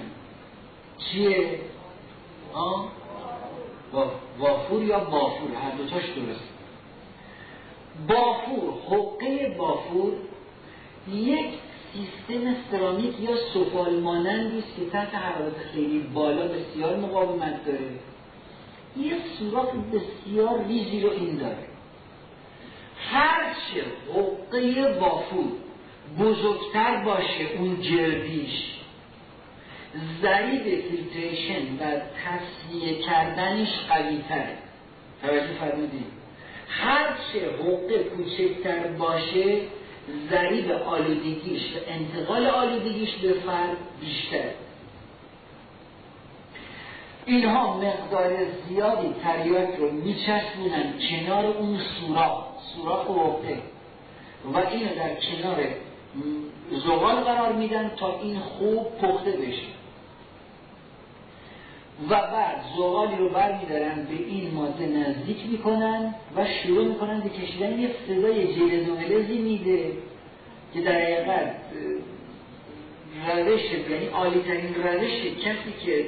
چیه؟ 0.98 1.60
وافور 4.38 4.82
یا 4.82 4.98
بافور؟ 4.98 5.50
هر 5.54 5.70
دوتاش 5.70 6.04
درست 6.04 6.48
بافور 8.08 8.74
حقه 8.88 9.54
بافور 9.58 10.12
یک 11.08 11.54
سیستم 11.93 12.57
سرامیک 12.70 13.20
یا 13.20 13.36
سفال 13.55 14.01
مانندی 14.01 14.59
است 14.59 14.76
که 14.76 14.90
تحت 14.93 15.14
حرارت 15.14 15.59
خیلی 15.72 15.99
بالا 15.99 16.49
بسیار 16.49 16.97
مقاومت 16.97 17.64
داره. 17.64 17.90
یه 18.97 19.14
سوراخ 19.38 19.68
بسیار 19.74 20.64
ریزی 20.64 21.01
رو 21.01 21.11
این 21.11 21.36
داره. 21.36 21.66
هرچه 22.99 23.84
حقه 24.14 24.93
بافور 25.01 25.53
بزرگتر 26.18 27.05
باشه 27.05 27.45
اون 27.59 27.80
جردیش 27.80 28.72
ضریب 30.22 30.62
فیلتریشن 30.62 31.62
و 31.80 32.01
تصمیه 32.24 33.03
کردنش 33.03 33.68
قوی 33.88 34.24
تره 34.28 34.59
توجه 35.22 35.55
فرمودید 35.61 36.07
هرچه 36.68 37.51
حقه 37.59 37.99
کوچکتر 37.99 38.86
باشه 38.86 39.61
ضریب 40.30 40.70
آلودگیش 40.70 41.62
و 41.62 41.78
انتقال 41.86 42.46
آلودگیش 42.46 43.14
به 43.14 43.32
فرد 43.32 43.76
بیشتر. 44.00 44.50
اینها 47.26 47.76
مقدار 47.76 48.36
زیادی 48.68 49.14
تریاک 49.22 49.76
رو 49.78 49.90
میچسبونن 49.90 50.94
کنار 51.11 51.46
اون 51.46 51.78
سوراخ. 51.78 52.44
سوراخ 52.74 53.07
حقه 53.07 53.59
و 54.53 54.59
اینو 54.59 54.94
در 54.94 55.14
کنار 55.14 55.68
زغال 56.70 57.16
قرار 57.16 57.53
میدن 57.53 57.90
تا 57.96 58.20
این 58.20 58.38
خوب 58.38 58.98
پخته 58.98 59.30
بشه. 59.30 59.82
و 62.09 62.14
بعد 62.14 62.64
زغالی 62.76 63.16
رو 63.16 63.28
برمیدارن 63.28 64.05
به 64.05 64.24
این 64.26 64.55
ماده 64.55 64.86
نزدیک 64.86 65.46
می‌کنن 65.50 66.14
و 66.36 66.46
شروع 66.46 66.84
می‌کنن 66.84 67.20
به 67.20 67.28
کشیدن 67.28 67.80
یه 67.80 67.90
صدای 68.07 68.55
جلز 68.55 68.88
و 68.88 68.94
ملزی 68.94 69.38
میده 69.38 69.92
که 70.74 70.80
در 70.80 70.92
حقیقت 70.92 71.57
روش 73.26 73.62
یعنی 73.90 74.07
عالی 74.07 74.40
ترین 74.40 74.74
روش 74.74 75.12
کسی 75.44 75.86
که 75.86 76.07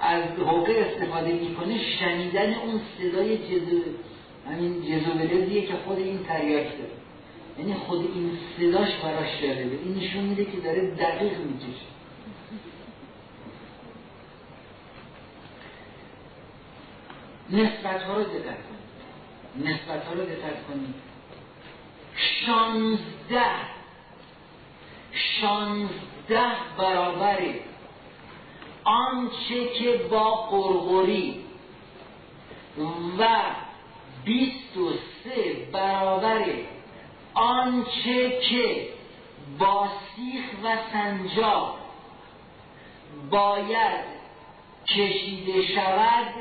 از 0.00 0.22
حقه 0.22 0.72
استفاده 0.72 1.32
می‌کنه 1.32 1.78
شنیدن 1.98 2.54
اون 2.54 2.80
صدای 2.98 3.38
جزو 3.38 3.80
همین 4.50 4.82
جزو 4.82 5.60
که 5.60 5.74
خود 5.86 5.98
این 5.98 6.18
تریاک 6.28 6.66
داره. 6.66 6.90
یعنی 7.58 7.74
خود 7.74 8.08
این 8.14 8.30
صداش 8.58 8.88
براش 8.96 9.42
جالبه. 9.42 9.78
این 9.84 9.94
نشون 10.00 10.24
میده 10.24 10.44
که 10.44 10.56
داره 10.64 10.90
دقیق 10.90 11.38
می‌کشه. 11.38 11.97
نسبت 17.50 18.02
ها 18.02 18.14
رو 18.14 18.24
دقت 18.24 18.44
کنید. 18.44 19.68
نسبت 19.68 20.04
ها 20.04 20.12
رو 20.12 20.24
دقت 20.24 20.66
کنید. 20.68 20.94
شانزده. 22.16 23.50
شانزده 25.12 26.46
برابر 26.78 27.38
آنچه 28.84 29.68
که 29.68 30.00
با 30.10 30.34
قرقری 30.34 31.44
و 33.18 33.28
بیست 34.24 34.76
و 34.76 34.92
سه 35.24 35.52
برابر 35.72 36.44
آنچه 37.34 38.40
که 38.40 38.88
با 39.58 39.88
سیخ 40.16 40.44
و 40.64 40.76
سنجاب 40.92 41.78
باید 43.30 44.04
کشیده 44.86 45.66
شود 45.66 46.34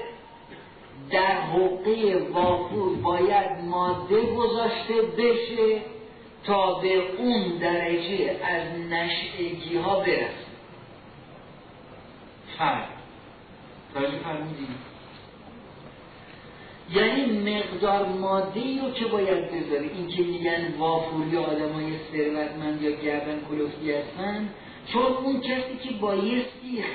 در 1.11 1.41
حقه 1.41 2.27
وافور 2.33 2.95
باید 2.95 3.51
ماده 3.63 4.35
گذاشته 4.35 5.01
بشه 5.17 5.81
تا 6.43 6.73
به 6.73 7.17
اون 7.17 7.57
درجه 7.57 8.39
از 8.43 8.79
نشعگی 8.89 9.77
ها 9.77 9.99
برسه. 9.99 10.47
فرق 12.57 12.85
توجه 13.93 14.17
فرمودید 14.17 14.87
یعنی 16.93 17.51
مقدار 17.51 18.05
ماده 18.05 18.81
رو 18.81 18.91
که 18.91 19.05
باید 19.05 19.51
بذاری 19.51 19.89
این 19.89 20.07
که 20.07 20.23
میگن 20.23 20.73
وافوری 20.77 21.37
آدم 21.37 21.71
های 21.71 21.93
ثروتمند 22.11 22.81
یا 22.81 22.91
گردن 22.91 23.39
کلوفتی 23.49 23.91
هستن 23.91 24.49
چون 24.93 25.03
اون 25.03 25.41
کسی 25.41 25.77
که 25.83 25.93
با 26.01 26.15
یه 26.15 26.45
سیخ 26.61 26.85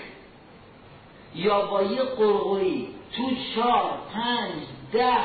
یا 1.34 1.66
با 1.66 1.82
یه 1.82 2.02
قرقوری 2.02 2.88
تو 3.12 3.22
چهار 3.54 3.98
پنج 4.14 4.62
ده 4.92 5.18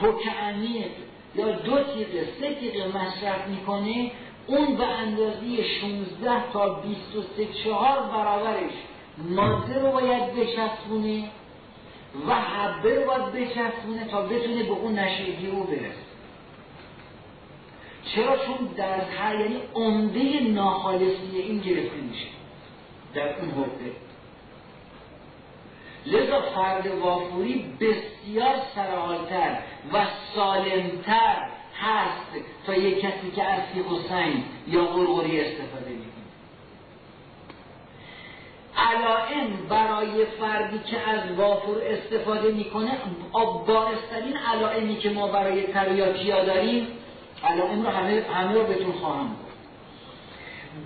توک 0.00 0.28
عمیق 0.42 0.90
یا 1.34 1.52
دو 1.52 1.84
تیقه 1.84 2.28
سه 2.40 2.54
تیقه 2.54 2.88
مصرف 2.88 3.48
می‌کنه 3.48 4.10
اون 4.46 4.76
به 4.76 4.86
اندازه 4.86 5.64
16 5.80 6.52
تا 6.52 6.68
23 6.68 7.46
چهار 7.64 8.00
برابرش 8.00 8.72
ماده 9.18 9.78
رو 9.78 9.92
باید 9.92 10.34
بچسبونه 10.34 11.24
و 12.28 12.34
حبه 12.34 12.94
رو 12.94 13.06
باید 13.06 13.32
بچسبونه 13.32 14.04
تا 14.10 14.22
بتونه 14.22 14.62
به 14.62 14.70
اون 14.70 14.98
نشگی 14.98 15.46
رو 15.46 15.64
برسه. 15.64 16.10
چرا؟ 18.14 18.36
چون 18.36 18.66
در 18.76 19.00
هر 19.00 19.40
یعنی 19.40 19.60
عمده 19.74 20.40
ناخالصی 20.40 21.36
این 21.36 21.58
گرفته 21.58 21.96
میشه. 21.96 22.26
در 23.14 23.40
اون 23.40 23.50
حقه 23.50 23.92
لذا 26.06 26.40
فرد 26.40 26.86
وافوری 26.86 27.74
بسیار 27.80 28.54
سرحالتر 28.74 29.58
و 29.92 30.06
سالمتر 30.34 31.36
هست 31.80 32.44
تا 32.66 32.74
یک 32.74 33.00
کسی 33.00 33.30
که 33.36 33.44
از 33.44 33.60
سیخ 33.74 33.86
و 33.92 33.98
یا 34.66 34.84
غرغری 34.84 35.40
استفاده 35.40 35.90
می‌کنه. 35.90 36.10
علائم 38.76 39.66
برای 39.68 40.26
فردی 40.26 40.78
که 40.78 41.08
از 41.08 41.32
وافور 41.36 41.76
استفاده 41.82 42.52
می‌کنه 42.52 42.90
بارسترین 43.66 44.36
علائمی 44.36 44.96
که 44.96 45.10
ما 45.10 45.26
برای 45.28 45.62
تریاکی 45.62 46.28
داریم 46.28 46.86
علائم 47.44 47.82
رو 47.82 47.88
همه, 47.88 48.24
همه 48.34 48.52
رو 48.52 48.64
بهتون 48.64 48.92
خواهم 48.92 49.26
گفت. 49.26 49.49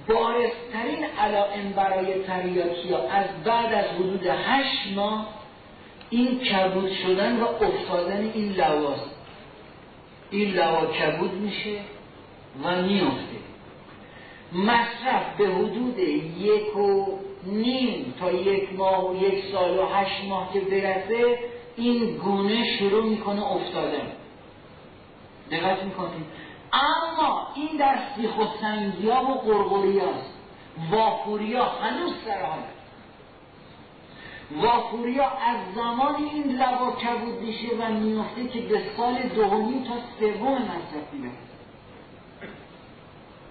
بارسترین 0.09 1.05
علائم 1.19 1.73
برای 1.77 2.15
تریاکی 2.15 2.95
از 2.95 3.45
بعد 3.45 3.73
از 3.73 3.85
حدود 3.85 4.27
هشت 4.27 4.97
ماه 4.97 5.29
این 6.11 6.39
کبود 6.39 6.93
شدن 6.93 7.41
و 7.41 7.45
افتادن 7.45 8.31
این 8.35 8.53
لواست 8.53 9.11
این 10.31 10.51
لوا 10.55 10.87
کبود 10.87 11.33
میشه 11.33 11.79
و 12.65 12.83
میافته 12.83 13.35
مصرف 14.53 15.37
به 15.39 15.47
حدود 15.49 15.99
یک 16.39 16.77
و 16.77 17.19
نیم 17.47 18.15
تا 18.21 18.33
یک 18.33 18.73
ماه 18.73 19.11
و 19.11 19.25
یک 19.25 19.45
سال 19.53 19.79
و 19.79 19.87
هشت 19.87 20.25
ماه 20.29 20.53
که 20.53 20.61
برسه 20.61 21.39
این 21.77 22.17
گونه 22.17 22.77
شروع 22.79 23.05
می‌کنه 23.05 23.53
افتادن. 23.53 24.07
دقت 25.51 25.83
می‌کنیم 25.83 26.27
اما 26.75 27.49
این 27.55 27.77
در 27.77 27.99
سیخ 28.17 28.39
و 28.39 28.45
سنگی 28.61 29.11
ها 29.11 29.25
و 29.25 29.35
قرقوری 29.35 29.99
هاست 29.99 30.35
وافوری 30.91 31.57
ها 31.57 31.65
هنوز 31.65 32.13
سرحاله. 32.25 32.65
وافوری 34.51 35.19
ها 35.19 35.29
از 35.29 35.57
زمان 35.75 36.15
این 36.15 36.57
لبا 36.57 36.93
کبود 36.93 37.41
میشه 37.43 37.69
و 37.79 37.93
میفته 37.93 38.49
که 38.49 38.61
به 38.61 38.83
سال 38.97 39.23
دومی 39.23 39.85
تا 39.89 39.95
سوم 40.21 40.53
مصرف 40.53 41.13
می‌رسه. 41.13 41.37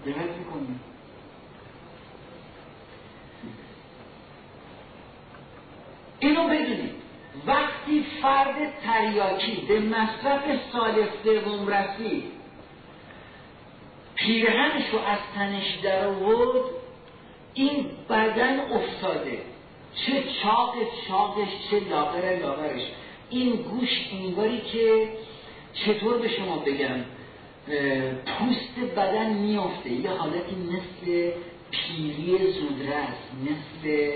دقت 0.06 0.36
می‌کنیم 0.38 0.80
اینو 6.18 6.44
بدونید 6.44 6.94
وقتی 7.46 8.06
فرد 8.22 8.80
تریاکی 8.80 9.66
به 9.68 9.80
مصرف 9.80 10.42
سال 10.72 11.08
سوم 11.24 11.68
رسید 11.68 12.33
پیرهنش 14.24 14.90
رو 14.92 14.98
از 14.98 15.18
تنش 15.34 15.78
در 15.82 16.06
آورد 16.06 16.60
این 17.54 17.86
بدن 18.10 18.60
افتاده. 18.60 19.38
چه 19.94 20.24
چاق 20.42 20.74
چاقش 21.08 21.48
چه 21.70 21.80
لاغر 21.80 22.38
لاغرش. 22.42 22.82
این 23.30 23.56
گوش 23.56 23.88
انگاری 24.12 24.60
که 24.60 25.08
چطور 25.74 26.18
به 26.18 26.28
شما 26.28 26.56
بگم 26.56 27.00
پوست 28.26 28.94
بدن 28.96 29.32
میافته. 29.32 29.90
یه 29.90 30.10
حالتی 30.10 30.56
مثل 30.56 31.30
پیری 31.70 32.52
زودرس 32.52 33.18
مثل 33.42 34.12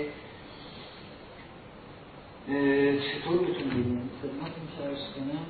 چطور 2.99 3.37
بتون 3.37 3.69
بگیم 3.69 4.09
خدمتون 4.21 4.67
کنم 5.15 5.45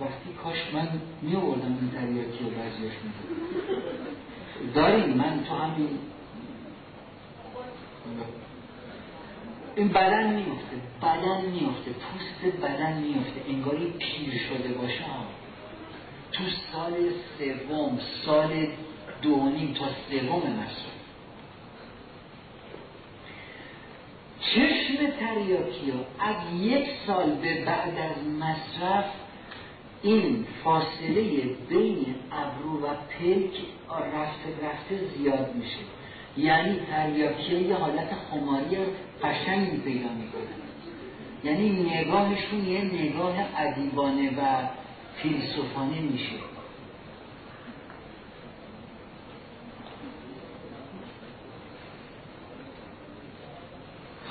وقتی 0.00 0.32
کاش 0.44 0.56
من 0.74 0.88
می 1.22 1.36
آوردم 1.36 1.78
این 1.80 1.90
تریاکی 1.90 2.44
رو 2.44 2.50
بعضیاش 2.50 2.92
می 3.04 4.72
داریم 4.74 5.16
من 5.16 5.44
تو 5.44 5.54
همین 5.54 5.98
این 9.76 9.88
بدن 9.88 10.32
میفته 10.32 10.76
بدن 11.02 11.40
میفته 11.40 11.90
پوست 11.90 12.56
بدن 12.62 12.98
میفته 12.98 13.40
انگاری 13.48 13.86
پیر 13.90 14.34
شده 14.48 14.74
باشه. 14.74 15.04
تو 16.32 16.44
سال 16.72 16.94
سوم 17.38 17.98
سال 18.26 18.66
دونیم 19.22 19.74
تا 19.74 19.84
سوم 20.10 20.52
مصرف 20.52 20.92
چشم 24.40 25.10
تریاکی 25.20 25.90
ها 25.90 26.26
از 26.30 26.60
یک 26.60 26.86
سال 27.06 27.30
به 27.30 27.64
بعد 27.64 27.98
از 27.98 28.26
مصرف 28.40 29.04
این 30.02 30.46
فاصله 30.64 31.22
بین 31.68 32.14
ابرو 32.32 32.86
و 32.86 32.86
پلک 32.86 33.52
رفته 34.14 34.66
رفته 34.66 35.00
زیاد 35.16 35.54
میشه. 35.54 35.78
یعنی 36.36 36.78
تریاکی 36.90 37.56
یه 37.56 37.74
حالت 37.74 38.08
خماری 38.30 38.76
قشنگی 39.22 39.76
پیدا 39.76 40.08
می‌کنن 40.08 40.62
یعنی 41.44 41.70
نگاهشون 41.70 42.68
یه 42.68 42.80
نگاه 42.82 43.34
ادیبانه 43.56 44.30
و 44.30 44.68
فیلسوفانه 45.16 46.00
میشه 46.00 46.36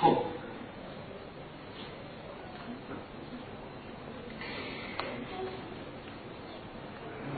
خب 0.02 0.18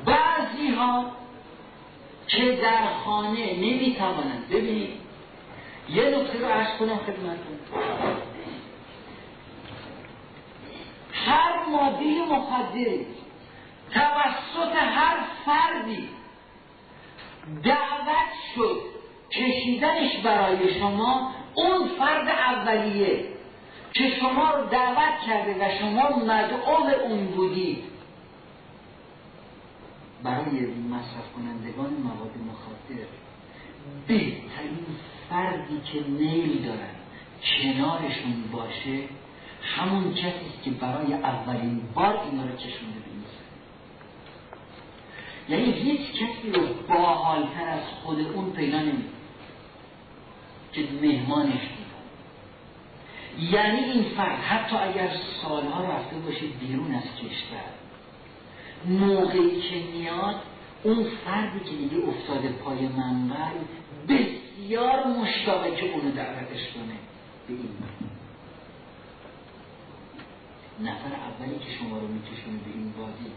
بعضی 0.05 0.69
ها 0.69 1.05
که 2.27 2.59
در 2.61 2.92
خانه 3.05 3.53
نمی‌توانند. 3.53 4.49
ببینید. 4.49 5.03
یه 5.89 6.03
نکته 6.03 6.39
رو 6.39 6.45
عرض 6.45 6.77
کنم 6.79 6.97
خدمتتون. 6.97 7.59
هر 11.13 11.65
ماده 11.71 12.05
مخدری 12.29 13.05
توسط 13.93 14.75
هر 14.75 15.17
فردی 15.45 16.09
دعوت 17.63 18.33
شد 18.55 18.81
کشیدنش 19.31 20.17
برای 20.17 20.79
شما 20.79 21.31
اون 21.55 21.87
فرد 21.99 22.27
اولیه 22.27 23.25
که 23.93 24.09
شما 24.19 24.51
رو 24.51 24.65
دعوت 24.65 25.19
کرده 25.27 25.65
و 25.65 25.79
شما 25.79 26.09
مدعو 26.09 27.01
اون 27.03 27.25
بودید. 27.25 27.92
برای 30.23 30.65
مصرف 30.65 31.33
کنندگان 31.35 31.93
مواد 31.93 32.31
مخدر 32.47 33.05
بهترین 34.07 34.85
فردی 35.29 35.81
که 35.85 36.09
نیل 36.09 36.65
دارن 36.65 36.95
کنارشون 37.43 38.43
باشه 38.51 38.99
همون 39.63 40.13
کسی 40.13 40.53
که 40.63 40.71
برای 40.71 41.13
اولین 41.13 41.81
بار 41.93 42.19
اینا 42.23 42.43
رو 42.45 42.55
کشونده 42.55 42.99
به 42.99 43.13
یعنی 45.49 45.71
هیچ 45.71 46.01
کسی 46.11 46.51
رو 46.51 46.61
باحالتر 46.89 47.67
از 47.67 47.83
خود 48.03 48.19
اون 48.19 48.51
پیدا 48.51 48.79
نمیده 48.79 49.09
که 50.73 50.87
مهمانش 51.01 51.61
یعنی 53.39 53.79
این 53.79 54.03
فرد 54.03 54.39
حتی 54.39 54.75
اگر 54.75 55.09
سالها 55.41 55.83
رفته 55.83 56.15
باشه 56.15 56.45
بیرون 56.45 56.95
از 56.95 57.03
کشور 57.03 57.82
موقعی 58.85 59.61
که 59.61 59.75
میاد 59.93 60.35
اون 60.83 61.07
فردی 61.25 61.59
که 61.59 61.75
دیگه 61.75 62.07
افتاده 62.07 62.49
پای 62.49 62.87
منبر 62.87 63.51
بسیار 64.09 65.07
مشتاقه 65.07 65.75
که 65.75 65.91
اونو 65.91 66.11
دعوتش 66.11 66.73
کنه. 66.73 66.95
به 67.47 67.53
این 67.53 67.69
نفر 70.81 71.15
اولی 71.15 71.59
که 71.59 71.71
شما 71.79 71.97
رو 71.97 72.07
میکشونه 72.07 72.57
به 72.65 72.71
این 72.75 72.93
وادی 72.97 73.31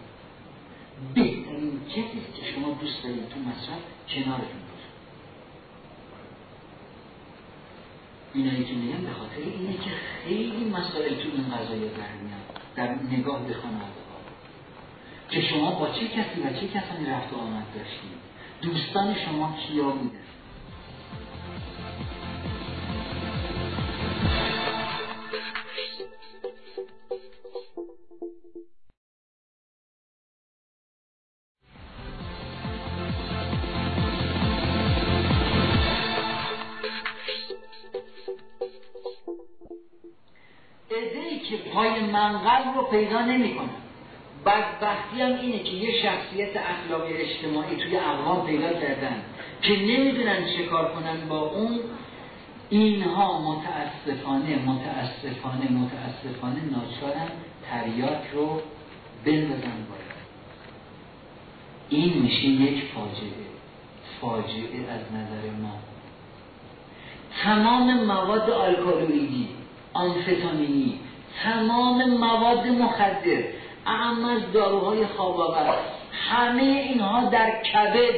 بهترین 1.14 1.80
کسی 1.88 2.20
که 2.34 2.53
شما 2.55 2.72
دوست 2.80 3.03
دارید 3.03 3.28
تو 3.28 3.40
مصرف 3.40 3.78
کنارتون 4.09 4.61
باشه. 4.70 4.90
اینایی 8.34 8.64
که 8.64 8.74
میگن 8.74 9.05
به 9.05 9.12
خاطر 9.12 9.36
اینه 9.36 9.72
که 9.72 9.90
خیلی 10.24 10.64
مسائل 10.70 11.14
تو 11.14 11.28
این 11.34 11.57
قضایی 11.57 11.88
در 11.88 12.16
در 12.76 12.94
نگاه 13.12 13.47
به 13.47 13.55
خانواده. 13.55 14.05
که 15.30 15.40
شما 15.40 15.70
با 15.70 15.88
چه 15.88 16.08
کسی 16.08 16.40
و 16.40 16.60
چه 16.60 16.68
کسانی 16.68 17.06
رفت 17.06 17.34
آمد 17.34 17.66
داشتید؟ 17.74 18.26
دوستان 18.62 19.14
شما 19.14 19.56
کیا 19.66 19.90
بودن؟ 19.90 20.26
که 41.50 41.56
پای 41.56 42.00
منقل 42.00 42.74
رو 42.74 42.82
پیدا 42.82 43.20
نمی‌کنن 43.20 43.86
بدبختی 44.47 45.20
هم 45.20 45.32
اینه 45.40 45.59
که 45.59 45.70
یه 45.70 46.03
شخصیت 46.03 46.57
اخلاقی 46.57 47.12
اجتماعی 47.12 47.76
توی 47.76 47.97
اقوام 47.97 48.47
پیدا 48.47 48.72
کردن 48.72 49.22
که 49.62 49.72
نمی‌دونن 49.72 50.44
چه 50.57 50.64
کار 50.64 50.92
کنن 50.92 51.28
با 51.28 51.38
اون. 51.38 51.80
اینها 52.70 53.40
متاسفانه 53.40 54.57
متاسفانه 54.57 55.70
متاسفانه 55.70 56.61
ناچارن 56.70 57.28
تریاک 57.70 58.22
رو 58.32 58.61
بندازن 59.24 59.86
باید 59.88 60.16
این 61.88 62.22
میشه 62.22 62.44
یک 62.44 62.84
فاجعه 62.84 63.47
فاجعه 64.20 64.80
از 64.90 65.01
نظر 65.12 65.51
ما. 65.62 65.72
تمام 67.42 68.05
مواد 68.05 68.51
آلکالویدی 68.51 69.49
آنفتامینی 69.92 71.01
تمام 71.42 72.11
مواد 72.11 72.66
مخدر 72.66 73.42
اهم 73.87 74.24
از 74.24 74.53
داروهای 74.53 75.07
خوابآور. 75.07 75.74
همه 76.30 76.62
اینها 76.62 77.24
در 77.24 77.62
کبد 77.62 78.14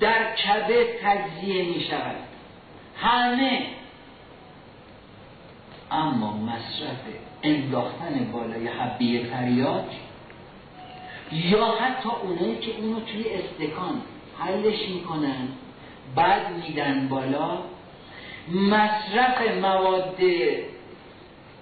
در 0.00 0.34
کبد 0.34 0.86
تجزیه 1.02 1.64
می 1.64 1.84
شود 1.90 2.16
همه. 2.96 3.66
اما 5.90 6.36
مصرف 6.36 7.00
انداختن 7.42 8.30
بالای 8.32 8.68
حبیه 8.68 9.30
تریاک 9.30 9.84
یا 11.32 11.66
حتی 11.66 12.08
اونایی 12.22 12.56
که 12.58 12.70
اونو 12.78 13.00
توی 13.00 13.24
استکان 13.28 14.02
حلش 14.38 14.88
می‌کنن 14.88 15.48
بعد 16.14 16.50
میدن 16.50 17.08
بالا 17.08 17.58
مصرف 18.48 19.56
مواد 19.62 20.16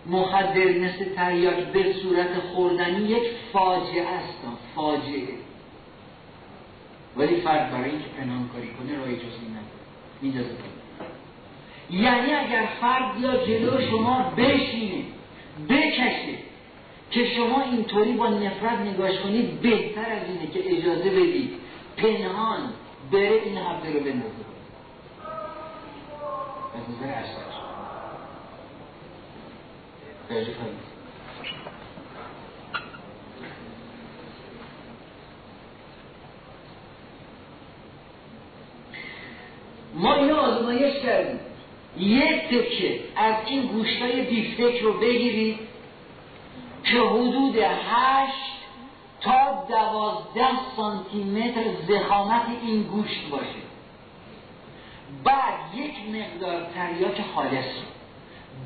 مخدر 0.07 0.79
مثل 0.79 1.05
تریاک 1.17 1.57
به 1.57 1.93
صورت 1.93 2.39
خوردنی 2.55 3.09
یک 3.09 3.23
فاجعه 3.53 4.09
است. 4.09 4.39
فاجعه. 4.75 5.29
ولی 7.17 7.41
فرد 7.41 7.71
برای 7.71 7.91
اینکه 7.91 8.09
پنهان 8.19 8.49
کاری 8.53 8.69
کنه 8.69 8.99
راه 8.99 9.09
اجازه 9.09 9.41
نداره. 9.51 9.81
میندازه 10.23 10.51
یعنی 11.91 12.33
اگر 12.33 12.69
فرد 12.81 13.17
بیا 13.17 13.47
جلو 13.47 13.81
شما 13.91 14.33
بشینه 14.37 15.05
بکشه 15.69 16.39
که 17.11 17.35
شما 17.37 17.63
اینطوری 17.63 18.13
با 18.13 18.29
نفرت 18.29 18.79
نگاش 18.79 19.19
کنید 19.19 19.61
بهتر 19.61 20.13
از 20.13 20.23
اینه 20.29 20.47
که 20.53 20.79
اجازه 20.79 21.11
بدید 21.11 21.51
پنهان 21.97 22.59
بره 23.13 23.41
این 23.45 23.57
حبه 23.59 23.93
رو 23.93 24.01
بندازه. 24.01 24.45
از 26.75 26.97
نظر 26.97 27.15
ما 39.95 40.15
اینو 40.15 40.37
آزمایش 40.37 41.03
کردیم. 41.03 41.41
یک 41.97 42.43
تکه 42.49 43.01
از 43.17 43.35
این 43.47 43.67
گوشتای 43.67 44.23
بیفتک 44.23 44.81
رو 44.83 44.93
بگیرید 44.93 45.59
که 46.85 47.01
حدود 47.01 47.57
هشت 47.57 48.61
تا 49.21 49.67
دوازده 49.69 50.77
سانتی 50.77 51.25
متر 51.25 51.65
زخامت 51.89 52.43
این 52.63 52.83
گوشت 52.83 53.29
باشه. 53.31 53.61
بعد 55.25 55.75
یک 55.75 55.95
مقدار 56.09 56.67
تریاک 56.75 57.21
خالص 57.35 58.00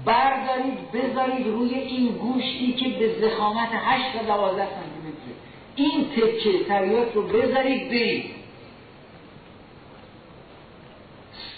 بردارید 0.05 0.92
بذارید 0.92 1.47
روی 1.47 1.74
این 1.74 2.12
گوشتی 2.12 2.72
که 2.72 2.88
به 2.88 3.20
زخامت 3.20 3.68
8 3.72 4.18
تا 4.18 4.36
12 4.36 4.66
سانتی 4.66 5.09
متر 5.09 5.34
این 5.76 6.11
تکه 6.11 6.64
تریاک 6.64 7.12
رو 7.12 7.22
بذارید 7.22 7.88
برید. 7.88 8.34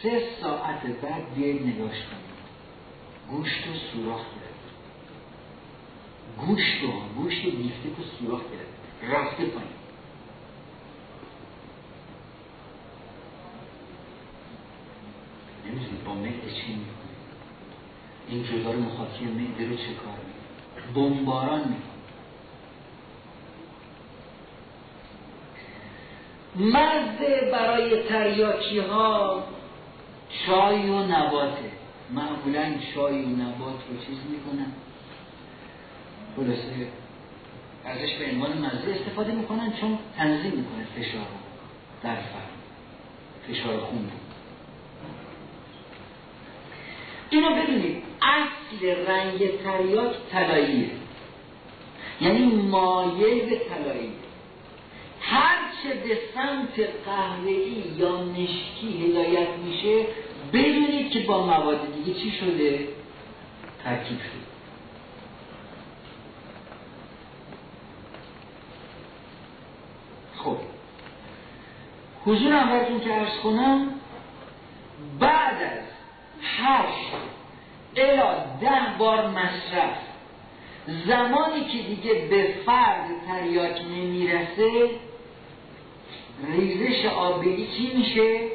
سه 0.02 0.22
ساعت 0.40 0.82
بعد 0.82 1.34
بیاید 1.34 1.66
نگاش 1.66 1.96
کنید. 1.96 2.26
گوشت 3.30 3.66
رو 3.66 3.74
سوراخ 3.74 4.20
کرد. 4.20 4.56
گوشت 6.46 6.82
رو 6.82 7.22
گوشت 7.22 7.42
بیفته 7.42 7.88
رو 7.98 8.04
سوراخ 8.18 8.40
کرد. 8.40 9.12
رفته 9.12 9.44
پایین. 9.44 9.70
نمی‌دونید 15.66 16.04
با 16.04 16.14
مهد 16.14 16.54
چی 16.54 16.80
این 18.28 18.44
جدار 18.44 18.76
مخاطی 18.76 19.24
معده 19.24 19.68
رو 19.68 19.76
چه 19.76 19.94
کار 19.94 20.18
بمباران 20.94 21.60
می‌کنه. 21.60 21.96
مزه 26.56 27.50
برای 27.52 28.02
تریاکی 28.02 28.78
ها 28.78 29.44
چای 30.46 30.90
و 30.90 31.02
نباته. 31.02 31.70
معمولا 32.10 32.74
چای 32.94 33.22
و 33.22 33.28
نبات 33.28 33.74
رو 33.88 33.96
چیز 34.06 34.18
می‌کنن. 34.30 34.72
خلاصه 36.36 36.88
ازش 37.84 38.14
به 38.14 38.32
عنوان 38.32 38.58
مزه 38.58 39.00
استفاده 39.00 39.32
می‌کنن 39.32 39.72
چون 39.80 39.98
تنظیم 40.16 40.52
می‌کنه 40.52 40.84
فشار 40.96 41.26
در 42.02 42.14
فرم 42.14 42.56
فشار 43.48 43.80
خون 43.80 44.10
اینو 47.30 47.54
ببینید؟ 47.54 48.02
اصل 48.22 48.86
رنگ 49.06 49.62
تریاک 49.62 50.14
طلاییه 50.32 50.90
یعنی 52.20 52.46
مایل 52.46 53.50
به 53.50 53.56
طلایی 53.56 54.12
هرچه 55.20 55.94
به 56.04 56.18
سمت 56.34 56.88
قهوه‌ای 57.06 57.84
یا 57.96 58.16
مشکی 58.22 59.04
هدایت 59.04 59.48
میشه 59.64 60.06
بدونید 60.52 61.10
که 61.10 61.20
با 61.20 61.46
مواد 61.46 61.94
دیگه 61.94 62.20
چی 62.20 62.30
شده؟ 62.30 62.88
ترکیب 63.84 64.18
شده. 64.18 64.46
خب. 70.36 70.56
حضور 72.24 72.52
اولتون 72.52 73.00
که 73.00 73.14
ارز 73.14 73.38
کنم 73.42 73.88
بعد 75.20 75.62
از 75.62 75.85
هشت. 76.58 77.12
الا 77.96 78.34
ده 78.60 78.98
بار 78.98 79.28
مصرف. 79.28 79.96
زمانی 81.06 81.64
که 81.64 81.78
دیگه 81.78 82.14
به 82.14 82.54
فرد 82.66 83.06
تریاک 83.26 83.82
نمی‌رسه 83.82 84.90
ریزش 86.44 87.04
آبی 87.04 87.68
چی 87.76 87.96
میشه؟ 87.96 88.48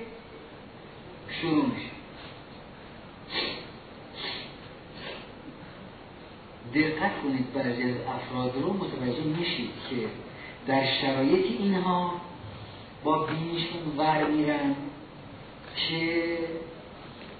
شروع 1.42 1.66
میشه. 1.66 1.92
دقت 6.74 7.22
کنید 7.24 7.54
بعضی 7.54 7.84
از 7.84 7.96
افراد 8.16 8.54
رو 8.64 8.74
متوجه 8.74 9.24
میشید 9.24 9.72
که 9.90 9.96
در 10.68 10.86
شرایط 11.02 11.46
اینها 11.60 12.22
با 13.04 13.26
بینیشون 13.26 13.98
ور 13.98 14.24
میرن 14.24 14.76
که 15.76 16.38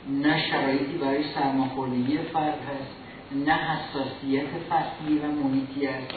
نه 0.10 0.50
شرایطی 0.50 0.98
برای 0.98 1.24
سرماخوردگی 1.34 2.18
فرد 2.18 2.60
هست 2.60 2.96
نه 3.32 3.54
حساسیت 3.54 4.48
فصلی 4.70 5.20
و 5.20 5.28
محیطی 5.28 5.88
است. 5.88 6.14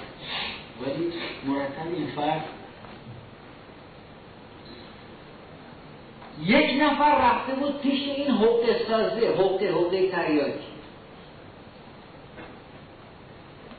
ولی 0.83 1.13
مرتب 1.47 1.95
این 1.97 2.07
فرد 2.07 2.45
یک 6.43 6.83
نفر 6.83 7.19
رفته 7.19 7.55
بود 7.55 7.81
پیش 7.81 8.09
این 8.09 8.31
حقه 8.31 8.81
سازه 8.89 9.29
حقه 9.29 9.73
حقه 9.73 10.11
تریاکی. 10.11 10.75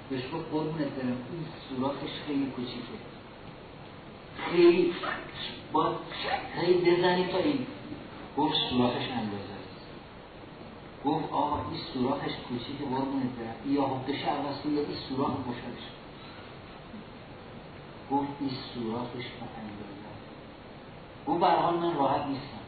بهش 0.10 0.22
گفت 0.34 0.52
قربونت 0.52 0.96
دارم 0.96 1.08
این 1.32 1.46
سوراخش 1.70 2.10
خیلی 2.28 2.46
کوچیکه. 2.46 2.96
خیلی 4.52 4.94
با 5.72 5.96
هی 6.62 6.74
بزنی 6.74 7.28
تا 7.32 7.38
این 7.38 7.66
گفت 8.38 8.56
سوراخش 8.70 9.10
اندازه. 9.12 9.55
گفت 11.06 11.32
آقا 11.32 11.56
این 11.72 11.80
سوراخش 11.94 12.32
کوچیک 12.48 12.78
قربونت 12.78 13.32
برم. 13.40 13.74
یا 13.74 13.86
حقش 13.86 14.24
عوض 14.24 14.66
یا 14.66 14.82
این 14.82 14.98
سوراخ 15.10 15.30
خوشش 15.30 15.84
گفت 18.12 18.30
این 18.40 18.50
سوراخش 18.74 19.26
به 19.26 19.46
اندازه 19.58 19.96
گفت 21.28 21.40
برحال 21.40 21.76
من 21.76 21.96
راحت 21.96 22.28
نیستم. 22.28 22.66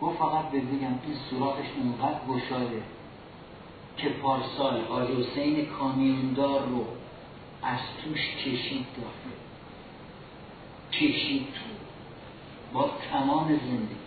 گفت 0.00 0.18
فقط 0.18 0.50
بگم 0.50 0.62
این 0.80 1.16
سوراخش 1.30 1.66
اونقدر 1.76 2.20
گشاده 2.28 2.82
که 3.96 4.08
پارسال 4.08 4.80
آقای 4.80 5.22
حسین 5.22 5.66
کامیوندار 5.66 6.66
رو 6.66 6.86
از 7.62 7.78
توش 8.04 8.20
کشید 8.36 8.86
داخل. 8.96 9.36
کشید. 10.92 11.46
تو 11.54 11.60
با 12.72 12.90
تمام 13.12 13.48
زندگیش 13.48 14.05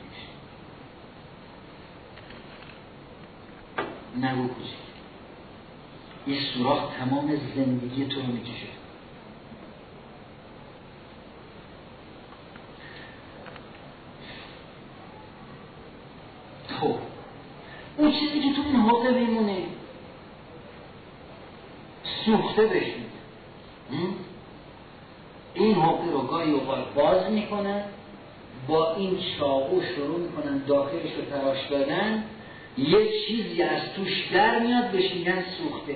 نگو 4.18 4.48
کشید 4.48 4.90
این 6.26 6.40
سوراخ 6.54 6.84
تمام 7.00 7.36
زندگی 7.56 8.06
تو 8.06 8.22
رو 8.22 8.28
می‌کشه. 8.28 8.68
خب 16.80 16.96
اون 17.98 18.12
چیزی 18.12 18.40
که 18.40 18.56
تو 18.56 18.62
این 18.62 18.76
حقه 18.76 19.12
میمونه 19.12 19.58
سوخته 22.26 22.66
بشید 22.66 23.10
این 25.54 25.76
حقه 25.76 26.12
رو 26.12 26.22
گاهی 26.22 26.52
اوقات 26.52 26.94
باز 26.94 27.32
می‌کنن 27.32 27.84
با 28.68 28.96
این 28.96 29.20
چاقو 29.40 29.82
شروع 29.82 30.20
می‌کنن 30.20 30.58
داخلش 30.58 31.14
رو 31.18 31.26
تراش 31.30 31.68
دادن 31.70 32.24
یه 32.88 33.10
چیزی 33.28 33.62
از 33.62 33.82
توش 33.96 34.28
در 34.34 34.60
میاد 34.60 34.92
بهش 34.92 35.14
میگن 35.14 35.44
سوخته. 35.58 35.96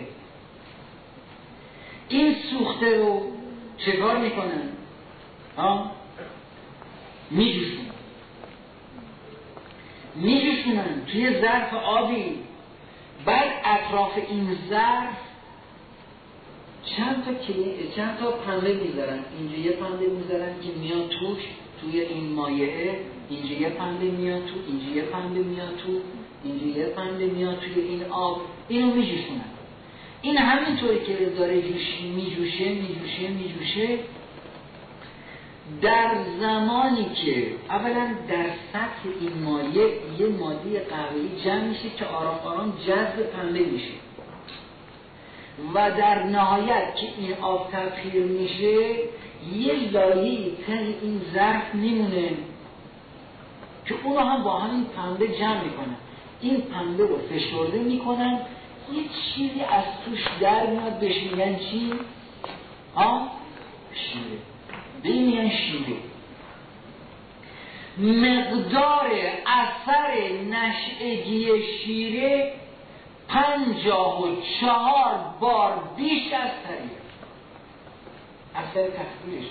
این 2.09 2.35
سوخته 2.49 2.97
رو 2.97 3.31
چکار 3.77 4.17
می‌کنن؟ 4.17 4.69
ها؟ 5.57 5.91
میجوشن 7.31 7.83
میجوشونن 10.15 11.05
توی 11.11 11.41
ظرف 11.41 11.73
آبی. 11.73 12.39
بعد 13.25 13.51
اطراف 13.65 14.17
این 14.29 14.57
ظرف 14.69 15.17
چند 16.85 17.25
تا 17.25 17.31
چند 17.95 18.17
تا 18.17 18.31
پنبه 18.31 18.73
می‌ذارن؟ 18.73 19.19
اینجا 19.39 19.57
یه 19.57 19.71
پنبه 19.71 20.07
می‌ذارن 20.07 20.53
که 20.61 20.79
میاد 20.79 21.09
توش 21.09 21.41
توی 21.81 22.01
این 22.01 22.33
مایعه. 22.33 22.99
اینجا 23.29 23.53
یه 23.53 23.69
پنبه 23.69 24.05
میاد 24.05 24.45
تو 24.45 24.53
اینجا 24.67 24.95
یه 24.95 25.01
پنبه 25.01 25.39
میاد 25.39 25.77
تو. 25.77 26.01
اینجا 26.43 26.79
یه 26.79 26.85
پنبه 26.85 27.25
میاد 27.25 27.59
توی 27.59 27.83
این 27.83 28.03
آب 28.03 28.41
اینو 28.67 28.95
میجوشونن 28.95 29.41
این 30.21 30.37
همینطوری 30.37 30.99
که 30.99 31.13
داره 31.37 31.61
جوشی 31.61 32.11
میجوشه 32.15 32.69
میجوشه 32.69 33.27
میجوشه 33.27 33.99
در 35.81 36.09
زمانی 36.39 37.05
که 37.05 37.47
اولا 37.69 38.15
در 38.29 38.45
سطح 38.73 39.09
این 39.21 39.43
مایع 39.43 39.87
یه 40.19 40.27
ماده 40.27 40.79
قهوه‌ای 40.79 41.41
جمع 41.45 41.63
میشه 41.63 41.89
که 41.97 42.05
آرام 42.05 42.39
آرام 42.39 42.73
جذب 42.87 43.23
پنبه 43.23 43.59
میشه. 43.59 43.93
و 45.73 45.91
در 45.91 46.23
نهایت 46.23 46.95
که 46.95 47.07
این 47.17 47.33
آب 47.33 47.71
تبخیر 47.71 48.23
میشه 48.23 48.95
یه 49.55 49.91
لایه 49.91 50.51
تن 50.67 50.93
این 51.01 51.21
ظرف 51.33 51.75
میمونه 51.75 52.29
که 53.85 53.95
اونو 54.03 54.19
هم 54.19 54.43
با 54.43 54.59
همین 54.59 54.85
پنبه 54.85 55.27
جمع 55.27 55.63
می‌کنن 55.63 55.95
این 56.43 56.61
پنبه 56.61 57.03
رو 57.03 57.17
فشرده 57.17 57.79
می‌کنن 57.79 58.39
یه 58.93 59.03
چیزی 59.03 59.61
از 59.61 59.83
توش 60.05 60.19
در 60.41 60.65
میاد 60.65 60.99
بهش 60.99 61.23
میگن 61.23 61.55
چی؟ 61.55 61.93
ها؟ 62.95 63.27
شیره. 63.93 64.37
به 65.03 65.09
این 65.09 65.25
میگن 65.25 65.49
شیره. 65.49 65.97
مقدار 67.97 69.11
اثر 69.45 70.31
نشعگی 70.49 71.47
شیره 71.63 72.53
پنجاه 73.27 74.23
و 74.23 74.35
چهار 74.59 75.19
بار 75.39 75.83
بیش 75.97 76.33
از 76.33 76.49
طریق 76.67 77.03
اثر 78.55 78.87
تخدیرش 78.89 79.45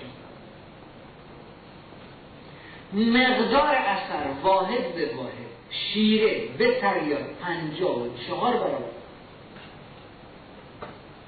مقدار 2.93 3.75
اثر 3.75 4.27
واحد 4.43 4.95
به 4.95 5.17
واحد. 5.17 5.42
شیره 5.73 6.49
به 6.59 6.81
تریاد 6.81 7.25
پنجاه 7.41 8.03
و 8.03 8.09
چهار 8.27 8.53
برابر 8.53 8.91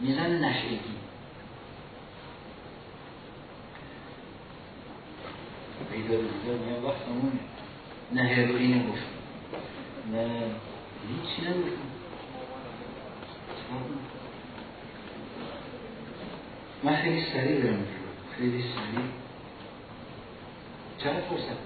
میزن 0.01 0.45
نشگی 0.45 0.81
پیدا 5.93 6.17
دیگر 6.17 6.59
میان 6.67 6.85
وقتمونه 6.85 7.39
نه 8.13 8.23
هروئین 8.23 8.89
گفت 8.89 9.03
نه. 10.13 10.29
هیچی 11.09 11.43
نگفتم. 11.43 11.95
من 16.83 16.97
خیلی 16.97 17.25
سریع 17.33 17.61
برم. 17.61 17.87
خیلی 18.39 18.63
سریع. 18.63 19.05
چند 20.99 21.23
فرصت؟ 21.23 21.59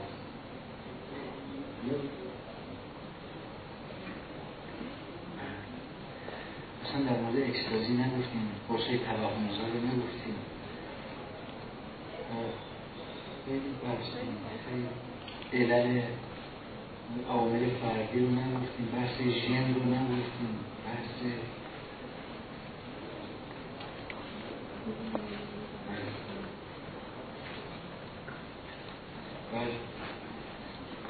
اصلا 6.89 7.01
در 7.01 7.20
مورد 7.20 7.36
اکسپازی 7.36 7.93
نگفتیم 7.93 8.51
پرسه 8.68 8.99
توهم 8.99 9.49
رو 9.49 9.80
نگفتیم. 9.86 10.34
بحثیم 13.84 14.89
خیلی 15.51 15.64
علل 15.64 16.03
عوامل 17.30 17.70
فردی 17.80 18.20
رو 18.20 18.30
نگفتیم 18.30 18.89
بحث 18.97 19.20
ژن 19.20 19.74
رو 19.74 19.84
نگفتیم 19.84 20.59
بحث 20.86 21.32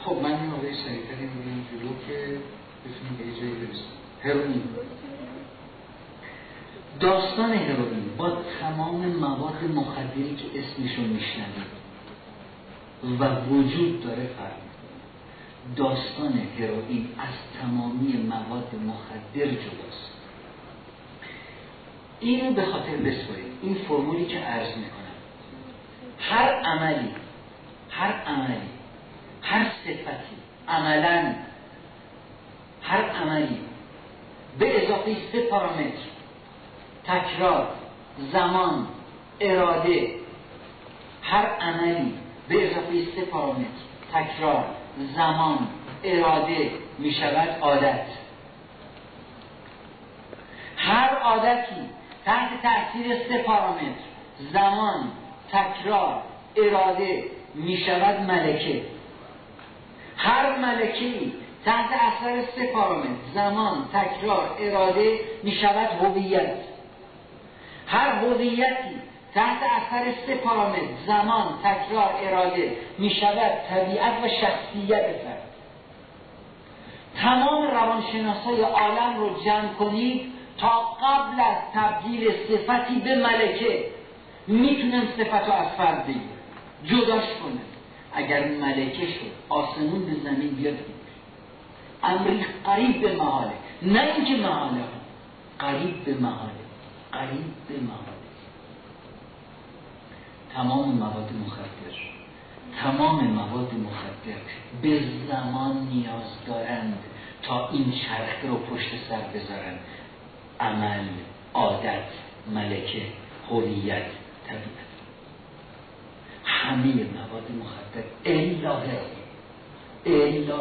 خب 0.04 0.16
من 0.22 0.40
این 0.40 0.50
آقای 0.50 0.74
سریعتری 0.74 1.26
میگم 1.26 1.62
جلو 1.70 1.88
که 2.06 2.38
بتونیم 2.84 3.16
به 3.18 3.40
جایی 3.40 3.54
برسیم. 3.54 3.84
هروئین 4.22 4.62
داستان 7.00 7.52
هروئین 7.52 8.16
با 8.16 8.30
تمام 8.60 9.06
مواد 9.06 9.64
مخدری 9.74 10.36
که 10.36 10.58
اسمشو 10.58 11.02
میشنوید 11.02 11.78
و 13.20 13.44
وجود 13.44 14.04
داره 14.04 14.30
فرق 14.38 14.56
داستان 15.76 16.32
هروئین 16.58 17.08
از 17.18 17.60
تمامی 17.60 18.12
مواد 18.12 18.74
مخدر 18.86 19.46
جداست. 19.46 20.12
اینو 22.20 22.52
به 22.52 22.64
خاطر 22.64 22.96
بسپارید. 22.96 23.52
این 23.62 23.74
فرمولی 23.74 24.26
که 24.26 24.38
عرض 24.38 24.68
می‌کنم. 24.68 25.08
هر 26.18 26.52
عملی 26.52 27.10
هر 27.90 28.12
عملی 28.12 28.68
هر 29.42 29.64
صفتی 29.64 30.36
عملا 30.68 31.34
هر 32.82 33.02
عملی 33.02 33.58
به 34.58 34.84
اضافه 34.84 35.16
سه 35.32 35.40
پارامتر 35.40 36.17
تکرار 37.08 37.68
زمان 38.32 38.86
اراده. 39.40 40.10
هر 41.22 41.46
عملی 41.46 42.14
به 42.48 42.70
اضافه 42.70 43.04
سه 43.16 43.24
پارامتر. 43.24 43.68
تکرار 44.12 44.64
زمان 45.16 45.68
اراده 46.04 46.70
می 46.98 47.12
شود 47.12 47.48
عادت. 47.60 48.04
هر 50.76 51.18
عادتی 51.18 51.90
تحت 52.24 52.50
تاثیر 52.62 53.16
سه 53.28 53.42
پارامتر 53.42 53.84
زمان 54.52 55.10
تکرار 55.52 56.22
اراده 56.56 57.24
می 57.54 57.76
شود 57.76 58.20
ملکه. 58.20 58.82
هر 60.16 60.56
ملکه 60.56 61.32
تحت 61.64 61.90
اثر 61.92 62.44
سه 62.56 62.66
پارامتر 62.66 63.08
زمان 63.34 63.88
تکرار 63.92 64.56
اراده 64.60 65.20
می 65.42 65.52
شود 65.52 65.88
هویت. 66.02 66.77
هر 67.88 68.24
هویتی 68.24 68.98
تحت 69.34 69.58
اثر 69.62 70.12
سه 70.26 70.34
پارامتر 70.34 70.80
زمان 71.06 71.58
تکرار 71.64 72.14
اراده 72.22 72.76
می 72.98 73.10
شود 73.10 73.52
طبیعت 73.70 74.24
و 74.24 74.28
شخصیت 74.28 75.02
فرد. 75.02 75.42
تمام 77.16 77.66
روانشناسای 77.70 78.60
عالم 78.60 79.16
رو 79.18 79.44
جمع 79.44 79.68
کنید 79.68 80.32
تا 80.58 80.80
قبل 80.80 81.40
از 81.40 81.56
تبدیل 81.74 82.30
صفتی 82.30 82.98
به 82.98 83.16
ملکه 83.16 83.84
می‌تونن 84.46 85.02
صفت 85.16 85.48
و 85.48 85.52
از 85.52 85.68
فرد 85.78 86.06
بگیرن. 86.06 86.22
جداش 86.84 87.24
کنن. 87.24 87.68
اگر 88.14 88.44
ملکه 88.48 89.06
شد 89.06 89.32
آسمون 89.48 90.06
به 90.06 90.14
زمین 90.24 90.50
بیاد. 90.50 90.78
امری 92.02 92.46
قریب 92.64 93.00
به 93.00 93.16
محاله. 93.16 93.52
نه 93.82 94.00
اینکه 94.00 94.46
محاله 94.46 94.84
قریب 95.58 96.04
به 96.04 96.14
محاله. 96.14 96.57
قریب 97.18 97.44
به 97.68 97.80
محاله 97.80 98.18
تمام 100.54 100.88
مواد 100.88 101.30
مخدر. 101.46 101.98
تمام 102.82 103.24
مواد 103.24 103.74
مخدر 103.74 104.40
به 104.82 105.02
زمان 105.28 105.88
نیاز 105.92 106.46
دارند 106.46 106.98
تا 107.42 107.68
این 107.68 107.92
چرخه 107.92 108.48
رو 108.48 108.56
پشت 108.56 108.88
سر 109.08 109.20
بذارن. 109.20 109.78
عمل 110.60 111.04
عادت 111.54 112.04
ملکه 112.54 113.02
هویت 113.50 114.06
طبیعت. 114.46 114.88
همه 116.44 116.94
مواد 116.94 117.50
مخدر. 117.60 118.04
الا 118.24 118.76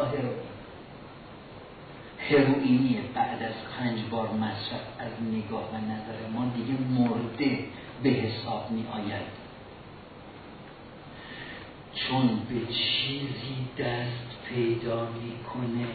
هروئین 0.06 0.47
هروئینی 2.30 2.98
بعد 3.14 3.42
از 3.42 3.54
پنج 3.78 3.98
بار 4.10 4.28
مصرف 4.28 4.80
از 4.98 5.12
نگاه 5.32 5.70
و 5.72 5.76
نظر 5.76 6.28
ما 6.32 6.52
دیگه 6.56 6.80
مرده 6.80 7.64
به 8.02 8.08
حساب 8.08 8.70
می 8.70 8.84
آید. 8.92 9.38
چون 11.94 12.28
به 12.28 12.74
چیزی 12.74 13.56
دست 13.78 14.36
پیدا 14.48 15.08
می‌کنه 15.08 15.86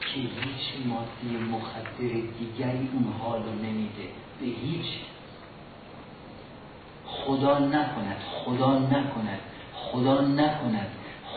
که 0.00 0.20
هیچ 0.20 0.86
ماده 0.86 1.44
مخدر 1.44 2.20
دیگری 2.38 2.88
اون 2.92 3.12
حال 3.20 3.42
رو 3.42 3.52
نمیده. 3.52 4.08
به 4.40 4.46
هیچ. 4.46 4.86
خدا 7.06 7.58
نکند 7.58 8.16
خدا 8.44 8.78
نکند 8.78 9.40
خدا 9.74 10.20
نکند 10.20 10.88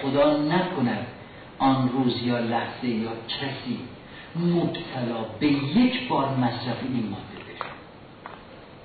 خدا 0.02 0.38
نکند. 0.38 1.08
آن 1.60 1.90
روز 1.90 2.22
یا 2.24 2.40
لحظه 2.40 2.88
یا 2.88 3.12
کسی 3.28 3.80
مبتلا 4.36 5.24
به 5.40 5.48
یک 5.48 6.08
بار 6.08 6.36
مصرف 6.36 6.78
این 6.84 7.10
ماده 7.10 7.54
بشه. 7.54 7.70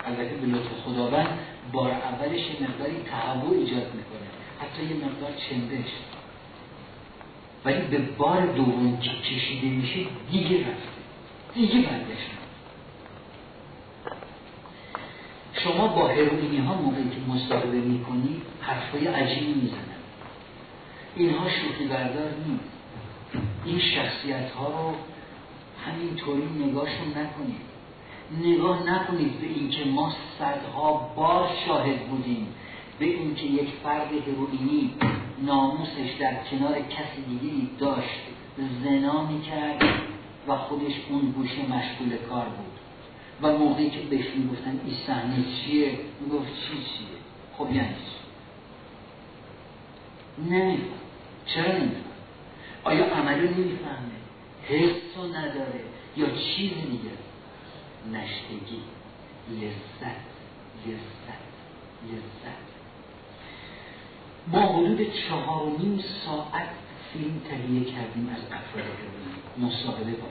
البته 0.04 0.36
به 0.36 0.46
لطف 0.46 0.68
خداوند 0.84 1.38
بار 1.72 1.90
اولش 1.90 2.40
مقداری 2.60 2.96
تهوع 3.10 3.58
ایجاد 3.58 3.86
می‌کنه. 3.94 4.28
حتی 4.60 4.82
یه 4.82 5.04
مقدار 5.04 5.30
چندش 5.50 5.90
ولی 7.64 7.80
به 7.80 7.98
بار 7.98 8.46
دوم 8.46 8.98
که 9.00 9.10
کشیده 9.10 9.66
میشه 9.66 10.00
دیگه 10.30 10.60
رفته. 10.60 11.00
دیگه 11.54 11.74
برگشت 11.74 12.30
شما 15.64 15.88
با 15.88 16.08
هروئینی 16.08 16.58
ها 16.58 16.74
موقعی 16.74 17.04
که 17.04 17.32
مصاحبه 17.32 17.76
می‌کنید 17.80 18.42
حرفای 18.60 19.06
عجیبی 19.06 19.52
می‌زنن. 19.52 19.78
اینها 21.16 21.48
شوخی 21.48 21.84
بردار 21.84 22.30
نیست. 22.46 22.64
این 23.64 23.78
شخصیت 23.78 24.50
ها 24.50 24.66
رو 24.66 24.94
همینطوری 25.86 26.48
نگاهشون 26.66 27.08
نکنید. 27.08 27.60
نگاه 28.44 28.82
نکنید 28.90 29.40
به 29.40 29.46
اینکه 29.46 29.84
ما 29.84 30.12
صدها 30.38 31.12
بار 31.16 31.48
شاهد 31.66 32.06
بودیم. 32.06 32.46
به 32.98 33.04
اینکه 33.04 33.44
یک 33.44 33.68
فرد 33.82 34.08
هروئینی 34.12 34.94
ناموسش 35.42 36.10
در 36.20 36.34
کنار 36.50 36.72
کسی 36.72 37.22
دیگری 37.28 37.70
داشت 37.78 38.20
زنا 38.84 39.26
می‌کرد 39.26 39.84
و 40.48 40.56
خودش 40.56 40.92
اون 41.08 41.30
گوشه 41.30 41.62
مشغول 41.62 42.16
کار 42.30 42.44
بود. 42.44 42.74
و 43.42 43.58
موقعی 43.58 43.90
که 43.90 44.00
بهش 44.00 44.26
می‌گفتن 44.36 44.80
این 44.84 44.94
صحنه 45.06 45.36
چیه؟ 45.44 45.98
می‌گفت 46.20 46.46
چی 46.46 46.74
چیه؟ 46.74 47.18
خب 47.58 47.74
یعنی 47.74 47.94
نمیفهم. 50.38 50.88
چرا 51.46 51.72
نمیفهم؟ 51.72 52.04
آیا 52.84 53.04
عملو 53.04 53.50
نمی‌فهمه؟ 53.50 54.23
حس 54.68 55.16
نداره 55.34 55.80
یا 56.16 56.26
چیز 56.26 56.70
دیگه 56.70 57.10
نشتگی 58.12 58.82
لذت 59.50 60.16
لذت 60.86 61.44
لذت. 62.12 62.64
ما 64.46 64.60
حدود 64.60 65.12
چهار 65.12 65.70
نیم 65.78 66.04
ساعت 66.26 66.68
فیلم 67.12 67.40
تهیه 67.50 67.84
کردیم 67.84 68.28
از 68.36 68.42
افراد 68.52 68.96
مصاحبه 69.58 70.10
با 70.12 70.26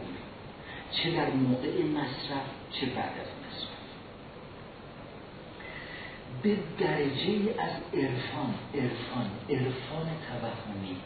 چه 0.92 1.12
در 1.12 1.30
موقع 1.30 1.84
مصرف 1.84 2.46
چه 2.72 2.86
بعد 2.86 3.12
از 3.22 3.28
مصرف. 3.48 3.70
به 6.44 6.58
درجه 6.80 7.56
از 7.60 7.72
عرفان 7.94 8.54
عرفان 8.74 9.30
عرفان 9.50 10.08
توهمی 10.30 10.98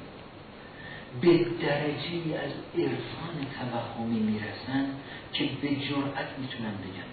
به 1.21 1.37
درجه 1.37 2.39
از 2.43 2.51
عرفان 2.75 3.47
توهمی 3.59 4.19
می‌رسن 4.19 4.89
که 5.33 5.45
به 5.61 5.67
جرأت 5.67 6.39
می‌تونن 6.39 6.71
بگن 6.71 7.07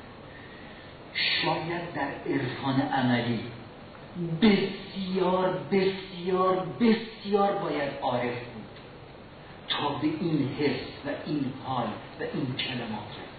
شاید 1.14 1.92
در 1.95 2.32
عرفان 2.32 2.80
عملی 2.80 3.40
بسیار 4.42 5.59
بسیار 5.72 6.66
بسیار 6.80 7.53
باید 7.53 7.92
عارف 8.03 8.34
بود 8.34 8.64
تا 9.68 9.88
به 9.88 10.07
این 10.07 10.49
حس 10.59 11.07
و 11.07 11.11
این 11.26 11.53
حال 11.64 11.86
و 12.20 12.22
این 12.22 12.55
کلمات 12.57 13.11
رسید. 13.11 13.34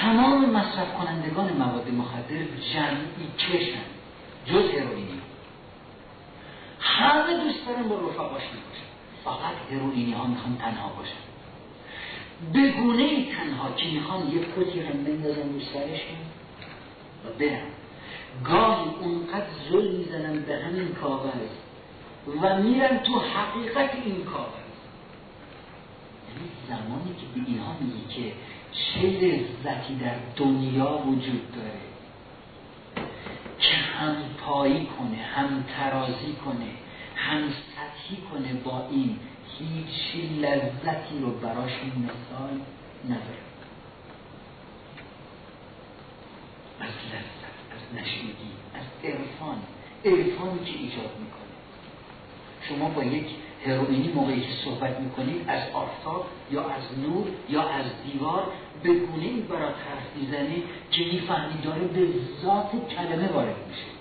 تمام 0.00 0.50
مصرف 0.50 0.94
کنندگان 0.94 1.52
مواد 1.52 1.90
مخدر 1.90 2.44
جمعی 2.74 3.28
کشن 3.38 3.84
جز 4.46 4.70
هروئینی 4.70 5.20
همه 6.86 7.44
دوست 7.44 7.66
دارن 7.66 7.88
با 7.88 7.94
رفقاش 7.94 8.42
باشن 8.42 8.86
فقط 9.24 9.54
هروئینی 9.72 10.12
ها 10.12 10.26
می‌خوان 10.26 10.56
تنها 10.56 10.88
باشن. 10.88 11.26
به 12.52 12.72
گونه 12.72 13.34
تنها 13.36 13.72
که 13.76 13.86
می‌خوان 13.86 14.28
یه 14.28 14.40
کتی 14.56 14.80
هم 14.80 15.04
بندازن 15.04 15.52
رو 15.52 15.60
سرشون 15.60 16.18
و 17.24 17.38
برن. 17.38 17.66
گاهی 18.44 18.90
اونقدر 19.00 19.46
ظلم 19.70 19.94
می‌زنن 19.94 20.40
به 20.42 20.56
همین 20.56 20.94
کاغذ 20.94 21.50
و 22.42 22.62
میرن 22.62 22.98
تو 22.98 23.18
حقیقت 23.18 23.90
این 24.04 24.24
کاغذ. 24.24 24.66
یعنی 26.28 26.50
زمانی 26.68 27.14
که 27.14 27.40
به 27.40 27.46
اینها 27.46 27.76
میگی 27.80 28.14
که 28.14 28.32
چه 28.72 29.06
لذتی 29.06 29.94
در 29.94 30.14
دنیا 30.36 31.02
وجود 31.06 31.52
داره. 31.52 31.95
که 33.58 33.74
هم 33.74 34.16
پایی 34.38 34.86
کنه 34.86 35.16
هم 35.16 35.64
ترازی 35.76 36.36
کنه 36.44 36.70
هم 37.16 37.50
سطحی 37.50 38.16
کنه 38.32 38.52
با 38.52 38.88
این 38.90 39.18
هیچ 39.58 40.24
لذتی 40.40 41.18
رو 41.20 41.30
براش 41.30 41.72
مثال 41.72 42.60
نداره. 43.04 43.46
از 46.80 46.88
لذت 46.88 47.46
از 47.70 48.02
نشنگی 48.02 48.52
از 48.74 48.84
عرفان. 49.04 49.58
عرفانی 50.04 50.64
که 50.64 50.78
ایجاد 50.78 51.10
می‌کنه. 51.18 51.46
شما 52.68 52.88
با 52.88 53.04
یک 53.04 53.26
هروئینی 53.64 54.08
موقعی 54.12 54.40
که 54.40 54.52
صحبت 54.64 55.00
می‌کنید 55.00 55.44
از 55.48 55.62
آفتاب 55.72 56.26
یا 56.50 56.62
از 56.62 56.98
نور 56.98 57.26
یا 57.48 57.62
از 57.62 57.84
دیوار 58.04 58.52
به 58.82 58.92
گونه 58.92 59.24
ای 59.24 59.40
برای 59.40 59.62
حرف 59.62 60.16
می‌زنید 60.16 60.64
که 60.90 61.04
می‌فهمید 61.04 61.62
داره 61.62 61.80
به 61.80 62.08
ذات 62.42 62.70
کلمه 62.96 63.28
وارد 63.28 63.56
میشه. 63.68 63.96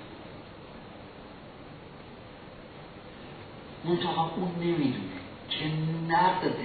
منتها 3.86 4.32
اون 4.36 4.52
نمی‌دونه 4.60 5.16
که 5.50 5.66
نقد 6.10 6.56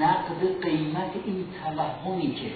نقد 0.00 0.62
قیمت 0.62 1.10
این 1.26 1.44
توهمی 1.64 2.34
که 2.34 2.50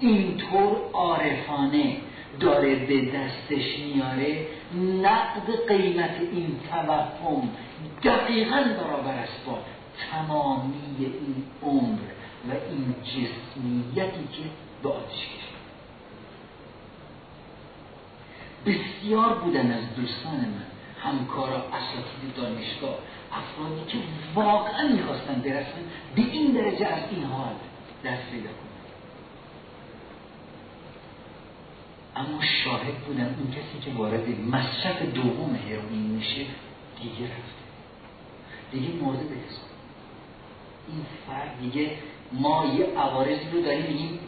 اینطور 0.00 0.76
عارفانه 0.92 1.96
داره 2.40 2.74
به 2.74 3.00
دستش 3.04 3.78
میاره 3.78 4.46
نقد 5.02 5.68
قیمت 5.68 6.16
این 6.32 6.60
توهم 6.70 7.48
دقیقا 8.02 8.56
برابر 8.56 9.14
است 9.14 9.44
با 9.46 9.58
تمامی 10.10 10.74
این 10.98 11.44
عمر 11.62 11.98
و 12.48 12.52
این 12.70 12.94
جسمیتی 13.02 14.28
که 14.32 14.42
به 14.82 14.88
آتش 14.88 15.28
بسیار 18.66 19.34
بودن 19.34 19.72
از 19.72 19.94
دوستان 19.96 20.34
من 20.34 20.66
همکارا 21.02 21.56
اساتید 21.56 22.34
دانشگاه 22.36 22.98
افرادی 23.32 23.84
که 23.88 23.98
واقعا 24.34 24.88
می‌خواستن 24.88 25.34
برسن 25.34 25.82
به 26.14 26.22
این 26.22 26.52
درجه 26.52 26.86
از 26.86 27.02
این 27.10 27.24
حال 27.24 27.54
دست 28.04 28.30
پیدا 28.30 28.48
کنن. 28.48 28.71
اما 32.16 32.42
شاهد 32.64 32.98
بودن 32.98 33.36
اون 33.38 33.50
کسی 33.50 33.80
که 33.84 33.90
وارد 33.96 34.40
مصرف 34.40 35.02
دوم 35.02 35.54
هروئین 35.54 36.06
میشه 36.06 36.46
دیگه 37.02 37.24
رفته. 37.24 37.62
دیگه 38.72 38.88
مورد 38.88 39.18
به 39.18 39.34
حساب 39.34 39.72
این 40.88 41.06
فرد 41.26 41.60
دیگه 41.60 41.90
ما 42.32 42.66
یه 42.78 42.86
عوارضی 42.98 43.50
رو 43.52 43.62
داریم 43.62 43.86
میگیم 43.86 44.18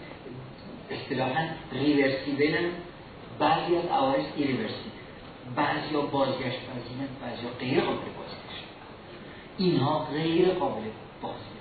اصطلاحا 0.90 1.48
ریورسیبل 1.72 2.70
بعضی 3.38 3.76
از 3.76 3.84
عوارض 3.84 4.24
ایریورسیبل 4.36 4.90
بعضی 5.56 5.94
ها 5.94 6.00
بازگشت 6.00 6.40
پذیرن 6.40 7.08
بعضی 7.22 7.42
ها 7.42 7.50
غیر 7.60 7.80
قابل 7.80 7.96
بازگشت. 7.96 8.64
اینها 9.58 9.98
غیر 10.04 10.48
قابل 10.48 10.82
بازگشت. 11.22 11.53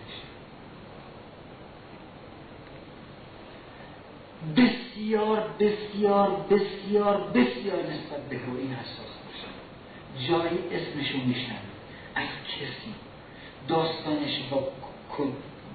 بسیار 4.55 5.43
بسیار 5.59 6.29
بسیار 6.49 7.17
بسیار 7.17 7.83
نسبت 7.83 8.29
به 8.29 8.35
این 8.35 8.73
حساس 8.73 9.13
باشن 9.25 9.53
جایی 10.27 10.59
اسمشو 10.71 11.17
میشن 11.17 11.59
از 12.15 12.27
کسی. 12.47 12.93
داستانش 13.67 14.39
با 14.51 14.67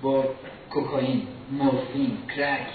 با 0.02 0.24
کوکائین 0.70 1.26
مورفین 1.50 2.18
کرک. 2.36 2.68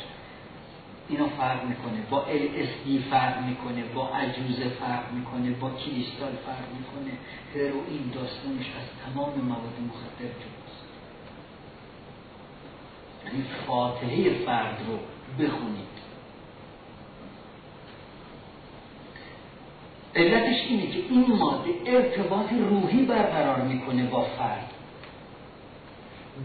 اینا 1.10 1.28
فرق 1.28 1.66
می‌کنه. 1.66 2.02
با 2.10 2.26
LSD 2.26 3.10
فرق 3.10 3.46
می‌کنه. 3.46 3.84
با 3.84 4.10
عجوزه 4.10 4.70
فرق 4.70 5.12
می‌کنه. 5.12 5.52
با 5.52 5.70
کریستال 5.70 6.32
فرق 6.46 6.68
می‌کنه. 6.78 7.18
هروئین 7.56 8.12
داستانش 8.14 8.66
از 8.66 9.14
تمام 9.14 9.34
مواد 9.34 9.78
مخدر 9.88 10.26
جداست. 10.26 10.84
یعنی 13.26 13.44
فاتحه 13.68 14.46
فرد 14.46 14.78
رو 14.88 15.00
بخونید 15.40 15.94
علتش 20.16 20.62
اینه 20.70 20.88
که 20.88 21.00
این 21.10 21.26
ماده 21.40 21.70
ارتباط 21.86 22.54
روحی 22.54 23.02
برقرار 23.02 23.62
می‌کنه 23.62 24.04
با 24.04 24.24
فرد. 24.24 24.72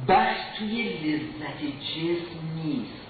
بحث 0.07 0.37
توی 0.59 0.83
لذت 0.83 1.61
جسم 1.83 2.65
نیست. 2.65 3.09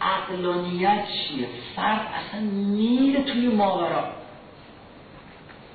عقلانیت 0.00 1.04
چیه؟ 1.08 1.48
فرد 1.76 2.06
اصلا 2.14 2.40
میره 2.50 3.22
توی 3.22 3.48
ماورا. 3.48 4.04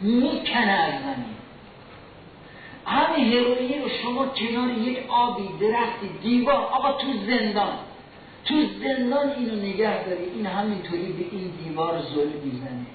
می‌کنه 0.02 0.72
از 0.72 1.02
زمین. 1.02 1.34
همین 2.86 3.34
هروئین 3.34 3.82
رو 3.82 3.90
شما 3.90 4.28
کنار 4.28 4.70
یک 4.70 5.10
آبی 5.10 5.50
درختی 5.60 6.10
دیوار 6.22 6.56
آقا 6.56 6.92
تو 6.92 7.08
زندان. 7.28 7.74
تو 8.46 8.54
زندان 8.84 9.30
اینو 9.30 9.56
نگه 9.56 10.06
داری. 10.06 10.24
این 10.36 10.46
همینطوری 10.46 11.12
به 11.12 11.26
این 11.32 11.52
دیوار 11.64 12.02
زل 12.02 12.30
می‌زنه. 12.44 12.86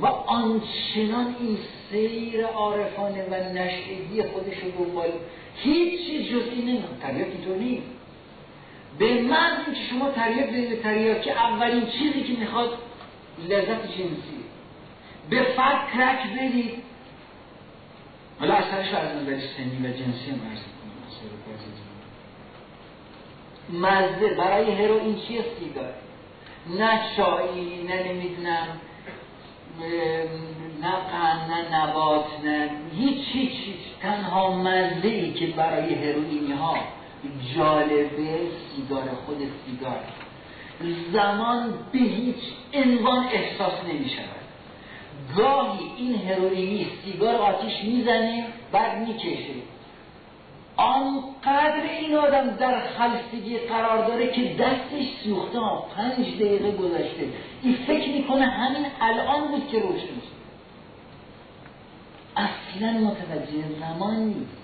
و 0.00 0.06
آنچنان 0.06 1.36
این 1.40 1.58
سیر 1.90 2.46
عارفانه 2.46 3.24
و 3.24 3.34
نشعگی 3.52 4.22
خودش 4.22 4.56
رو 4.58 4.84
دنبال 4.84 5.08
هیچی 5.56 6.30
جز 6.30 6.42
این 6.48 6.84
طبیعت 7.02 7.28
اینطور 7.28 7.82
به 8.98 9.22
من 9.22 9.56
که 9.74 9.80
شما 9.90 10.10
تریاک 10.10 10.48
بدید 10.48 10.82
تریاک 10.82 11.28
اولین 11.28 11.86
چیزی 11.86 12.22
که 12.22 12.40
می‌خواد 12.40 12.78
لذت 13.48 13.86
جنسی 13.86 14.44
به 15.30 15.42
فرد 15.42 15.90
کرک 15.92 16.32
بدید. 16.38 16.82
حالا 18.40 18.54
اثرش 18.54 18.94
از 18.94 19.22
نظر 19.22 19.38
سنی 19.56 19.78
و 19.84 19.90
جنسی 19.90 20.30
هم 20.30 20.40
عرض 20.50 20.60
مزه 23.72 24.34
برای 24.38 24.70
هروئین 24.70 25.20
چیه 25.28 25.44
سیگار 25.58 25.94
نه 26.78 27.00
چایی 27.16 27.82
نه 27.82 28.12
نمی‌دونم 28.12 28.66
نه 30.82 30.92
قند 31.12 31.50
نه 31.50 31.80
نبات 31.80 32.24
نه 32.44 32.70
هیچ 32.96 33.24
هیچ 33.32 33.52
تنها 34.02 34.56
مزه 34.56 35.08
ای 35.08 35.32
که 35.32 35.46
برای 35.46 35.94
هروئینی 35.94 36.52
ها 36.52 36.76
جالبه 37.56 38.38
سیگار 38.76 39.08
خود 39.26 39.38
سیگار. 39.66 40.00
زمان 41.12 41.74
به 41.92 41.98
هیچ 41.98 42.36
عنوان 42.74 43.26
احساس 43.32 43.72
نمی 43.88 44.08
شود 44.08 44.44
گاهی 45.36 45.90
این 45.96 46.14
هروئینی 46.14 46.86
سیگار 47.04 47.34
آتیش 47.34 47.84
می‌زنه 47.84 48.46
بعد 48.72 48.98
می‌کشه. 49.08 49.54
آنقدر 50.76 51.82
این 52.00 52.14
آدم 52.14 52.50
در 52.50 52.80
خلصگی 52.80 53.58
قرار 53.58 54.06
داره 54.08 54.32
که 54.32 54.54
دستش 54.54 55.06
سوخته 55.24 55.58
پنج 55.96 56.34
دقیقه 56.34 56.70
گذشته. 56.70 57.28
این 57.62 57.76
فکر 57.86 58.12
می‌کنه 58.12 58.46
همین 58.46 58.86
الان 59.00 59.48
بود 59.48 59.68
که 59.68 59.78
روشن 59.78 60.06
شد 60.06 60.34
اصلا 62.36 62.92
متوجه 62.92 63.64
زمان 63.80 64.16
نیست. 64.16 64.56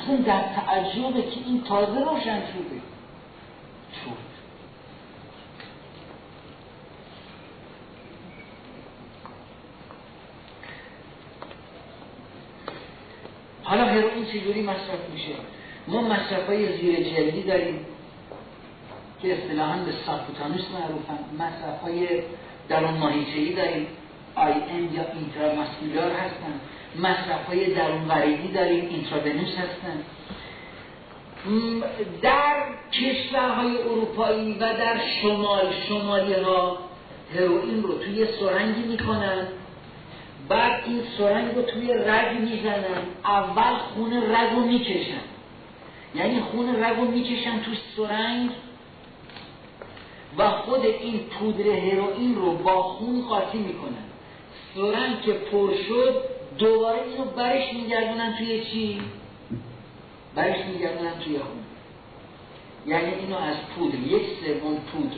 اصلا 0.00 0.16
در 0.16 0.42
تعجبه 0.42 1.22
که 1.22 1.40
این 1.46 1.62
تازه 1.62 2.00
روشن 2.00 2.40
شده. 2.40 2.80
شد 4.04 4.31
حالا 13.64 13.84
هروئین 13.84 14.26
چجوری 14.26 14.62
مصرف 14.62 15.10
میشه؟ 15.12 15.32
ما 15.88 16.00
مصرف 16.00 16.46
های 16.46 16.78
زیر 16.78 16.96
جلدی 16.96 17.42
داریم 17.42 17.86
که 19.22 19.38
اصطلاحا 19.38 19.76
به 19.76 19.92
سابکوتانوس 20.06 20.64
معروفن. 20.74 21.18
مصرف 21.34 21.80
های 21.82 22.22
درون 22.68 22.94
ماهیچه‌ای 22.94 23.52
داریم. 23.52 23.86
آی 24.34 24.52
ام 24.52 24.94
یا 24.94 25.04
اینتراماسکولار 25.12 26.12
هستن. 26.12 26.60
مصرف 26.98 27.46
های 27.46 27.74
درون 27.74 28.08
وریدی 28.08 28.48
داریم. 28.48 28.88
اینتراونوس 28.88 29.54
هستن. 29.54 30.02
در 32.22 32.54
کشورهای 32.92 33.76
اروپایی 33.76 34.52
و 34.54 34.58
در 34.58 35.00
شمال 35.22 35.72
شمالی 35.88 36.32
ها 36.32 36.78
هروئین 37.34 37.82
رو 37.82 37.98
توی 37.98 38.26
سرنگی 38.40 38.82
می‌کنن. 38.82 39.46
بعد 40.52 40.82
این 40.86 41.02
سرنگ 41.18 41.54
رو 41.54 41.62
توی 41.62 41.92
رگ 41.92 42.38
می‌زنن. 42.40 43.02
اول 43.24 43.76
خون 43.76 44.12
رگ 44.12 44.52
رو 44.54 44.60
می‌کشن. 44.60 45.22
یعنی 46.14 46.40
خون 46.40 46.84
رگ 46.84 46.96
رو 46.96 47.04
می‌کشن 47.04 47.60
توی 47.60 47.76
سرنگ 47.96 48.50
و 50.38 50.50
خود 50.50 50.84
این 50.84 51.18
پودر 51.18 51.70
هروئین 51.70 52.34
رو 52.34 52.52
با 52.52 52.82
خون 52.82 53.22
قاطی 53.28 53.58
می‌کنن. 53.58 54.04
سرنگ 54.74 55.20
که 55.20 55.32
پر 55.32 55.74
شد 55.88 56.22
دوباره 56.58 57.02
اینو 57.02 57.24
برش 57.24 57.74
میگردونن 57.74 58.34
توی 58.38 58.64
چی؟ 58.64 59.00
برش 60.34 60.64
میگردونن 60.64 61.18
توی 61.24 61.38
خون. 61.38 61.64
یعنی 62.86 63.14
اینو 63.14 63.36
از 63.36 63.56
پودر 63.76 63.98
یک 63.98 64.22
سوم 64.22 64.76
پودر 64.76 65.16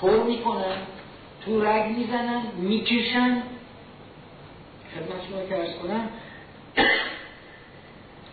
پر 0.00 0.22
می‌کنن 0.22 0.76
تو 1.44 1.64
رگ 1.64 1.86
می‌زنن 1.96 2.42
می‌کشن 2.56 3.42
خدمت 4.94 5.28
شما 5.30 5.46
که 5.48 5.58
ارز 5.58 5.74
کنم. 5.82 6.08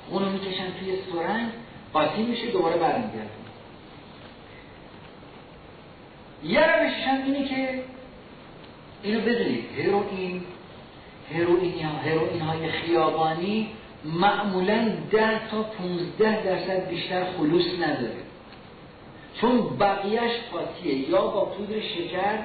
خونو 0.09 0.29
می‌کشن 0.29 0.71
توی 0.79 0.97
سرنگ 1.11 1.51
قاطی 1.93 2.23
میشه 2.23 2.51
دوباره 2.51 2.77
برمیگردن. 2.77 3.29
یه 6.43 6.59
روشش 6.59 7.07
هم 7.07 7.23
اینه 7.23 7.47
که 7.47 7.83
اینو 9.03 9.21
بدونید 9.21 9.65
هروئین 9.77 10.43
هروئین 11.33 11.85
هروئین 11.85 12.41
های 12.41 12.71
خیابانی 12.71 13.69
معمولا 14.05 14.93
ده 15.11 15.49
تا 15.51 15.63
15 15.63 16.43
درصد 16.43 16.89
بیشتر 16.89 17.25
خلوص 17.37 17.65
نداره. 17.79 18.25
چون 19.41 19.77
بقیهش 19.77 20.31
قاطیه 20.51 21.09
یا 21.09 21.21
با 21.21 21.45
پودر 21.45 21.79
شکر 21.79 22.39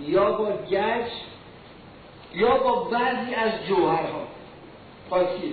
یا 0.00 0.32
با 0.32 0.52
گچ 0.70 1.10
یا 2.34 2.56
با 2.56 2.84
بعضی 2.84 3.34
از 3.34 3.52
جوهرها. 3.68 4.24
قاطیه 5.10 5.52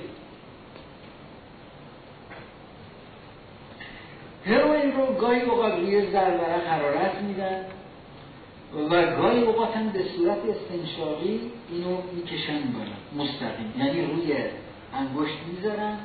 هروئین 4.46 4.92
رو 4.92 5.14
گاهی 5.14 5.42
اوقات 5.42 5.74
روی 5.74 6.12
زربره 6.12 6.58
قرارت 6.58 7.22
میدن 7.22 7.66
و 8.90 9.16
گاهی 9.16 9.42
اوقات 9.42 9.78
هم 9.78 9.90
به 9.90 10.04
صورت 10.04 10.38
استنشاقی 10.38 11.52
اینو 11.72 11.98
می‌کشن 12.14 12.60
بالا 12.72 13.26
مستقیم. 13.26 13.74
یعنی 13.78 14.02
روی 14.02 14.34
انگشت 14.94 15.38
می‌ذارن 15.54 15.98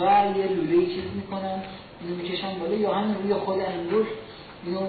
و 0.00 0.38
یه 0.38 0.46
لوله 0.46 0.86
چیز 0.86 1.04
می‌کنن 1.14 1.62
اینو 2.00 2.16
می‌کشن 2.16 2.58
بالا 2.58 2.74
یا 2.74 2.94
هم 2.94 3.14
روی 3.22 3.34
خود 3.34 3.60
انگشت 3.60 4.12
اینو 4.64 4.80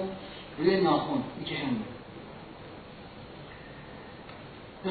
روی 0.58 0.80
ناخون 0.80 1.22
می‌کشن 1.38 1.70
بالا. 1.70 1.93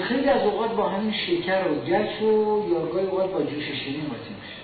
خیلی 0.01 0.29
از 0.29 0.41
اوقات 0.41 0.75
با 0.75 0.89
همین 0.89 1.13
شکر 1.13 1.67
و 1.67 1.75
گچ 1.75 2.21
و 2.21 2.63
یا 2.71 2.85
گاهی 2.85 3.05
اوقات 3.05 3.31
با 3.31 3.43
جوش 3.43 3.63
شیرین 3.63 4.01
قاطی 4.01 4.33
میشه. 4.41 4.62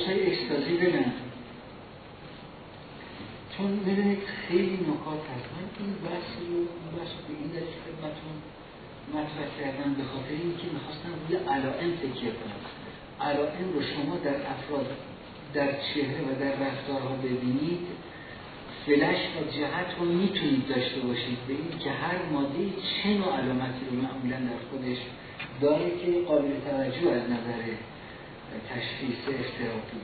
قرص 0.00 0.08
های 0.08 0.26
اکستازی 0.26 0.76
بدم 0.76 1.12
چون 3.56 3.70
می‌دونید 3.70 4.18
خیلی 4.48 4.78
نکات 4.90 5.22
هست. 5.32 5.48
من 5.54 5.66
این 5.80 5.94
بحث 5.94 6.28
رو 6.40 6.56
این 6.56 6.90
بحث 6.96 7.12
به 7.26 7.32
این 7.40 7.48
دلیل 7.54 7.74
خدمتتون 7.84 8.36
مطرح 9.14 9.48
کردم 9.60 9.94
به 9.94 10.04
خاطر 10.12 10.34
اینکه 10.42 10.66
می‌خواستم 10.74 11.12
روی 11.20 11.36
علائم 11.36 11.90
تکیه 12.02 12.30
کنم. 12.40 12.60
علائم 13.20 13.66
رو 13.74 13.82
شما 13.82 14.16
در 14.16 14.38
افراد 14.54 14.86
در 15.54 15.70
چهره 15.88 16.20
و 16.28 16.40
در 16.40 16.54
رفتارها 16.66 17.14
ببینید. 17.16 17.86
فلش 18.86 19.20
و 19.36 19.40
جهت 19.56 19.90
رو 19.98 20.04
می‌تونید 20.04 20.68
داشته 20.68 21.00
باشید. 21.00 21.38
به 21.48 21.54
این 21.54 21.78
که 21.78 21.90
هر 21.90 22.18
ماده 22.32 22.64
چه 22.86 23.08
نوع 23.08 23.32
علامتی 23.40 23.84
رو 23.90 23.96
معمولا 23.96 24.36
در 24.36 24.60
خودش 24.70 24.98
داره 25.60 25.90
که 26.00 26.26
قابل 26.28 26.50
توجه 26.70 27.10
از 27.10 27.22
نظر 27.30 27.62
تشخیص 28.70 29.18
افتراقی 29.28 30.00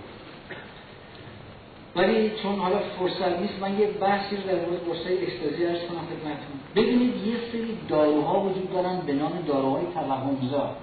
ولی 1.96 2.30
چون 2.42 2.54
حالا 2.54 2.78
فرصت 2.98 3.38
نیست 3.40 3.54
من 3.60 3.80
یه 3.80 3.86
بحثی 3.86 4.36
رو 4.36 4.42
در 4.42 4.54
مورد 4.54 4.80
قرصای 4.86 5.22
اکستازی 5.22 5.66
ارز 5.66 5.78
کنم 5.78 6.06
خدمتتون. 6.10 6.60
ببینید 6.76 7.26
یه 7.26 7.36
سری 7.52 7.78
داروها 7.88 8.40
وجود 8.40 8.72
دارن 8.72 9.00
به 9.06 9.12
نام 9.12 9.44
داروهای 9.46 9.84
توهمزا. 9.94 10.76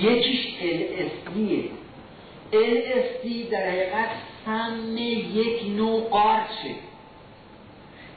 یکیش 0.00 0.54
LSDه 0.60 1.68
LSD 2.52 3.52
در 3.52 3.70
حقیقت 3.70 4.08
سم 4.44 4.96
یک 4.96 5.76
نوع 5.76 6.00
قارچه 6.00 6.74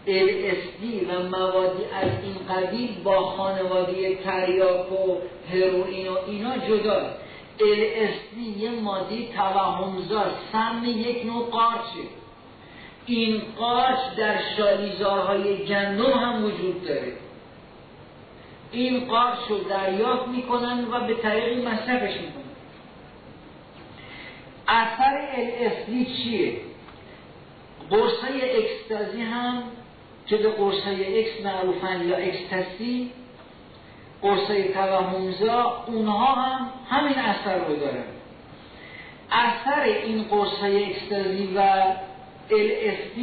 LSD 0.07 0.83
و 1.09 1.29
موادی 1.29 1.83
از 1.93 2.11
این 2.23 2.35
قبیل 2.55 2.89
با 3.03 3.25
خانواده 3.25 4.15
تریاک 4.15 4.91
و 4.91 5.17
هروئین 5.51 6.07
و 6.07 6.17
اینا 6.27 6.57
جداست 6.57 7.28
LSD 7.59 8.57
یه 8.57 8.69
مادی 8.69 9.29
توهمزا 9.35 10.25
سم 10.51 10.83
یک 10.85 11.25
نوع 11.25 11.49
قارچه. 11.49 12.07
این 13.05 13.41
قارچ 13.57 14.15
در 14.17 14.39
شالیزارهای 14.57 15.65
گندم 15.65 16.11
هم 16.11 16.45
وجود 16.45 16.83
داره. 16.83 17.13
این 18.71 19.05
قارچ 19.05 19.39
رو 19.49 19.57
دریافت 19.57 20.27
می‌کنن 20.27 20.85
و 20.91 21.07
به 21.07 21.13
طریق 21.13 21.67
مصرفش 21.67 22.13
می‌کنن. 22.13 22.43
اثر 24.67 25.27
LSD 25.35 26.17
چیه؟ 26.17 26.61
قرصه 27.89 28.27
اکستازی 28.43 29.21
هم 29.21 29.63
که 30.27 30.37
به 30.37 30.49
قرصه 30.49 30.89
اکس 30.89 31.45
معروفن 31.45 32.07
یا 32.07 32.17
اکستاسی 32.17 33.11
قرصه 34.21 34.73
توهمزا 34.73 35.83
اونها 35.87 36.25
هم 36.25 36.69
همین 36.89 37.15
اثر 37.19 37.57
رو 37.65 37.75
دارن. 37.75 38.03
اثر 39.31 39.81
این 39.81 40.23
قرصه 40.23 40.87
اکستازی 40.89 41.49
و 41.55 41.83
LSD 42.49 43.19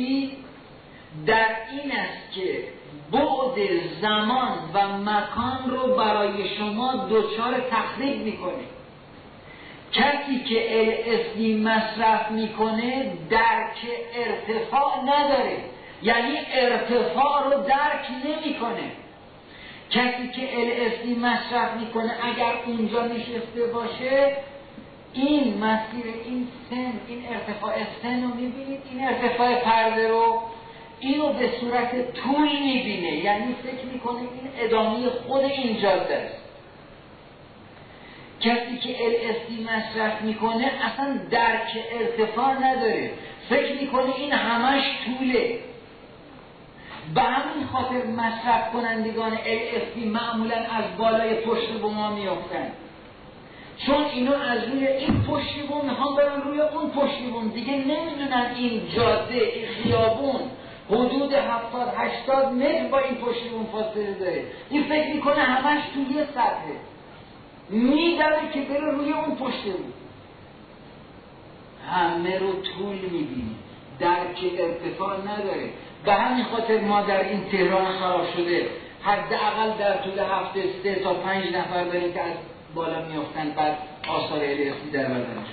در 1.27 1.49
این 1.73 1.93
است 1.93 2.33
که 2.35 2.65
بعد 3.13 3.55
زمان 4.01 4.59
و 4.75 4.99
مکان 4.99 5.71
رو 5.71 5.95
برای 5.95 6.57
شما 6.57 7.07
دچار 7.11 7.55
تخریب 7.71 8.23
می‌کنه. 8.23 8.65
کسی 9.93 10.45
که 10.49 10.59
LSD 11.07 11.41
مصرف 11.41 12.31
می‌کنه 12.31 13.13
درک 13.31 13.77
ارتفاع 14.15 15.03
نداره. 15.03 15.59
یعنی 16.03 16.39
ارتفاع 16.53 17.45
رو 17.45 17.63
درک 17.63 18.07
نمی‌کنه. 18.25 18.93
کسی 19.91 20.29
که 20.29 20.47
LSD 20.47 21.19
مصرف 21.19 21.77
می‌کنه 21.81 22.13
اگر 22.23 22.53
اونجا 22.67 23.07
نشسته 23.07 23.67
باشه 23.73 24.37
این 25.13 25.59
مسیر 25.59 26.05
این 26.25 26.49
سن 26.71 26.93
این 27.09 27.25
ارتفاع 27.29 27.73
سن 28.03 28.23
رو 28.23 28.29
می‌بینید 28.29 28.81
این 28.91 29.09
ارتفاع 29.09 29.55
پرده 29.55 30.09
رو 30.09 30.43
اینو 31.01 31.33
به 31.33 31.51
صورت 31.61 32.13
توی 32.13 32.61
می‌بینه. 32.61 33.13
یعنی 33.17 33.55
فکر 33.63 33.85
می‌کنه 33.93 34.19
این 34.19 34.51
ادامه 34.59 35.09
خود 35.09 35.45
این 35.45 35.81
جاده 35.81 36.31
کسی 38.41 38.79
که 38.83 38.95
LSD 38.95 39.61
مصرف 39.71 40.23
می‌کنه 40.23 40.71
اصلا 40.85 41.19
درک 41.31 41.85
ارتفاع 41.93 42.55
نداره. 42.55 43.11
فکر 43.49 43.81
می‌کنه 43.81 44.15
این 44.17 44.33
همش 44.33 44.85
طوله. 45.05 45.59
به 47.15 47.23
همین 47.23 47.67
خاطر 47.67 48.07
مصرف 48.07 48.73
کنندگان 48.73 49.37
LSD 49.37 50.07
معمولا 50.07 50.57
از 50.57 50.85
بالای 50.99 51.35
پشت 51.35 51.73
بوما 51.73 52.11
میافتن. 52.11 52.73
چون 53.87 54.05
اینو 54.05 54.33
از 54.33 54.65
روی 54.69 54.87
این 54.87 55.23
پشتی 55.23 55.63
بوم 55.63 55.85
می‌خوان 55.91 56.17
برن 56.17 56.43
روی 56.43 56.61
اون 56.61 56.91
پشتی 56.91 57.27
بوم. 57.27 57.49
دیگه 57.49 57.73
نمی‌دونن 57.73 58.53
این 58.57 58.83
جاده 58.97 59.35
این 59.35 59.67
خیابون 59.67 60.41
حدود 60.91 61.33
هفتاد 61.33 61.95
هشتاد 61.97 62.53
متر 62.53 62.89
با 62.89 62.99
این 62.99 63.15
پشتی 63.15 63.49
بوم 63.49 63.67
فاصله 63.73 64.15
داره. 64.15 64.45
این 64.71 64.83
فکر 64.83 65.15
می‌کنه 65.15 65.43
همش 65.43 65.83
توی 65.95 66.17
یه 66.17 66.25
سطحه. 66.35 66.77
میداره 67.71 68.51
که 68.53 68.61
بره 68.61 68.91
روی 68.91 69.13
اون 69.13 69.37
پشته 69.37 69.71
بود 69.71 69.95
همه 71.91 72.39
رو 72.39 72.53
طول 72.53 72.97
می‌بینی 72.97 73.57
درک 73.99 74.45
ارتفاع 74.59 75.21
نداره. 75.21 75.71
به 76.07 76.13
همین 76.13 76.45
خاطر 76.45 76.81
ما 76.81 77.01
در 77.01 77.29
این 77.29 77.45
تهران 77.45 77.99
خراب 77.99 78.33
شده. 78.37 78.69
حداقل 79.03 79.71
در 79.79 79.97
طول 79.97 80.19
هفته 80.19 80.63
سه 80.83 80.95
تا 80.95 81.15
پنج 81.15 81.55
نفر 81.55 81.85
داریم 81.85 82.13
که 82.13 82.21
از 82.21 82.35
بالا 82.75 83.05
میافتن 83.05 83.51
بعد 83.51 83.79
آثار 84.09 84.39
الهی 84.39 84.91
در 84.93 85.05
بدنشون 85.05 85.45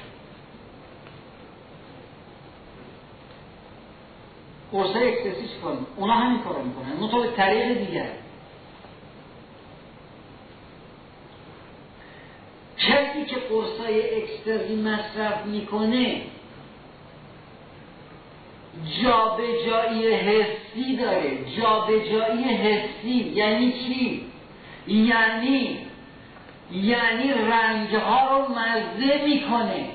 قرصه 4.71 4.99
اکسسی 4.99 5.47
چیکار 5.47 5.77
اونا 5.95 6.13
همین 6.13 6.39
کارو 6.39 6.63
می‌کنن. 6.63 6.93
منتها 7.01 7.21
به 7.21 7.27
طریق 7.27 7.77
دیگر. 7.77 8.09
کسی 12.77 13.25
که 13.25 13.35
قرصای 13.35 14.23
اکستازی 14.23 14.75
مصرف 14.75 15.45
می‌کنه 15.45 16.21
جابجایی 19.03 20.13
حسی 20.13 20.97
داره. 20.97 21.37
جابجایی 21.57 22.43
حسی 22.43 23.31
یعنی 23.35 23.71
چی؟ 23.71 24.25
یعنی 24.87 25.77
یعنی 26.71 27.33
رنگ 27.33 27.95
ها 27.95 28.37
رو 28.37 28.45
مزه 28.51 29.25
می‌کنه. 29.25 29.89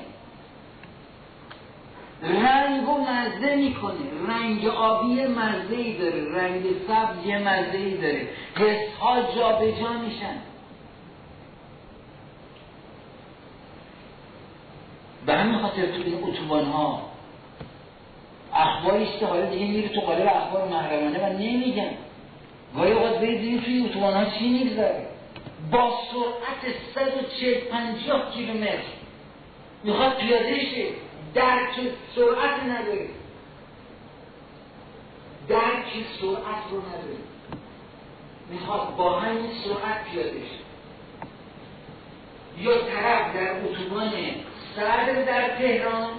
رنگ 2.23 2.85
رو 2.85 2.97
مزه 2.97 3.55
می‌کنه. 3.55 4.27
رنگ 4.27 4.65
آبی 4.65 5.27
مزه 5.27 5.75
ای 5.75 5.97
داره. 5.97 6.35
رنگ 6.35 6.63
سبز 6.87 7.25
یه 7.25 7.39
مزه 7.39 7.77
ای 7.77 7.97
داره. 7.97 8.27
حس 8.55 8.93
ها 8.99 9.21
جابجا 9.21 9.93
میشن. 9.93 10.35
به 15.25 15.33
همین 15.33 15.59
خاطر 15.59 15.85
تو 15.85 16.01
این 16.05 16.23
اتوبان 16.23 16.65
ها 16.65 17.08
اخباری 18.59 19.03
است 19.03 19.19
که 19.19 19.25
حالا 19.25 19.45
دیگه 19.45 19.65
میره 19.65 19.89
تو 19.89 20.01
قالب 20.01 20.27
اخبار 20.27 20.67
محرمانه 20.67 21.19
و 21.19 21.33
نمیگن. 21.33 21.91
گاهی 22.75 22.91
اوقات 22.91 23.17
برید 23.19 23.63
توی 23.63 23.85
اتوبان 23.85 24.13
ها 24.13 24.25
چی 24.39 24.49
میگذره. 24.49 25.07
با 25.71 25.93
سرعت 26.11 26.75
140 26.95 27.53
50 27.53 28.33
کیلومتر. 28.33 28.77
می‌خواد 29.83 30.17
پیاده 30.17 30.59
شه 30.59 30.87
درک 31.33 31.75
سرعت 32.15 32.63
نداره. 32.63 33.07
درک 35.47 35.91
سرعت 36.21 36.63
رو 36.71 36.77
نداره. 36.77 37.19
می‌خواد 38.49 38.95
با 38.95 39.19
همین 39.19 39.49
سرعت 39.63 40.03
پیاده 40.11 40.39
شه 40.39 40.59
یا 42.61 42.81
طرف 42.81 43.35
در 43.35 43.51
اتوبان 43.51 44.11
سرد 44.75 45.25
در 45.25 45.57
تهران 45.57 46.09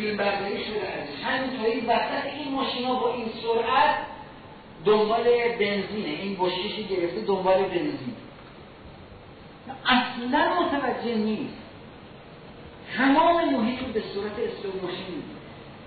برداری 0.00 0.64
شده 0.64 0.88
ازش 0.88 1.24
همینطوری 1.24 1.80
وسط 1.80 2.24
این 2.38 2.54
ماشینا 2.54 2.94
با 2.94 3.14
این 3.14 3.26
سرعت 3.42 3.96
دنبال 4.84 5.24
بنزینه. 5.58 6.08
این 6.08 6.36
بشکشی 6.40 6.84
گرفته 6.84 7.20
دنبال 7.20 7.62
بنزین 7.62 8.14
اصلا 9.86 10.62
متوجه 10.62 11.14
نیست. 11.14 11.54
تمام 12.96 13.54
محیط 13.54 13.80
به 13.80 14.02
صورت 14.14 14.32
اسلو 14.32 14.70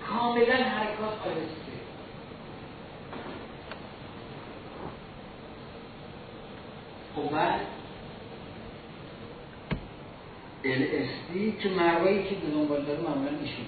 کاملا 0.08 0.54
حرکات 0.54 1.18
آرسته 1.26 1.74
خب 7.16 7.30
بعد 7.30 7.60
LSD 10.64 11.62
که 11.62 11.68
مروایی 11.68 12.24
که 12.24 12.34
به 12.34 12.50
دنبال 12.50 12.84
داره 12.84 13.00
معمولا 13.00 13.30
ایشون. 13.30 13.66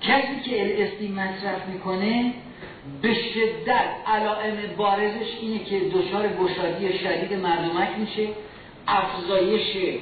کسی 0.00 0.40
که 0.44 0.76
LSD 0.76 1.10
مصرف 1.10 1.66
می‌کنه 1.66 2.34
به 3.02 3.14
شدت 3.14 3.90
علائم 4.06 4.56
بارزش 4.76 5.26
اینه 5.40 5.64
که 5.64 5.80
دچار 5.80 6.28
گشادی 6.28 6.98
شدید 6.98 7.32
مردمک 7.32 7.88
میشه 7.98 8.28
افزایش 8.88 9.98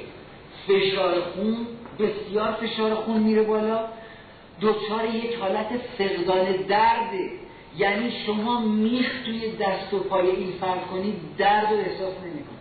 فشار 0.69 1.21
خون 1.21 1.67
بسیار 1.99 2.53
فشار 2.53 2.95
خون 2.95 3.17
میره 3.17 3.43
بالا. 3.43 3.81
دچار 4.61 5.05
یک 5.15 5.35
حالت 5.35 5.69
فقدان 5.99 6.45
درده 6.53 7.31
یعنی 7.79 8.13
شما 8.27 8.61
میخ 8.61 9.11
توی 9.25 9.57
دست 9.57 9.95
و 9.95 9.99
پای 9.99 10.31
این 10.31 10.53
فرد 10.61 10.87
کنید 10.87 11.15
درد 11.39 11.73
و 11.73 11.77
احساس 11.77 12.15
نمی‌کنید. 12.25 12.57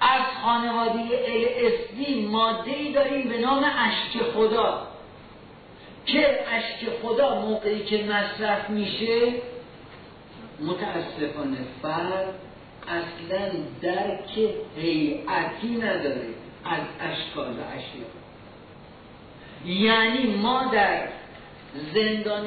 از 0.00 0.22
خانواده 0.42 1.00
LSD 1.26 2.08
ماده 2.30 2.70
ای 2.70 2.92
داریم 2.92 3.28
به 3.28 3.38
نام 3.38 3.64
اشک 3.64 4.22
خدا. 4.22 4.89
که 6.12 6.38
اشک 6.52 6.90
خدا 7.02 7.40
موقعی 7.40 7.84
که 7.84 8.04
مصرف 8.04 8.70
میشه؟ 8.70 9.32
متاسفانه 10.60 11.58
فرد 11.82 12.34
اصلا 12.88 13.50
درک 13.82 14.38
هیئتی 14.76 15.76
نداره 15.76 16.28
از 16.64 16.80
اشکال 17.00 17.48
و 17.52 17.62
یعنی 19.66 20.36
ما 20.36 20.70
در 20.72 21.08
زندان 21.94 22.46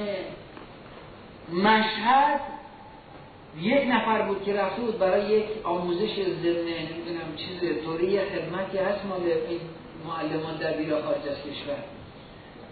مشهد 1.54 2.40
یک 3.62 3.88
نفر 3.88 4.22
بود 4.22 4.44
که 4.44 4.54
رفته 4.54 4.82
بود 4.82 5.00
برای 5.00 5.32
یک 5.32 5.46
آموزش 5.64 6.16
ضمن 6.16 6.66
نمی‌دونم 6.66 7.36
چیز 7.38 7.84
طوری 7.86 8.20
خدمتی 8.20 8.78
هست 8.78 9.06
مال 9.06 9.22
معلمان 10.08 10.58
در 10.58 10.72
بیرا 10.74 11.02
خارج 11.02 11.28
از 11.28 11.38
کشور. 11.38 11.93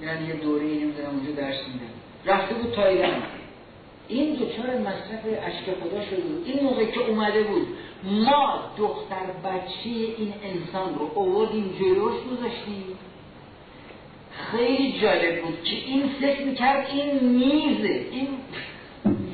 یعنی 0.02 0.28
یه 0.28 0.34
دوره 0.34 0.64
نمی‌دونم 0.64 1.10
اونجا 1.10 1.32
درس 1.32 1.57
میدن. 1.68 1.91
رفته 2.26 2.56
بود 2.56 2.73
تایلند 2.73 3.23
این 4.07 4.34
دچار 4.36 4.78
مصرف 4.78 5.26
اشک 5.26 5.65
خدا 5.84 6.06
شده 6.06 6.22
بود. 6.22 6.44
این 6.45 6.64
موقع 6.64 6.86
که 6.86 6.99
اومده 6.99 7.44
بود 7.44 7.68
ما 8.03 8.60
دختر 8.78 9.26
بچه 9.45 9.90
این 10.18 10.34
انسان 10.44 10.95
رو 10.99 11.11
اووردیم 11.15 11.76
جلوش 11.80 12.15
گذاشتیم. 12.32 12.98
خیلی 14.52 14.99
جالب 15.02 15.41
بود 15.41 15.64
که 15.64 15.76
این 15.76 16.10
فکر 16.22 16.45
می‌کرد 16.45 16.88
این 16.90 17.23
میزه. 17.23 18.06
این 18.11 18.28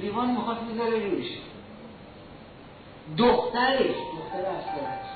لیوان 0.02 0.32
می‌خواد 0.32 0.58
می‌ذاره 0.72 1.10
روش. 1.10 1.26
دخترش 3.18 3.96
دختر 4.18 4.46
اصلش 4.46 5.08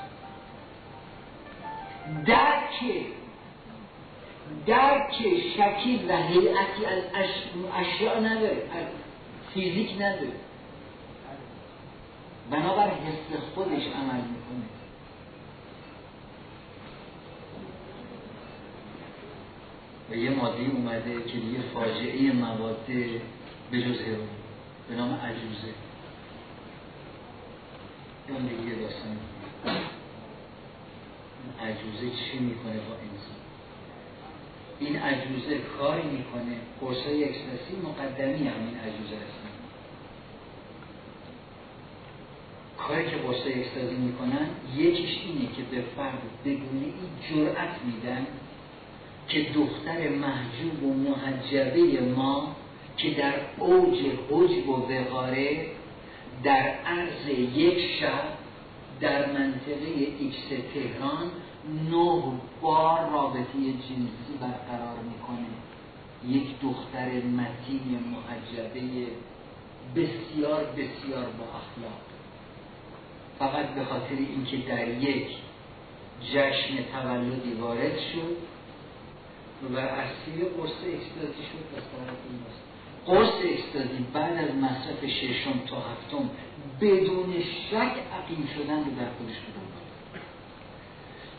درک 2.26 3.04
درک 4.66 5.14
شکیل 5.56 6.10
و 6.10 6.16
هیئتی 6.16 6.86
از 6.86 7.02
اشیاء 7.74 8.20
نداره 8.20 8.70
از 8.72 8.86
فیزیک 9.54 9.92
نداره. 9.94 10.32
بنابر 12.50 12.90
حس 12.90 13.36
خودش 13.54 13.82
عمل 13.86 14.20
می‌کنه. 14.20 14.66
و 20.10 20.14
یه 20.14 20.30
ماده 20.30 20.62
اومده 20.62 21.22
که 21.22 21.38
یه 21.38 21.60
فاجعه 21.74 22.32
مواد 22.32 22.86
به 23.70 23.82
جز 23.82 23.98
به 24.88 24.94
نام 24.94 25.14
عجوزه. 25.14 25.74
اون 28.28 28.46
دیگه 28.46 28.74
داستان. 28.74 29.16
عجوزه 31.60 32.10
چی 32.16 32.38
می‌کنه 32.38 32.72
با 32.72 32.94
انسان؟ 32.94 33.31
این 34.80 34.96
عجوزه 34.96 35.58
کاری 35.78 36.02
می‌کنه. 36.02 36.56
قرصای 36.80 37.24
اکستاسی 37.24 37.76
مقدمی 37.84 38.48
همین 38.48 38.76
عجوزه 38.76 39.16
هستن 39.16 39.52
کاری 42.78 43.10
که 43.10 43.16
قرصای 43.16 43.64
اکستازی 43.64 43.94
می‌کنن 43.94 44.48
یکیش 44.76 45.18
اینه 45.26 45.52
که 45.56 45.62
به 45.70 45.82
فرد 45.96 46.22
بدون 46.44 46.82
این 46.82 46.94
جرأت 47.30 47.74
میدن 47.84 48.26
که 49.28 49.46
دختر 49.54 50.08
محجوب 50.08 50.82
و 50.82 50.94
محجبه 50.94 52.00
ما 52.00 52.56
که 52.96 53.10
در 53.10 53.34
اوج 53.58 53.98
حجب 54.30 54.68
و 54.68 54.92
وقاره 54.92 55.66
در 56.44 56.74
عرض 56.86 57.28
یک 57.56 57.78
شب 58.00 58.22
در 59.00 59.26
منطقه 59.32 59.86
ایکس 60.18 60.64
تهران 60.74 61.30
نه 61.90 62.22
بار 62.60 63.10
رابطه 63.10 63.58
جنسی 63.72 64.34
برقرار 64.40 64.98
می‌کنه. 64.98 65.46
یک 66.26 66.60
دختر 66.60 67.08
متین 67.08 68.04
محجبه 68.12 69.06
بسیار 69.96 70.64
بسیار 70.64 71.24
با 71.24 71.44
اخلاق. 71.44 72.02
فقط 73.38 73.74
به 73.74 73.84
خاطر 73.84 74.14
اینکه 74.14 74.56
در 74.56 74.88
یک 74.88 75.28
جشن 76.32 76.84
تولدی 76.92 77.52
وارد 77.52 77.98
شد 77.98 78.36
و 79.74 79.78
اسیر 79.78 80.44
قرص 80.44 80.70
اکستازی 80.70 81.42
شد 81.42 81.76
از 81.76 81.82
طرف 81.82 82.18
این 82.28 82.40
قرص 83.06 83.32
اکستازی 83.34 84.06
بعد 84.12 84.38
از 84.38 84.54
مصرف 84.54 85.06
ششم 85.06 85.58
تا 85.66 85.76
هفتم 85.76 86.30
بدون 86.80 87.34
شک 87.70 87.94
عقیم 88.12 88.48
شدن 88.54 88.78
رو 88.78 88.90
در 89.00 89.10
خودش 89.18 89.38
بودن 89.38 89.71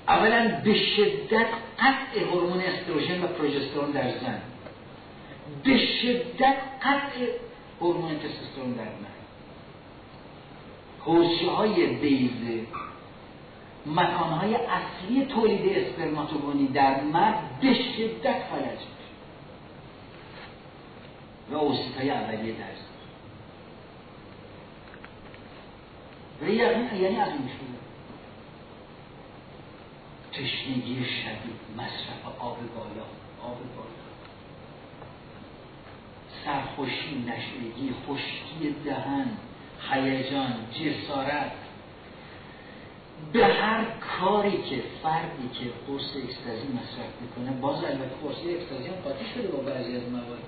اولا 0.07 0.61
به 0.63 0.73
شدت 0.73 1.47
قطع 1.79 2.23
هورمون 2.31 2.59
استروژن 2.59 3.23
و 3.23 3.27
پروژسترون 3.27 3.91
در 3.91 4.11
زن. 4.11 4.41
به 5.63 5.77
شدت 5.77 6.57
قطع 6.81 7.27
هورمون 7.81 8.19
تستوسترون 8.19 8.73
در 8.73 8.83
مرد 8.83 9.13
حوزه 10.99 11.51
های 11.51 11.85
بیزه 11.87 12.65
مکانهای 13.85 14.55
اصلی 14.55 15.25
تولید 15.25 15.77
اسپرماتوگونی 15.77 16.67
در 16.67 17.01
مرد 17.01 17.59
به 17.61 17.73
شدت 17.73 18.35
فلج 18.51 18.79
و 21.51 21.55
اوسیتای 21.55 22.09
اولیه 22.09 22.53
در 22.53 22.65
و 26.41 26.49
یعنی 26.49 27.19
از 27.19 27.29
اون 27.29 27.47
شروع 27.47 27.82
تشنگی 30.33 31.05
شدید 31.05 31.59
مصرف 31.77 32.39
آب 32.39 32.57
بالا 32.75 33.05
آب 33.41 33.57
بالا. 33.75 34.03
سرخوشی 36.45 37.25
نشدگی 37.27 37.93
خشکی 38.07 38.75
دهن 38.85 39.37
هیجان 39.91 40.53
جسارت. 40.71 41.51
به 43.33 43.45
هر 43.45 43.85
کاری 44.19 44.57
که 44.57 44.83
فردی 45.03 45.49
که 45.59 45.65
قرص 45.87 46.15
اکستازی 46.15 46.67
مصرف 46.67 47.21
می‌کنه 47.21 47.51
باز 47.61 47.83
البته 47.83 48.15
قرص 48.21 48.35
اکستازی 48.35 48.87
هم 48.87 48.95
قاطی 48.95 49.25
شده 49.35 49.47
با 49.47 49.57
بعضی 49.57 49.95
از 49.95 50.03
مواد 50.11 50.43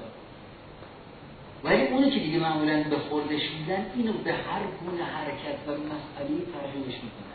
ولی 1.64 1.82
اونی 1.88 2.10
که 2.10 2.20
دیگه 2.20 2.40
معمولا 2.40 2.84
به 2.90 2.98
خوردش 2.98 3.52
میدن 3.52 3.86
اینو 3.96 4.14
به 4.14 4.34
هر 4.34 4.62
گونه 4.82 5.04
حرکت 5.04 5.56
و 5.68 5.72
مسئله 5.72 6.46
ترجمهش 6.54 6.96
می‌کنن. 7.04 7.35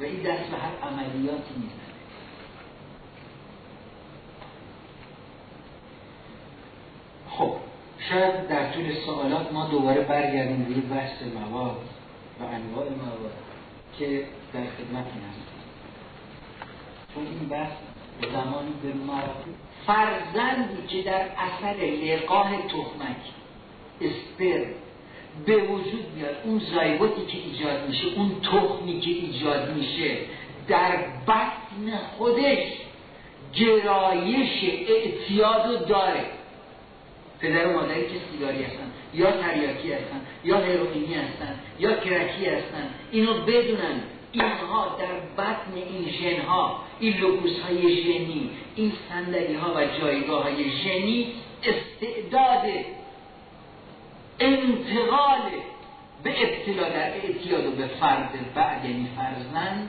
و 0.00 0.04
این 0.04 0.22
دست 0.22 0.50
به 0.50 0.56
هر 0.56 0.90
عملیاتی 0.90 1.54
می‌زنه. 1.56 1.94
خب 7.30 7.56
شاید 8.10 8.48
در 8.48 8.72
طول 8.72 8.94
سوالات 9.06 9.52
ما 9.52 9.66
دوباره 9.66 10.00
برگردیم 10.00 10.66
روی 10.66 10.80
بحث 10.80 11.22
مواد 11.22 11.76
و 12.40 12.44
انواع 12.44 12.88
مواد 12.88 13.32
که 13.98 14.24
در 14.52 14.60
خدمت 14.60 15.06
هست 15.06 15.54
چون 17.14 17.26
این 17.26 17.48
بحث 17.48 17.72
زمانی 18.32 18.74
به 18.82 18.92
مراتب 18.92 19.44
فرزندی 19.86 20.86
که 20.88 21.02
در 21.02 21.28
اثر 21.38 21.76
لقاه 21.84 22.56
تخمک 22.62 23.16
اسپر 24.00 24.64
به 25.46 25.56
وجود 25.56 26.04
میاد. 26.16 26.36
اون 26.44 26.62
زایبوتی 26.74 27.26
که 27.26 27.38
ایجاد 27.38 27.88
میشه 27.88 28.06
اون 28.16 28.40
تخمی 28.40 29.00
که 29.00 29.10
ایجاد 29.10 29.74
میشه 29.74 30.16
در 30.68 30.96
بطن 31.26 31.98
خودش 32.18 32.62
گرایش 33.54 34.64
اعتیاد 34.88 35.86
داره. 35.86 36.24
پدر 37.40 37.66
و 37.66 37.72
مادری 37.72 38.02
که 38.02 38.14
سیگاری 38.30 38.62
هستن 38.62 38.90
یا 39.14 39.30
تریاکی 39.30 39.92
هستن 39.92 40.20
یا 40.44 40.58
هیروئینی 40.58 41.14
هستن 41.14 41.54
یا 41.78 41.92
کرکی 41.92 42.46
هستن 42.46 42.90
اینو 43.10 43.34
بدونن. 43.34 44.00
اینها 44.32 44.96
در 44.98 45.42
بطن 45.44 45.74
این 45.74 46.08
ژنها 46.10 46.80
این 47.00 47.16
لوکوس 47.16 47.58
های 47.58 48.02
ژنی 48.02 48.50
این 48.76 48.92
صندلی 49.08 49.54
ها 49.54 49.74
و 49.76 49.84
جایگاه 50.00 50.42
های 50.42 50.70
ژنی 50.70 51.32
استعداد 51.62 52.62
انتقال 54.40 55.50
به 56.22 56.34
ابتلا 56.42 56.88
در 56.88 57.16
و 57.68 57.70
به 57.70 57.86
فرد 57.86 58.54
بعد 58.54 58.84
یعنی 58.84 59.08
فرزند 59.16 59.88